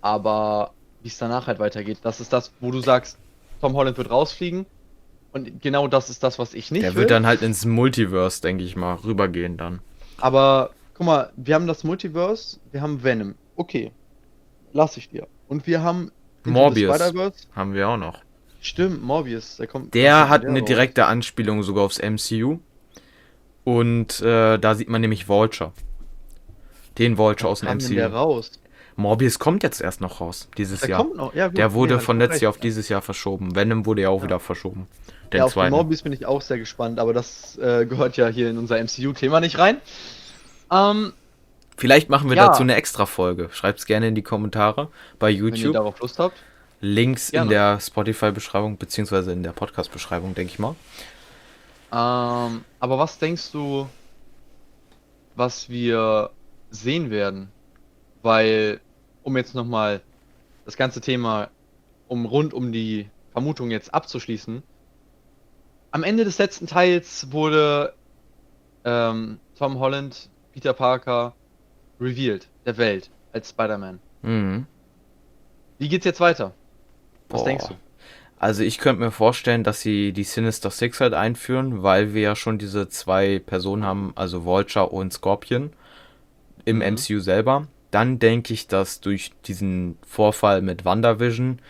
Aber 0.00 0.72
wie 1.02 1.08
es 1.08 1.18
danach 1.18 1.46
halt 1.46 1.58
weitergeht, 1.58 1.98
das 2.02 2.20
ist 2.20 2.32
das, 2.32 2.52
wo 2.60 2.70
du 2.70 2.80
sagst, 2.80 3.18
Tom 3.60 3.74
Holland 3.74 3.98
wird 3.98 4.10
rausfliegen. 4.10 4.66
Und 5.32 5.60
genau 5.60 5.88
das 5.88 6.08
ist 6.08 6.22
das, 6.22 6.38
was 6.38 6.54
ich 6.54 6.70
nicht 6.70 6.84
der 6.84 6.94
will. 6.94 7.00
wird 7.02 7.10
dann 7.10 7.26
halt 7.26 7.42
ins 7.42 7.64
Multiverse, 7.64 8.40
denke 8.40 8.64
ich 8.64 8.76
mal, 8.76 8.94
rübergehen 8.94 9.56
dann. 9.56 9.80
Aber 10.18 10.70
guck 10.98 11.06
mal, 11.06 11.32
wir 11.36 11.54
haben 11.54 11.66
das 11.68 11.84
Multiverse, 11.84 12.58
wir 12.72 12.82
haben 12.82 13.02
Venom. 13.02 13.34
Okay. 13.56 13.92
Lass 14.72 14.96
ich 14.96 15.08
dir. 15.08 15.26
Und 15.48 15.66
wir 15.66 15.82
haben 15.82 16.10
Morbius. 16.44 16.94
Spider-Verse. 16.94 17.46
Haben 17.54 17.72
wir 17.74 17.88
auch 17.88 17.96
noch. 17.96 18.18
Stimmt, 18.60 19.02
Morbius. 19.02 19.56
Der 19.56 19.66
kommt. 19.68 19.94
Der 19.94 20.28
hat 20.28 20.40
kommt 20.42 20.50
eine 20.50 20.60
raus? 20.60 20.66
direkte 20.68 21.06
Anspielung 21.06 21.62
sogar 21.62 21.84
aufs 21.84 22.00
MCU. 22.02 22.58
Und 23.64 24.20
äh, 24.20 24.58
da 24.58 24.74
sieht 24.74 24.88
man 24.88 25.00
nämlich 25.00 25.28
Vulture. 25.28 25.72
Den 26.98 27.16
Vulture 27.16 27.50
aus 27.50 27.60
dem 27.60 27.78
denn 27.78 27.94
der 27.94 28.08
MCU. 28.08 28.16
raus? 28.16 28.50
Morbius 28.96 29.38
kommt 29.38 29.62
jetzt 29.62 29.80
erst 29.80 30.00
noch 30.00 30.20
raus, 30.20 30.48
dieses 30.58 30.80
Der 30.80 30.90
Jahr. 30.90 31.02
kommt 31.04 31.16
noch. 31.16 31.32
Ja, 31.32 31.46
gut, 31.46 31.56
Der 31.58 31.72
wurde 31.72 31.94
nee, 31.94 32.00
von 32.00 32.18
letztes 32.18 32.40
Jahr 32.40 32.50
auf 32.50 32.58
dieses 32.58 32.88
Jahr 32.88 33.00
verschoben. 33.02 33.54
Venom 33.54 33.86
wurde 33.86 34.02
ja 34.02 34.08
auch 34.08 34.18
Ja. 34.18 34.24
wieder 34.24 34.40
verschoben. 34.40 34.88
Den 35.32 35.38
ja, 35.38 35.44
auf. 35.44 35.54
Morbius 35.54 36.02
bin 36.02 36.12
ich 36.12 36.26
auch 36.26 36.42
sehr 36.42 36.58
gespannt, 36.58 36.98
aber 36.98 37.12
das 37.12 37.56
äh, 37.58 37.86
gehört 37.86 38.16
ja 38.16 38.26
hier 38.26 38.50
in 38.50 38.58
unser 38.58 38.78
MCU-Thema 38.82 39.38
nicht 39.40 39.58
rein. 39.58 39.76
Ähm, 40.70 41.12
Vielleicht 41.76 42.08
machen 42.10 42.28
wir 42.28 42.36
Ja. 42.36 42.48
dazu 42.48 42.62
eine 42.62 42.74
extra 42.74 43.06
Folge. 43.06 43.50
Schreibt's 43.52 43.86
gerne 43.86 44.08
in 44.08 44.14
die 44.16 44.22
Kommentare 44.22 44.88
bei 45.18 45.28
wenn 45.28 45.36
ihr 45.36 45.40
YouTube. 45.42 45.72
darauf 45.74 46.00
Lust 46.00 46.18
habt. 46.18 46.36
Links 46.80 47.30
in 47.30 47.34
Gerne. 47.38 47.50
der 47.50 47.80
Spotify-Beschreibung, 47.80 48.76
beziehungsweise 48.78 49.32
in 49.32 49.42
der 49.42 49.52
Podcast-Beschreibung, 49.52 50.34
denke 50.34 50.52
ich 50.52 50.58
mal. 50.58 50.74
Ähm, 51.92 52.64
aber 52.80 52.98
was 52.98 53.18
denkst 53.18 53.50
du, 53.52 53.88
was 55.34 55.68
wir 55.68 56.30
sehen 56.70 57.10
werden? 57.10 57.50
Weil, 58.22 58.80
um 59.22 59.36
jetzt 59.36 59.54
nochmal 59.54 60.02
das 60.64 60.76
ganze 60.76 61.00
Thema 61.00 61.48
um 62.08 62.26
rund 62.26 62.54
um 62.54 62.72
die 62.72 63.08
Vermutung 63.32 63.70
jetzt 63.70 63.92
abzuschließen, 63.94 64.62
am 65.90 66.02
Ende 66.02 66.24
des 66.24 66.38
letzten 66.38 66.66
Teils 66.66 67.30
wurde 67.32 67.94
ähm, 68.84 69.38
Tom 69.58 69.78
Holland, 69.78 70.28
Peter 70.58 70.72
Parker 70.72 71.34
revealed 72.00 72.48
der 72.66 72.76
Welt 72.78 73.10
als 73.32 73.50
Spider-Man. 73.50 74.00
Mhm. 74.22 74.66
Wie 75.78 75.88
geht's 75.88 76.04
jetzt 76.04 76.18
weiter? 76.18 76.52
Was 77.28 77.42
Boah. 77.42 77.46
denkst 77.46 77.68
du? 77.68 77.74
Also 78.40 78.64
ich 78.64 78.78
könnte 78.78 79.00
mir 79.00 79.12
vorstellen, 79.12 79.62
dass 79.62 79.82
sie 79.82 80.12
die 80.12 80.24
Sinister 80.24 80.70
Six 80.72 81.00
halt 81.00 81.14
einführen, 81.14 81.84
weil 81.84 82.12
wir 82.12 82.22
ja 82.22 82.34
schon 82.34 82.58
diese 82.58 82.88
zwei 82.88 83.38
Personen 83.38 83.84
haben, 83.84 84.12
also 84.16 84.44
Vulture 84.44 84.88
und 84.88 85.12
Scorpion 85.12 85.72
im 86.64 86.78
Mhm. 86.78 86.94
MCU 86.94 87.20
selber. 87.20 87.68
Dann 87.92 88.18
denke 88.18 88.52
ich, 88.52 88.66
dass 88.66 89.00
durch 89.00 89.30
diesen 89.44 89.96
Vorfall 90.04 90.60
mit 90.60 90.84
WandaVision, 90.84 91.60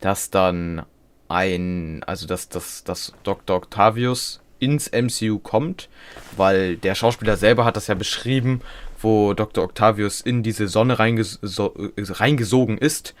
dass 0.00 0.28
dann 0.28 0.84
ein, 1.28 2.02
also 2.04 2.26
dass, 2.26 2.50
dass, 2.50 2.84
dass 2.84 3.14
Dr. 3.22 3.56
Octavius 3.56 4.42
ins 4.58 4.90
MCU 4.90 5.38
kommt, 5.38 5.88
weil 6.36 6.76
der 6.76 6.94
Schauspieler 6.94 7.36
selber 7.36 7.64
hat 7.64 7.76
das 7.76 7.86
ja 7.86 7.94
beschrieben, 7.94 8.60
wo 9.00 9.34
Dr. 9.34 9.64
Octavius 9.64 10.20
in 10.20 10.42
diese 10.42 10.68
Sonne 10.68 10.98
reinges 10.98 11.38
so, 11.42 11.74
äh, 11.74 11.92
reingesogen 11.98 12.78
ist, 12.78 13.14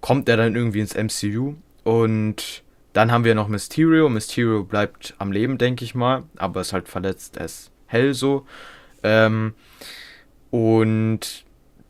kommt 0.00 0.28
er 0.28 0.36
dann 0.36 0.56
irgendwie 0.56 0.80
ins 0.80 0.94
MCU 0.94 1.54
und 1.84 2.62
dann 2.92 3.12
haben 3.12 3.24
wir 3.24 3.34
noch 3.34 3.48
Mysterio. 3.48 4.08
Mysterio 4.08 4.64
bleibt 4.64 5.14
am 5.18 5.30
Leben, 5.32 5.58
denke 5.58 5.84
ich 5.84 5.94
mal, 5.94 6.24
aber 6.36 6.60
ist 6.60 6.72
halt 6.72 6.88
verletzt, 6.88 7.36
er 7.36 7.44
ist 7.44 7.70
hell 7.86 8.14
so. 8.14 8.46
Ähm, 9.02 9.54
und 10.50 11.44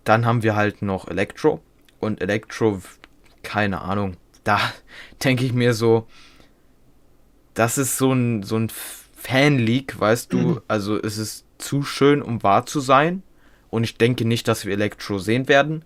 dann 0.05 0.27
haben 0.27 0.43
wir 0.43 0.57
halt 0.57 0.83
noch 0.83 1.09
Electro. 1.09 1.61
Und 2.01 2.21
Electro, 2.21 2.81
keine 3.43 3.81
Ahnung, 3.83 4.17
da 4.45 4.59
denke 5.25 5.45
ich 5.45 5.53
mir 5.53 5.75
so, 5.75 6.07
das 7.55 7.79
ist 7.79 7.99
so 7.99 8.13
ein, 8.13 8.43
so 8.43 8.57
ein 8.57 8.71
Fan-Leak, 9.17 9.99
weißt 10.01 10.33
du? 10.33 10.61
Also 10.69 11.01
es 11.01 11.19
ist 11.19 11.45
zu 11.59 11.83
schön, 11.83 12.23
um 12.23 12.43
wahr 12.43 12.67
zu 12.67 12.81
sein. 12.81 13.23
Und 13.69 13.85
ich 13.85 13.97
denke 13.99 14.25
nicht, 14.25 14.49
dass 14.49 14.65
wir 14.65 14.73
Electro 14.73 15.19
sehen 15.19 15.49
werden. 15.49 15.85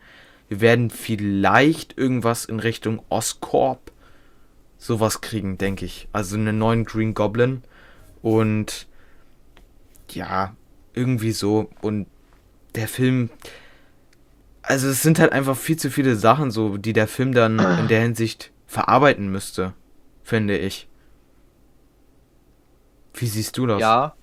Wir 0.48 0.60
werden 0.60 0.90
vielleicht 0.90 1.98
irgendwas 1.98 2.44
in 2.44 2.60
Richtung 2.60 3.02
Oscorp 3.08 3.92
sowas 4.78 5.20
kriegen, 5.20 5.58
denke 5.58 5.84
ich. 5.84 6.08
Also 6.12 6.36
einen 6.36 6.58
neuen 6.58 6.84
Green 6.84 7.14
Goblin. 7.14 7.62
Und 8.22 8.86
ja, 10.10 10.54
irgendwie 10.94 11.32
so. 11.32 11.70
Und 11.80 12.06
der 12.74 12.88
Film. 12.88 13.30
Also 14.62 14.88
es 14.88 15.02
sind 15.02 15.18
halt 15.18 15.32
einfach 15.32 15.56
viel 15.56 15.76
zu 15.76 15.90
viele 15.90 16.16
Sachen, 16.16 16.50
so, 16.50 16.78
die 16.78 16.94
der 16.94 17.08
Film 17.08 17.32
dann 17.32 17.58
in 17.58 17.88
der 17.88 18.00
Hinsicht 18.00 18.50
verarbeiten 18.66 19.30
müsste, 19.30 19.74
finde 20.22 20.56
ich. 20.56 20.88
Wie 23.14 23.26
siehst 23.26 23.56
du 23.56 23.66
das? 23.66 23.80
Ja, 23.80 24.14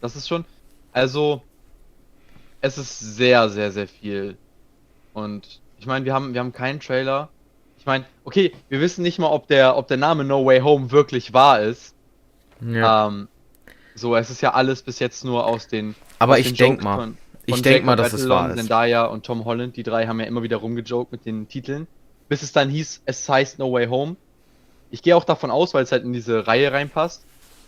das 0.00 0.16
ist 0.16 0.28
schon. 0.28 0.44
Also, 0.92 1.42
es 2.60 2.78
ist 2.78 2.98
sehr, 2.98 3.48
sehr, 3.50 3.70
sehr 3.70 3.86
viel. 3.86 4.36
Und 5.12 5.60
ich 5.78 5.86
meine, 5.86 6.04
wir 6.04 6.14
haben, 6.14 6.34
wir 6.34 6.40
haben 6.40 6.52
keinen 6.52 6.80
Trailer. 6.80 7.28
Ich 7.78 7.86
meine, 7.86 8.06
okay, 8.24 8.52
wir 8.70 8.80
wissen 8.80 9.02
nicht 9.02 9.18
mal, 9.18 9.26
ob 9.26 9.46
der, 9.48 9.76
ob 9.76 9.88
der 9.88 9.98
Name 9.98 10.24
No 10.24 10.44
Way 10.44 10.60
Home 10.60 10.90
wirklich 10.90 11.32
wahr 11.34 11.60
ist. 11.60 11.94
Ja. 12.60 13.08
Ähm, 13.08 13.28
so, 13.94 14.16
es 14.16 14.30
ist 14.30 14.40
ja 14.40 14.54
alles 14.54 14.82
bis 14.82 14.98
jetzt 14.98 15.24
nur 15.24 15.46
aus 15.46 15.68
den. 15.68 15.94
Aber 16.18 16.34
aus 16.34 16.38
ich 16.40 16.46
den 16.48 16.56
denk 16.56 16.72
Jokes 16.76 16.84
mal, 16.84 16.96
Von, 16.96 17.18
ich 17.46 17.54
von 17.54 17.62
denk 17.62 17.74
Jacob 17.74 17.86
mal, 17.86 17.96
dass 17.96 18.12
es 18.12 18.28
wahr 18.28 18.50
ist. 18.50 18.56
Zendaya 18.56 19.04
und 19.04 19.26
Tom 19.26 19.44
Holland, 19.44 19.76
die 19.76 19.82
drei 19.82 20.06
haben 20.06 20.18
ja 20.18 20.26
immer 20.26 20.42
wieder 20.42 20.56
rumgejoked 20.56 21.12
mit 21.12 21.26
den 21.26 21.48
Titeln. 21.48 21.86
Bis 22.28 22.42
es 22.42 22.52
dann 22.52 22.70
hieß, 22.70 23.02
es 23.04 23.28
heißt 23.28 23.58
No 23.58 23.70
Way 23.72 23.86
Home. 23.88 24.16
Ich 24.90 25.02
gehe 25.02 25.14
auch 25.16 25.24
davon 25.24 25.50
aus, 25.50 25.74
weil 25.74 25.84
es 25.84 25.92
halt 25.92 26.04
in 26.04 26.12
diese 26.12 26.46
Reihe 26.46 26.72
reinpasst. 26.72 27.24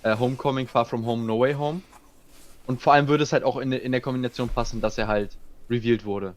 Äh, 0.07 0.18
Homecoming, 0.18 0.68
Far 0.68 0.84
From 0.84 1.04
Home, 1.04 1.24
No 1.24 1.40
Way 1.40 1.54
Home. 1.54 1.82
Und 2.66 2.80
vor 2.80 2.92
allem 2.92 3.09
würde 3.09 3.24
es 3.24 3.32
halt 3.32 3.44
auch 3.44 3.57
in, 3.57 3.72
in 3.72 3.92
der 3.92 4.00
Kombination 4.00 4.48
passen, 4.48 4.80
dass 4.80 4.98
er 4.98 5.09
halt 5.09 5.36
revealed 5.68 6.04
wurde. 6.04 6.34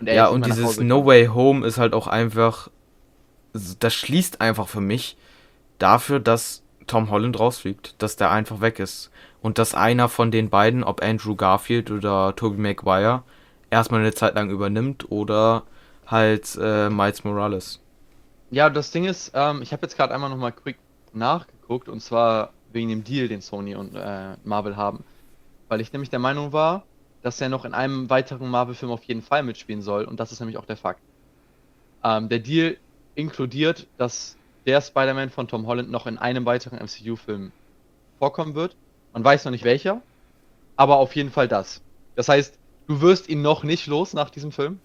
Und 0.00 0.08
ja, 0.08 0.28
und 0.28 0.46
dieses 0.46 0.78
No 0.78 1.04
Way 1.04 1.26
Home 1.26 1.66
ist 1.66 1.78
halt 1.78 1.94
auch 1.94 2.06
einfach, 2.06 2.70
das 3.52 3.94
schließt 3.94 4.40
einfach 4.40 4.68
für 4.68 4.80
mich 4.80 5.16
dafür, 5.78 6.20
dass 6.20 6.62
Tom 6.86 7.10
Holland 7.10 7.38
rausfliegt, 7.38 7.96
dass 7.98 8.16
der 8.16 8.30
einfach 8.30 8.60
weg 8.60 8.78
ist. 8.78 9.10
Und 9.40 9.58
dass 9.58 9.74
einer 9.74 10.08
von 10.08 10.30
den 10.30 10.50
beiden, 10.50 10.84
ob 10.84 11.02
Andrew 11.02 11.34
Garfield 11.34 11.90
oder 11.90 12.34
Tobey 12.36 12.60
Maguire, 12.60 13.22
erstmal 13.70 14.00
eine 14.00 14.14
Zeit 14.14 14.34
lang 14.34 14.50
übernimmt 14.50 15.10
oder 15.10 15.64
halt 16.06 16.58
äh, 16.60 16.88
Miles 16.88 17.24
Morales. 17.24 17.80
Ja, 18.50 18.70
das 18.70 18.90
Ding 18.90 19.04
ist, 19.04 19.32
ähm, 19.34 19.60
ich 19.62 19.72
habe 19.72 19.82
jetzt 19.82 19.96
gerade 19.96 20.14
einmal 20.14 20.30
nochmal 20.30 20.52
quick 20.52 20.78
nachgeguckt 21.12 21.88
und 21.88 22.00
zwar 22.00 22.52
wegen 22.72 22.88
dem 22.88 23.04
Deal, 23.04 23.28
den 23.28 23.40
Sony 23.40 23.74
und 23.74 23.94
äh, 23.94 24.36
Marvel 24.44 24.76
haben. 24.76 25.04
Weil 25.68 25.80
ich 25.80 25.92
nämlich 25.92 26.10
der 26.10 26.18
Meinung 26.18 26.52
war, 26.52 26.84
dass 27.22 27.40
er 27.40 27.48
noch 27.48 27.64
in 27.64 27.74
einem 27.74 28.08
weiteren 28.10 28.48
Marvel-Film 28.48 28.92
auf 28.92 29.02
jeden 29.04 29.22
Fall 29.22 29.42
mitspielen 29.42 29.82
soll 29.82 30.04
und 30.04 30.20
das 30.20 30.32
ist 30.32 30.40
nämlich 30.40 30.56
auch 30.56 30.66
der 30.66 30.76
Fakt. 30.76 31.00
Ähm, 32.04 32.28
der 32.28 32.38
Deal 32.38 32.76
inkludiert, 33.14 33.86
dass 33.96 34.36
der 34.66 34.80
Spider-Man 34.80 35.30
von 35.30 35.48
Tom 35.48 35.66
Holland 35.66 35.90
noch 35.90 36.06
in 36.06 36.18
einem 36.18 36.44
weiteren 36.46 36.78
MCU-Film 36.78 37.52
vorkommen 38.18 38.54
wird. 38.54 38.76
Man 39.12 39.24
weiß 39.24 39.44
noch 39.44 39.52
nicht 39.52 39.64
welcher, 39.64 40.02
aber 40.76 40.96
auf 40.96 41.16
jeden 41.16 41.30
Fall 41.30 41.48
das. 41.48 41.80
Das 42.14 42.28
heißt, 42.28 42.58
du 42.86 43.00
wirst 43.00 43.28
ihn 43.28 43.42
noch 43.42 43.64
nicht 43.64 43.86
los 43.86 44.12
nach 44.12 44.30
diesem 44.30 44.52
Film, 44.52 44.78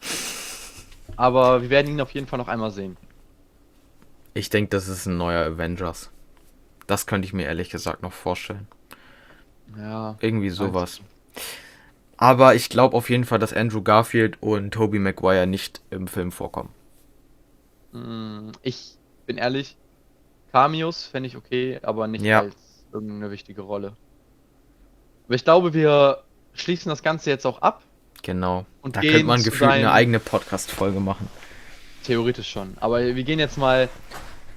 aber 1.15 1.61
wir 1.61 1.69
werden 1.69 1.91
ihn 1.91 2.01
auf 2.01 2.11
jeden 2.11 2.27
Fall 2.27 2.39
noch 2.39 2.47
einmal 2.47 2.71
sehen. 2.71 2.97
Ich 4.34 4.49
denke, 4.49 4.69
das 4.69 4.88
ist 4.88 5.05
ein 5.05 5.17
neuer 5.17 5.45
Avengers. 5.45 6.09
Das 6.88 7.05
könnte 7.07 7.25
ich 7.25 7.34
mir 7.34 7.45
ehrlich 7.45 7.69
gesagt 7.69 8.01
noch 8.01 8.13
vorstellen. 8.13 8.67
Ja. 9.77 10.17
Irgendwie 10.19 10.49
sowas. 10.49 11.01
Aber 12.17 12.55
ich 12.55 12.69
glaube 12.69 12.95
auf 12.95 13.09
jeden 13.09 13.25
Fall, 13.25 13.39
dass 13.39 13.53
Andrew 13.53 13.81
Garfield 13.81 14.41
und 14.41 14.71
Tobey 14.71 14.99
Maguire 14.99 15.47
nicht 15.47 15.81
im 15.89 16.07
Film 16.07 16.31
vorkommen. 16.31 16.69
Mm, 17.91 18.51
ich 18.61 18.97
bin 19.25 19.38
ehrlich, 19.38 19.77
Cameos 20.51 21.05
fände 21.05 21.27
ich 21.27 21.36
okay, 21.36 21.79
aber 21.81 22.07
nicht 22.07 22.23
ja. 22.23 22.41
als 22.41 22.55
irgendeine 22.91 23.31
wichtige 23.31 23.61
Rolle. 23.61 23.95
Aber 25.25 25.36
ich 25.36 25.43
glaube, 25.43 25.73
wir 25.73 26.23
schließen 26.53 26.89
das 26.89 27.01
Ganze 27.01 27.29
jetzt 27.29 27.45
auch 27.45 27.61
ab. 27.61 27.81
Genau. 28.21 28.65
Und 28.81 28.95
da 28.95 29.01
könnte 29.01 29.23
man 29.23 29.41
gefühlt 29.41 29.71
eine 29.71 29.91
eigene 29.91 30.19
Podcast-Folge 30.19 30.99
machen. 30.99 31.27
Theoretisch 32.03 32.49
schon. 32.49 32.77
Aber 32.79 33.01
wir 33.01 33.23
gehen 33.23 33.39
jetzt 33.39 33.57
mal 33.57 33.89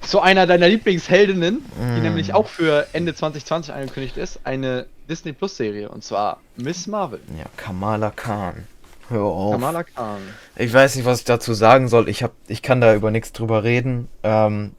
zu 0.01 0.21
einer 0.21 0.47
deiner 0.47 0.69
Lieblingsheldinnen, 0.69 1.57
mm. 1.57 1.95
die 1.97 2.01
nämlich 2.01 2.35
auch 2.35 2.49
für 2.49 2.87
Ende 2.93 3.15
2020 3.15 3.75
angekündigt 3.75 4.17
ist. 4.17 4.41
Eine 4.45 4.87
Disney 5.09 5.33
Plus 5.33 5.57
Serie. 5.57 5.89
Und 5.89 6.05
zwar 6.05 6.41
Miss 6.57 6.87
Marvel. 6.87 7.21
Ja, 7.37 7.45
Kamala 7.57 8.11
Khan. 8.11 8.67
Hör 9.09 9.23
auf. 9.23 9.53
Kamala 9.53 9.85
Khan. 9.85 10.21
Ich 10.57 10.73
weiß 10.73 10.97
nicht, 10.97 11.05
was 11.05 11.21
ich 11.21 11.25
dazu 11.25 11.55
sagen 11.55 11.89
soll. 11.89 12.09
Ich, 12.09 12.23
hab, 12.23 12.33
ich 12.49 12.63
kann 12.63 12.81
da 12.81 12.95
über 12.95 13.11
nichts 13.11 13.33
drüber 13.33 13.65
reden. 13.65 14.09
Ähm, 14.23 14.73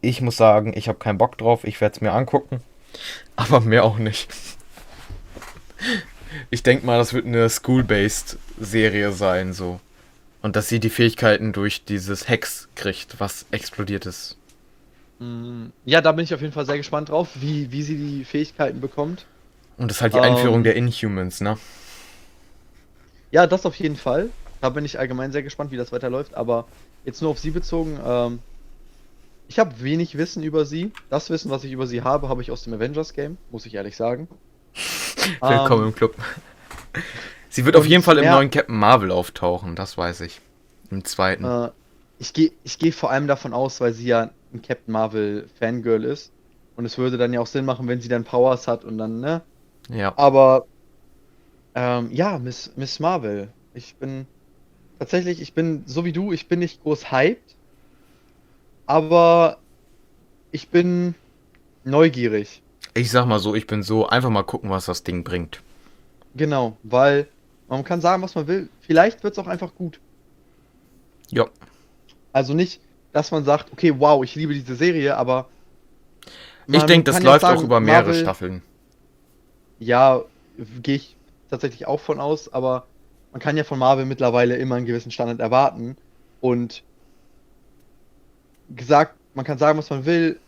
ich 0.00 0.20
muss 0.20 0.36
sagen, 0.36 0.72
ich 0.76 0.88
habe 0.88 0.98
keinen 0.98 1.18
Bock 1.18 1.38
drauf. 1.38 1.64
Ich 1.64 1.80
werde 1.80 1.96
es 1.96 2.00
mir 2.00 2.12
angucken. 2.12 2.62
Aber 3.36 3.60
mehr 3.60 3.84
auch 3.84 3.98
nicht. 3.98 4.28
Ich 6.50 6.62
denke 6.62 6.86
mal, 6.86 6.98
das 6.98 7.12
wird 7.12 7.26
eine 7.26 7.48
School-based 7.48 8.38
Serie 8.58 9.12
sein, 9.12 9.52
so. 9.52 9.80
Und 10.42 10.56
dass 10.56 10.68
sie 10.68 10.80
die 10.80 10.90
Fähigkeiten 10.90 11.52
durch 11.52 11.84
dieses 11.84 12.28
Hex 12.28 12.68
kriegt, 12.74 13.20
was 13.20 13.46
explodiert 13.50 14.06
ist. 14.06 14.36
Mm, 15.18 15.66
ja, 15.84 16.00
da 16.00 16.12
bin 16.12 16.24
ich 16.24 16.34
auf 16.34 16.40
jeden 16.40 16.52
Fall 16.52 16.64
sehr 16.64 16.78
gespannt 16.78 17.10
drauf, 17.10 17.28
wie, 17.34 17.70
wie 17.72 17.82
sie 17.82 17.96
die 17.96 18.24
Fähigkeiten 18.24 18.80
bekommt. 18.80 19.26
Und 19.76 19.88
das 19.90 19.98
ist 19.98 20.02
halt 20.02 20.14
die 20.14 20.18
ähm, 20.18 20.24
Einführung 20.24 20.62
der 20.62 20.76
Inhumans, 20.76 21.40
ne? 21.40 21.58
Ja, 23.30 23.46
das 23.46 23.66
auf 23.66 23.74
jeden 23.76 23.96
Fall. 23.96 24.30
Da 24.60 24.70
bin 24.70 24.84
ich 24.84 24.98
allgemein 24.98 25.32
sehr 25.32 25.42
gespannt, 25.42 25.70
wie 25.70 25.76
das 25.76 25.92
weiterläuft. 25.92 26.34
Aber 26.34 26.66
jetzt 27.04 27.20
nur 27.22 27.30
auf 27.30 27.38
sie 27.38 27.50
bezogen. 27.50 27.98
Ähm, 28.04 28.38
ich 29.48 29.58
habe 29.58 29.80
wenig 29.82 30.16
Wissen 30.16 30.42
über 30.42 30.64
sie. 30.64 30.92
Das 31.10 31.28
Wissen, 31.28 31.50
was 31.50 31.64
ich 31.64 31.72
über 31.72 31.86
sie 31.86 32.02
habe, 32.02 32.28
habe 32.28 32.40
ich 32.40 32.50
aus 32.50 32.64
dem 32.64 32.74
Avengers 32.74 33.12
Game, 33.12 33.36
muss 33.50 33.66
ich 33.66 33.74
ehrlich 33.74 33.96
sagen. 33.96 34.28
Willkommen 35.40 35.82
ähm, 35.82 35.88
im 35.88 35.94
Club. 35.94 36.14
Sie 37.50 37.64
wird 37.66 37.76
auf 37.76 37.84
jeden 37.84 38.02
Fall 38.02 38.16
im 38.18 38.24
ja, 38.24 38.36
neuen 38.36 38.50
Captain 38.50 38.76
Marvel 38.76 39.10
auftauchen, 39.10 39.74
das 39.74 39.98
weiß 39.98 40.20
ich. 40.22 40.40
Im 40.90 41.04
zweiten. 41.04 41.44
Äh, 41.44 41.70
ich 42.18 42.32
gehe 42.32 42.52
ich 42.62 42.78
geh 42.78 42.92
vor 42.92 43.10
allem 43.10 43.26
davon 43.26 43.52
aus, 43.52 43.80
weil 43.80 43.92
sie 43.92 44.06
ja 44.06 44.30
ein 44.54 44.62
Captain 44.62 44.92
Marvel 44.92 45.48
Fangirl 45.58 46.04
ist. 46.04 46.32
Und 46.76 46.84
es 46.84 46.96
würde 46.96 47.18
dann 47.18 47.32
ja 47.32 47.40
auch 47.40 47.46
Sinn 47.46 47.64
machen, 47.64 47.88
wenn 47.88 48.00
sie 48.00 48.08
dann 48.08 48.24
Powers 48.24 48.68
hat 48.68 48.84
und 48.84 48.98
dann, 48.98 49.20
ne? 49.20 49.42
Ja. 49.90 50.14
Aber, 50.16 50.66
ähm, 51.74 52.10
ja, 52.12 52.38
Miss, 52.38 52.72
Miss 52.76 53.00
Marvel. 53.00 53.48
Ich 53.74 53.96
bin, 53.96 54.26
tatsächlich, 54.98 55.42
ich 55.42 55.52
bin, 55.52 55.82
so 55.86 56.04
wie 56.04 56.12
du, 56.12 56.32
ich 56.32 56.48
bin 56.48 56.60
nicht 56.60 56.82
groß 56.82 57.10
hyped. 57.10 57.56
Aber 58.86 59.58
ich 60.52 60.68
bin 60.68 61.14
neugierig. 61.84 62.62
Ich 62.94 63.10
sag 63.10 63.26
mal 63.26 63.40
so, 63.40 63.54
ich 63.54 63.66
bin 63.66 63.82
so, 63.82 64.06
einfach 64.06 64.30
mal 64.30 64.42
gucken, 64.42 64.70
was 64.70 64.86
das 64.86 65.02
Ding 65.02 65.24
bringt. 65.24 65.62
Genau, 66.34 66.76
weil 66.82 67.28
man 67.78 67.84
kann 67.84 68.00
sagen, 68.00 68.22
was 68.22 68.34
man 68.34 68.46
will. 68.48 68.68
Vielleicht 68.80 69.22
wird 69.22 69.34
es 69.34 69.38
auch 69.38 69.46
einfach 69.46 69.74
gut. 69.74 70.00
Ja. 71.28 71.46
Also 72.32 72.52
nicht, 72.54 72.80
dass 73.12 73.30
man 73.30 73.44
sagt, 73.44 73.72
okay, 73.72 73.94
wow, 73.96 74.22
ich 74.24 74.34
liebe 74.34 74.52
diese 74.52 74.74
Serie, 74.74 75.16
aber. 75.16 75.48
Ich 76.66 76.82
denke, 76.84 77.10
das 77.10 77.22
läuft 77.22 77.42
sagen, 77.42 77.58
auch 77.58 77.62
über 77.64 77.80
mehrere 77.80 78.08
Marvel, 78.08 78.20
Staffeln. 78.20 78.62
Ja, 79.78 80.22
gehe 80.82 80.96
ich 80.96 81.16
tatsächlich 81.48 81.86
auch 81.86 82.00
von 82.00 82.20
aus, 82.20 82.52
aber 82.52 82.86
man 83.32 83.40
kann 83.40 83.56
ja 83.56 83.64
von 83.64 83.78
Marvel 83.78 84.04
mittlerweile 84.04 84.56
immer 84.56 84.76
einen 84.76 84.86
gewissen 84.86 85.10
Standard 85.10 85.40
erwarten. 85.40 85.96
Und 86.40 86.82
gesagt, 88.70 89.16
man 89.34 89.44
kann 89.44 89.58
sagen, 89.58 89.78
was 89.78 89.90
man 89.90 90.04
will. 90.06 90.38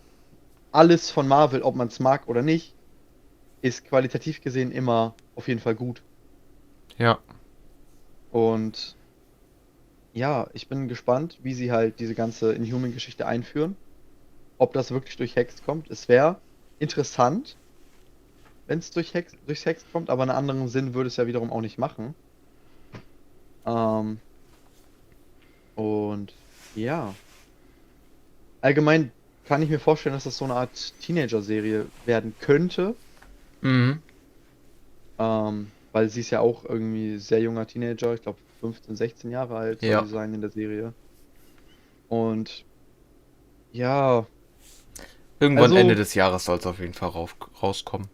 Alles 0.70 1.10
von 1.10 1.28
Marvel, 1.28 1.62
ob 1.62 1.74
man 1.76 1.88
es 1.88 2.00
mag 2.00 2.26
oder 2.28 2.42
nicht, 2.42 2.74
ist 3.60 3.84
qualitativ 3.84 4.40
gesehen 4.40 4.72
immer 4.72 5.14
auf 5.36 5.48
jeden 5.48 5.60
Fall 5.60 5.74
gut. 5.74 6.02
Ja. 7.02 7.18
Und 8.30 8.96
ja, 10.12 10.48
ich 10.52 10.68
bin 10.68 10.86
gespannt, 10.86 11.36
wie 11.42 11.52
sie 11.52 11.72
halt 11.72 11.98
diese 11.98 12.14
ganze 12.14 12.52
Inhuman-Geschichte 12.52 13.26
einführen. 13.26 13.76
Ob 14.56 14.72
das 14.72 14.92
wirklich 14.92 15.16
durch 15.16 15.34
Hex 15.34 15.64
kommt. 15.64 15.90
Es 15.90 16.08
wäre 16.08 16.40
interessant, 16.78 17.56
wenn 18.68 18.78
es 18.78 18.92
durch 18.92 19.14
Hex, 19.14 19.34
durchs 19.44 19.66
Hex 19.66 19.84
kommt, 19.90 20.10
aber 20.10 20.22
einen 20.22 20.30
anderen 20.30 20.68
Sinn 20.68 20.94
würde 20.94 21.08
es 21.08 21.16
ja 21.16 21.26
wiederum 21.26 21.50
auch 21.50 21.60
nicht 21.60 21.76
machen. 21.76 22.14
Ähm, 23.66 24.20
und 25.74 26.32
ja. 26.76 27.12
Allgemein 28.60 29.10
kann 29.44 29.60
ich 29.60 29.70
mir 29.70 29.80
vorstellen, 29.80 30.14
dass 30.14 30.22
das 30.22 30.38
so 30.38 30.44
eine 30.44 30.54
Art 30.54 30.92
Teenager-Serie 31.00 31.86
werden 32.06 32.36
könnte. 32.38 32.94
Mhm. 33.60 34.00
Ähm, 35.18 35.66
weil 35.92 36.08
sie 36.08 36.20
ist 36.20 36.30
ja 36.30 36.40
auch 36.40 36.64
irgendwie 36.64 37.18
sehr 37.18 37.40
junger 37.40 37.66
Teenager, 37.66 38.14
ich 38.14 38.22
glaube 38.22 38.38
15, 38.60 38.96
16 38.96 39.30
Jahre 39.30 39.56
alt 39.56 39.80
soll 39.80 39.90
ja. 39.90 40.04
sie 40.04 40.10
sein 40.10 40.34
in 40.34 40.40
der 40.40 40.50
Serie. 40.50 40.94
Und 42.08 42.64
ja. 43.72 44.26
Irgendwann 45.40 45.64
also, 45.64 45.76
Ende 45.76 45.94
des 45.94 46.14
Jahres 46.14 46.44
soll 46.44 46.58
es 46.58 46.66
auf 46.66 46.78
jeden 46.78 46.94
Fall 46.94 47.08
raus, 47.08 47.34
rauskommen. 47.60 48.08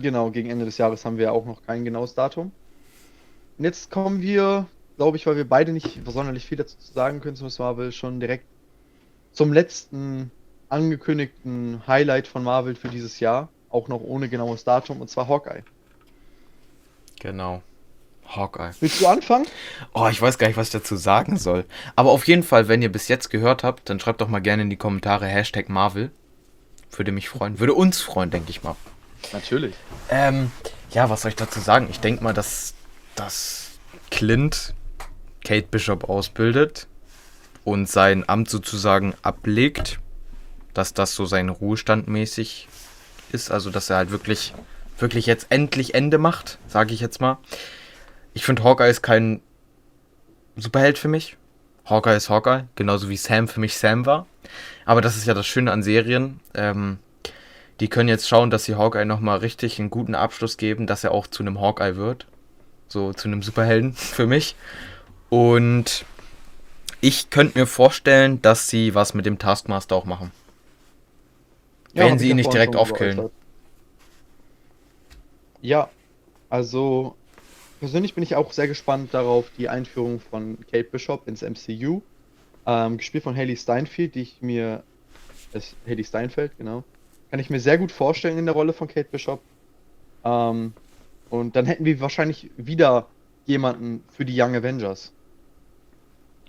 Genau, 0.00 0.30
gegen 0.30 0.50
Ende 0.50 0.64
des 0.64 0.78
Jahres 0.78 1.04
haben 1.04 1.16
wir 1.16 1.26
ja 1.26 1.32
auch 1.32 1.46
noch 1.46 1.62
kein 1.62 1.84
genaues 1.84 2.14
Datum. 2.14 2.52
Und 3.56 3.64
jetzt 3.64 3.90
kommen 3.90 4.20
wir, 4.20 4.66
glaube 4.96 5.16
ich, 5.16 5.26
weil 5.26 5.36
wir 5.36 5.48
beide 5.48 5.72
nicht 5.72 6.00
sonderlich 6.06 6.46
viel 6.46 6.58
dazu 6.58 6.76
sagen 6.80 7.20
können, 7.20 7.36
zum 7.36 7.48
Marvel, 7.58 7.92
schon 7.92 8.20
direkt 8.20 8.44
zum 9.32 9.52
letzten 9.52 10.30
angekündigten 10.68 11.86
Highlight 11.86 12.26
von 12.26 12.42
Marvel 12.42 12.74
für 12.74 12.88
dieses 12.88 13.20
Jahr. 13.20 13.48
Auch 13.70 13.88
noch 13.88 14.00
ohne 14.00 14.28
genaues 14.28 14.64
Datum, 14.64 15.00
und 15.00 15.08
zwar 15.08 15.28
Hawkeye. 15.28 15.62
Genau. 17.20 17.62
Hawkeye. 18.28 18.72
Willst 18.80 19.00
du 19.00 19.06
anfangen? 19.06 19.46
Oh, 19.94 20.08
ich 20.10 20.20
weiß 20.20 20.38
gar 20.38 20.48
nicht, 20.48 20.56
was 20.56 20.68
ich 20.68 20.72
dazu 20.72 20.96
sagen 20.96 21.38
soll. 21.38 21.64
Aber 21.96 22.10
auf 22.10 22.26
jeden 22.26 22.42
Fall, 22.42 22.68
wenn 22.68 22.82
ihr 22.82 22.92
bis 22.92 23.08
jetzt 23.08 23.30
gehört 23.30 23.64
habt, 23.64 23.88
dann 23.88 24.00
schreibt 24.00 24.20
doch 24.20 24.28
mal 24.28 24.40
gerne 24.40 24.62
in 24.62 24.70
die 24.70 24.76
Kommentare 24.76 25.26
Hashtag 25.26 25.68
Marvel. 25.68 26.10
Würde 26.92 27.12
mich 27.12 27.28
freuen. 27.28 27.58
Würde 27.58 27.74
uns 27.74 28.00
freuen, 28.00 28.30
denke 28.30 28.50
ich 28.50 28.62
mal. 28.62 28.76
Natürlich. 29.32 29.74
Ähm, 30.10 30.50
ja, 30.90 31.10
was 31.10 31.22
soll 31.22 31.30
ich 31.30 31.36
dazu 31.36 31.60
sagen? 31.60 31.88
Ich 31.90 32.00
denke 32.00 32.22
mal, 32.22 32.34
dass, 32.34 32.74
dass 33.14 33.70
Clint 34.10 34.74
Kate 35.44 35.66
Bishop 35.70 36.08
ausbildet 36.08 36.86
und 37.64 37.88
sein 37.88 38.28
Amt 38.28 38.50
sozusagen 38.50 39.14
ablegt. 39.22 40.00
Dass 40.74 40.92
das 40.92 41.14
so 41.14 41.24
sein 41.24 41.48
Ruhestand 41.48 42.08
mäßig 42.08 42.68
ist. 43.32 43.50
Also, 43.50 43.70
dass 43.70 43.90
er 43.90 43.96
halt 43.96 44.10
wirklich 44.10 44.54
wirklich 44.98 45.26
jetzt 45.26 45.46
endlich 45.50 45.94
Ende 45.94 46.18
macht, 46.18 46.58
sage 46.66 46.94
ich 46.94 47.00
jetzt 47.00 47.20
mal. 47.20 47.38
Ich 48.34 48.44
finde 48.44 48.64
Hawkeye 48.64 48.90
ist 48.90 49.02
kein 49.02 49.40
Superheld 50.56 50.98
für 50.98 51.08
mich. 51.08 51.36
Hawkeye 51.84 52.16
ist 52.16 52.28
Hawkeye, 52.28 52.64
genauso 52.74 53.08
wie 53.08 53.16
Sam 53.16 53.48
für 53.48 53.60
mich 53.60 53.76
Sam 53.76 54.06
war. 54.06 54.26
Aber 54.84 55.00
das 55.00 55.16
ist 55.16 55.26
ja 55.26 55.34
das 55.34 55.46
Schöne 55.46 55.72
an 55.72 55.82
Serien. 55.82 56.40
Ähm, 56.54 56.98
die 57.80 57.88
können 57.88 58.08
jetzt 58.08 58.28
schauen, 58.28 58.50
dass 58.50 58.64
sie 58.64 58.74
Hawkeye 58.74 59.04
nochmal 59.04 59.38
richtig 59.38 59.78
einen 59.78 59.90
guten 59.90 60.14
Abschluss 60.14 60.56
geben, 60.56 60.86
dass 60.86 61.04
er 61.04 61.12
auch 61.12 61.26
zu 61.26 61.42
einem 61.42 61.60
Hawkeye 61.60 61.96
wird. 61.96 62.26
so 62.88 63.12
zu 63.12 63.28
einem 63.28 63.42
Superhelden 63.42 63.92
für 63.94 64.26
mich. 64.26 64.56
Und 65.30 66.04
ich 67.00 67.30
könnte 67.30 67.58
mir 67.58 67.66
vorstellen, 67.66 68.42
dass 68.42 68.68
sie 68.68 68.94
was 68.94 69.14
mit 69.14 69.26
dem 69.26 69.38
Taskmaster 69.38 69.94
auch 69.94 70.04
machen. 70.04 70.32
Ja, 71.92 72.04
Wenn 72.04 72.18
sie 72.18 72.30
ihn 72.30 72.36
nicht 72.36 72.52
direkt 72.52 72.76
aufkillen. 72.76 73.30
Ja, 75.60 75.90
also 76.48 77.16
persönlich 77.80 78.14
bin 78.14 78.22
ich 78.22 78.36
auch 78.36 78.52
sehr 78.52 78.68
gespannt 78.68 79.12
darauf, 79.12 79.50
die 79.58 79.68
Einführung 79.68 80.20
von 80.20 80.58
Kate 80.70 80.84
Bishop 80.84 81.26
ins 81.26 81.42
MCU. 81.42 82.02
Ähm, 82.66 82.98
gespielt 82.98 83.24
von 83.24 83.36
Haley 83.36 83.56
Steinfeld, 83.56 84.14
die 84.14 84.22
ich 84.22 84.42
mir. 84.42 84.82
Es, 85.52 85.74
Haley 85.86 86.04
Steinfeld, 86.04 86.52
genau. 86.58 86.84
Kann 87.30 87.40
ich 87.40 87.50
mir 87.50 87.60
sehr 87.60 87.78
gut 87.78 87.92
vorstellen 87.92 88.38
in 88.38 88.46
der 88.46 88.54
Rolle 88.54 88.72
von 88.72 88.88
Kate 88.88 89.08
Bishop. 89.10 89.40
Ähm, 90.24 90.74
und 91.30 91.56
dann 91.56 91.66
hätten 91.66 91.84
wir 91.84 92.00
wahrscheinlich 92.00 92.50
wieder 92.56 93.06
jemanden 93.46 94.04
für 94.12 94.24
die 94.24 94.40
Young 94.40 94.54
Avengers. 94.54 95.12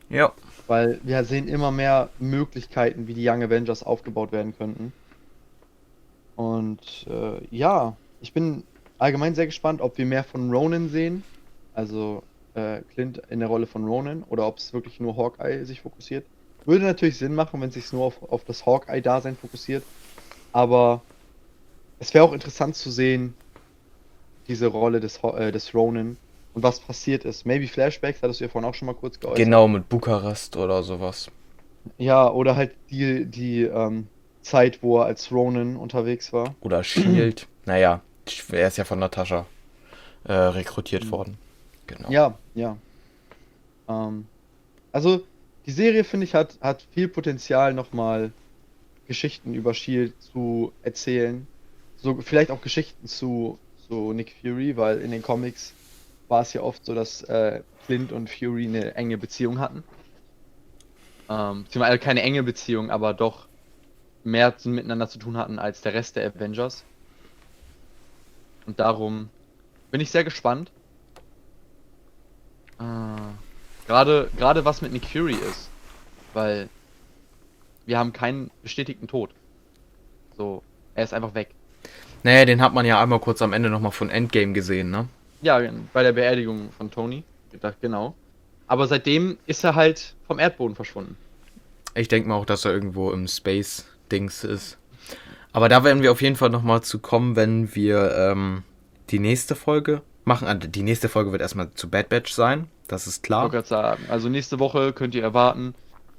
Ja. 0.10 0.34
Weil 0.68 1.00
wir 1.04 1.24
sehen 1.24 1.48
immer 1.48 1.72
mehr 1.72 2.10
Möglichkeiten, 2.20 3.08
wie 3.08 3.14
die 3.14 3.28
Young 3.28 3.44
Avengers 3.44 3.84
aufgebaut 3.84 4.32
werden 4.32 4.56
könnten. 4.58 4.94
Und 6.36 7.08
äh, 7.10 7.44
ja, 7.52 7.96
ich 8.22 8.34
bin 8.34 8.64
allgemein 9.00 9.34
sehr 9.34 9.48
gespannt, 9.48 9.82
ob 9.82 9.98
wir 9.98 10.06
mehr 10.06 10.24
von 10.24 10.52
Ronan 10.52 10.90
sehen. 10.90 11.24
Also 11.74 12.24
äh, 12.54 12.82
Clint 12.94 13.22
in 13.30 13.40
der 13.40 13.50
Rolle 13.50 13.66
von 13.66 13.86
Ronan 13.86 14.24
oder 14.24 14.46
ob 14.46 14.58
es 14.58 14.74
wirklich 14.74 15.00
nur 15.00 15.18
Hawkeye 15.18 15.66
sich 15.66 15.82
fokussiert. 15.82 16.26
Würde 16.66 16.86
natürlich 16.86 17.18
Sinn 17.18 17.34
machen, 17.34 17.62
wenn 17.62 17.70
es 17.70 17.76
sich 17.76 17.92
nur 17.94 18.04
auf, 18.04 18.22
auf 18.30 18.44
das 18.44 18.66
Hawkeye-Dasein 18.66 19.36
fokussiert. 19.38 19.84
Aber 20.52 21.02
es 22.00 22.14
wäre 22.14 22.26
auch 22.26 22.34
interessant 22.34 22.76
zu 22.76 22.92
sehen, 22.92 23.34
diese 24.48 24.68
Rolle 24.68 25.00
des, 25.00 25.20
äh, 25.24 25.52
des 25.52 25.74
Ronan 25.74 26.18
und 26.54 26.64
was 26.64 26.80
passiert 26.80 27.24
ist. 27.24 27.46
Maybe 27.46 27.68
Flashbacks, 27.68 28.22
hattest 28.22 28.42
du 28.42 28.46
ja 28.46 28.50
vorhin 28.50 28.70
auch 28.70 28.74
schon 28.74 28.88
mal 28.88 28.96
kurz 28.96 29.20
geäußert. 29.20 29.38
Genau, 29.38 29.68
mit 29.68 29.88
Bukarest 29.88 30.58
oder 30.58 30.84
sowas. 30.84 31.30
Ja, 31.98 32.30
oder 32.30 32.56
halt 32.56 32.72
die, 32.90 33.26
die 33.26 33.64
ähm, 33.64 34.08
Zeit, 34.42 34.84
wo 34.84 35.00
er 35.00 35.06
als 35.06 35.32
Ronin 35.32 35.76
unterwegs 35.76 36.34
war. 36.34 36.56
Oder 36.62 36.84
Shield. 36.84 37.48
naja, 37.66 38.02
er 38.52 38.68
ist 38.68 38.78
ja 38.78 38.86
von 38.86 39.00
Natascha 39.00 39.46
äh, 40.24 40.34
rekrutiert 40.34 41.10
worden. 41.12 41.38
Genau. 41.88 42.10
Ja, 42.10 42.38
ja. 42.56 42.78
Ähm, 43.88 44.26
also, 44.92 45.24
die 45.66 45.72
Serie, 45.72 46.04
finde 46.04 46.26
ich, 46.26 46.36
hat, 46.36 46.58
hat 46.62 46.86
viel 46.94 47.08
Potenzial, 47.08 47.74
nochmal 47.74 48.32
Geschichten 49.08 49.54
über 49.54 49.74
Shield 49.74 50.14
zu 50.22 50.72
erzählen. 50.84 51.48
So, 51.98 52.22
vielleicht 52.22 52.52
auch 52.52 52.62
Geschichten 52.62 53.08
zu, 53.08 53.58
zu 53.88 54.14
Nick 54.14 54.36
Fury, 54.42 54.78
weil 54.78 55.02
in 55.02 55.12
den 55.12 55.22
Comics 55.22 55.74
war 56.28 56.42
es 56.42 56.54
ja 56.54 56.62
oft 56.62 56.86
so, 56.86 56.94
dass 56.94 57.24
äh, 57.24 57.62
Clint 57.86 58.12
und 58.12 58.30
Fury 58.30 58.66
eine 58.66 58.96
enge 58.96 59.18
Beziehung 59.18 59.60
hatten. 59.60 59.84
Ähm, 61.28 61.64
beziehungsweise 61.64 62.00
keine 62.00 62.22
enge 62.22 62.44
Beziehung, 62.44 62.92
aber 62.92 63.14
doch 63.14 63.48
mehr 64.24 64.56
miteinander 64.64 65.10
zu 65.10 65.20
tun 65.20 65.38
hatten 65.38 65.60
als 65.60 65.82
der 65.82 65.94
Rest 65.94 66.16
der 66.16 66.28
Avengers. 66.28 66.84
Und 68.70 68.80
darum 68.80 69.30
bin 69.90 70.00
ich 70.00 70.12
sehr 70.12 70.24
gespannt. 70.24 70.70
Äh, 72.80 72.84
Gerade, 73.88 74.30
gerade 74.38 74.64
was 74.64 74.84
mit 74.84 74.92
Nick 74.92 75.08
Fury 75.08 75.34
ist. 75.34 75.72
Weil 76.36 76.70
wir 77.88 77.98
haben 77.98 78.14
keinen 78.14 78.52
bestätigten 78.62 79.08
Tod. 79.08 79.32
So, 80.38 80.62
er 80.94 81.04
ist 81.04 81.16
einfach 81.16 81.34
weg. 81.34 81.50
Naja, 82.22 82.46
den 82.46 82.62
hat 82.62 82.76
man 82.76 82.86
ja 82.86 83.02
einmal 83.02 83.20
kurz 83.20 83.42
am 83.42 83.54
Ende 83.54 83.72
nochmal 83.72 83.92
von 83.92 84.12
Endgame 84.12 84.54
gesehen, 84.54 84.92
ne? 84.92 85.08
Ja, 85.42 85.60
bei 85.92 86.04
der 86.04 86.12
Beerdigung 86.12 86.72
von 86.78 86.92
Tony. 86.92 87.24
Gedacht, 87.52 87.78
genau. 87.82 88.14
Aber 88.68 88.86
seitdem 88.86 89.40
ist 89.48 89.64
er 89.64 89.74
halt 89.74 90.14
vom 90.28 90.38
Erdboden 90.38 90.76
verschwunden. 90.76 91.18
Ich 91.96 92.08
denke 92.08 92.30
mal 92.30 92.36
auch, 92.36 92.46
dass 92.46 92.66
er 92.66 92.72
irgendwo 92.72 93.10
im 93.14 93.28
Space-Dings 93.28 94.44
ist. 94.44 94.78
Aber 95.52 95.68
da 95.70 95.84
werden 95.84 96.04
wir 96.04 96.12
auf 96.12 96.22
jeden 96.22 96.36
Fall 96.36 96.50
nochmal 96.50 96.82
zu 96.82 97.00
kommen, 97.00 97.36
wenn 97.36 97.74
wir 97.76 98.16
ähm, 98.16 98.64
die 99.10 99.20
nächste 99.20 99.56
Folge 99.56 100.02
machen. 100.26 100.48
Ah, 100.48 100.54
Die 100.54 100.84
nächste 100.84 101.10
Folge 101.10 101.32
wird 101.32 101.42
erstmal 101.42 101.72
zu 101.72 101.90
Bad 101.90 102.10
Batch 102.10 102.32
sein. 102.34 102.68
Das 102.88 103.08
ist 103.08 103.18
Ich 103.18 103.22
klar. 103.24 103.44
wollte 103.44 103.56
gerade 103.58 103.68
sagen, 103.68 104.04
also 104.10 104.30
nächste 104.30 104.60
Woche 104.60 104.94
könnt 104.94 105.16
ihr 105.16 105.24
erwarten, 105.24 105.74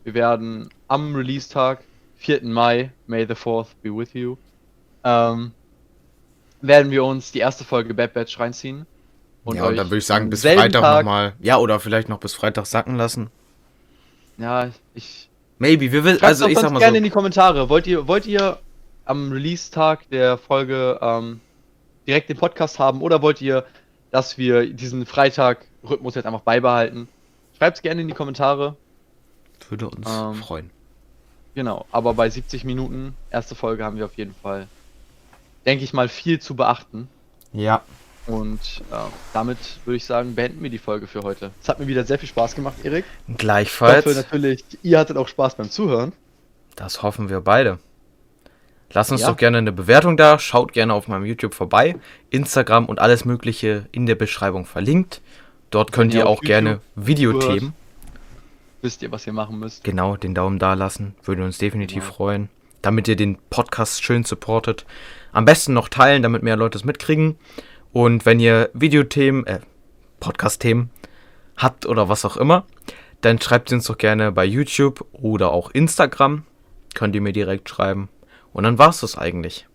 wir 0.05 0.15
werden 0.15 0.69
am 0.89 1.15
Release-Tag, 1.15 1.81
4. 2.17 2.45
Mai, 2.45 2.91
May 3.07 3.27
the 3.27 3.35
4th 3.35 3.69
be 3.83 3.91
with 3.97 4.13
you, 4.15 4.37
ähm, 5.05 5.53
werden 6.61 6.91
wir 6.91 7.05
uns 7.05 7.33
die 7.33 7.39
erste 7.39 7.65
Folge 7.65 7.95
Bad 7.95 8.13
Batch 8.15 8.39
reinziehen. 8.39 8.87
ja, 9.47 9.65
und 9.67 9.77
dann 9.77 9.87
würde 9.89 9.99
ich 9.99 10.07
sagen, 10.07 10.29
bis 10.31 10.43
Freitag 10.43 10.73
Tag- 10.83 11.05
nochmal. 11.05 11.33
Ja, 11.41 11.59
oder 11.59 11.81
vielleicht 11.81 12.09
noch 12.09 12.19
bis 12.19 12.35
Freitag 12.35 12.67
sacken 12.67 12.97
lassen. 12.97 13.31
Ja, 14.39 14.71
ich. 14.95 15.29
Maybe, 15.59 15.93
wir 15.93 16.05
will, 16.05 16.19
also 16.21 16.47
ich 16.47 16.59
sag 16.59 16.71
mal 16.73 16.79
gerne 16.79 16.93
so. 16.95 16.99
in 16.99 17.05
die 17.05 17.11
Kommentare. 17.11 17.69
Wollt 17.69 17.87
ihr, 17.87 18.07
wollt 18.09 18.27
ihr 18.27 18.59
am 19.05 19.33
Release-Tag 19.33 20.09
der 20.11 20.39
Folge 20.39 20.99
ähm, 21.03 21.41
direkt 22.07 22.29
den 22.29 22.37
Podcast 22.37 22.79
haben 22.79 23.03
oder 23.03 23.23
wollt 23.23 23.41
ihr, 23.41 23.65
dass 24.11 24.39
wir 24.39 24.73
diesen 24.73 25.07
Freitag-Rhythmus 25.07 26.15
jetzt 26.15 26.27
einfach 26.27 26.41
beibehalten? 26.41 27.09
Schreibt 27.57 27.77
es 27.79 27.83
gerne 27.83 28.01
in 28.03 28.09
die 28.09 28.15
Kommentare. 28.15 28.77
Würde 29.69 29.89
uns 29.89 30.07
Ähm, 30.09 30.35
freuen. 30.35 30.71
Genau, 31.55 31.85
aber 31.91 32.15
bei 32.15 32.31
70 32.31 32.65
Minuten, 32.65 33.15
erste 33.31 33.55
Folge, 33.55 33.85
haben 33.85 33.97
wir 33.97 34.05
auf 34.05 34.15
jeden 34.15 34.35
Fall, 34.35 34.69
denke 35.67 35.85
ich 35.85 35.93
mal, 35.93 36.09
viel 36.09 36.41
zu 36.41 36.55
beachten. 36.55 37.09
Ja. 37.53 37.83
Und 38.27 38.61
äh, 38.93 38.97
damit 39.33 39.59
würde 39.85 39.97
ich 39.97 40.05
sagen, 40.05 40.35
beenden 40.37 40.63
wir 40.63 40.71
die 40.71 40.79
Folge 40.79 41.07
für 41.09 41.23
heute. 41.23 41.51
Es 41.61 41.69
hat 41.69 41.81
mir 41.81 41.87
wieder 41.89 42.05
sehr 42.05 42.19
viel 42.19 42.29
Spaß 42.29 42.55
gemacht, 42.55 42.77
Erik. 42.85 43.05
Ich 43.27 43.29
hoffe 43.29 43.39
Gleichfalls. 43.39 44.17
natürlich, 44.17 44.65
ihr 44.83 44.99
hattet 44.99 45.17
auch 45.17 45.27
Spaß 45.27 45.57
beim 45.57 45.71
Zuhören. 45.71 46.13
Das 46.77 47.03
hoffen 47.03 47.29
wir 47.29 47.41
beide. 47.41 47.79
Lasst 48.93 49.13
uns 49.13 49.21
Ja. 49.23 49.29
doch 49.31 49.37
gerne 49.37 49.59
eine 49.59 49.73
Bewertung 49.73 50.17
da. 50.17 50.39
Schaut 50.39 50.73
gerne 50.73 50.95
auf 50.95 51.07
meinem 51.09 51.25
YouTube 51.25 51.55
vorbei. 51.55 51.97
Instagram 52.31 52.87
und 52.87 52.99
alles 52.99 53.25
Mögliche 53.25 53.87
in 53.93 54.07
der 54.07 54.17
Beschreibung 54.17 54.65
verlinkt. 54.67 55.21
Dort 55.71 55.93
könnt 55.93 56.13
ihr 56.15 56.27
auch 56.27 56.41
gerne 56.41 56.81
Videothemen. 56.97 57.73
Wisst 58.83 59.03
ihr, 59.03 59.13
was 59.13 59.27
ihr 59.27 59.33
machen 59.33 59.59
müsst? 59.59 59.85
Genau, 59.85 60.17
den 60.17 60.35
Daumen 60.35 60.59
da 60.59 60.75
lassen. 60.75 61.15
Würde 61.23 61.45
uns 61.45 61.59
definitiv 61.59 62.05
Genau. 62.05 62.15
freuen. 62.15 62.49
Damit 62.83 63.07
ihr 63.09 63.17
den 63.17 63.37
Podcast 63.51 64.03
schön 64.03 64.25
supportet. 64.25 64.87
Am 65.33 65.45
besten 65.45 65.75
noch 65.75 65.89
teilen, 65.89 66.23
damit 66.23 66.43
mehr 66.43 66.57
Leute 66.57 66.79
es 66.79 66.85
mitkriegen. 66.85 67.37
Und 67.93 68.25
wenn 68.27 68.41
ihr 68.41 68.71
Videothemen, 68.73 69.47
äh, 69.47 69.61
Podcast-Themen 70.19 70.91
habt 71.57 71.87
oder 71.87 72.09
was 72.09 72.25
auch 72.25 72.37
immer, 72.37 72.65
dann 73.21 73.41
schreibt 73.41 73.69
sie 73.69 73.75
uns 73.77 73.85
doch 73.85 73.99
gerne 73.99 74.33
bei 74.33 74.47
YouTube 74.47 75.05
oder 75.13 75.53
auch 75.53 75.71
Instagram. 75.73 76.45
Könnt 76.95 77.15
ihr 77.15 77.21
mir 77.21 77.33
direkt 77.35 77.69
schreiben. 77.69 78.09
Und 78.53 78.65
dann 78.65 78.79
war's 78.79 79.01
das 79.01 79.17
eigentlich. 79.17 79.67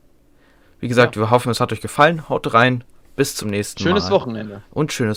Wie 0.80 0.88
gesagt, 0.88 1.18
wir 1.18 1.30
hoffen, 1.30 1.50
es 1.50 1.60
hat 1.60 1.72
euch 1.72 1.82
gefallen. 1.82 2.30
Haut 2.30 2.54
rein. 2.54 2.84
Bis 3.16 3.36
zum 3.36 3.50
nächsten 3.50 3.82
Schönes 3.82 4.06
Mal. 4.06 4.12
Wochenende. 4.12 4.62
Und 4.72 4.92
schönes 4.92 5.14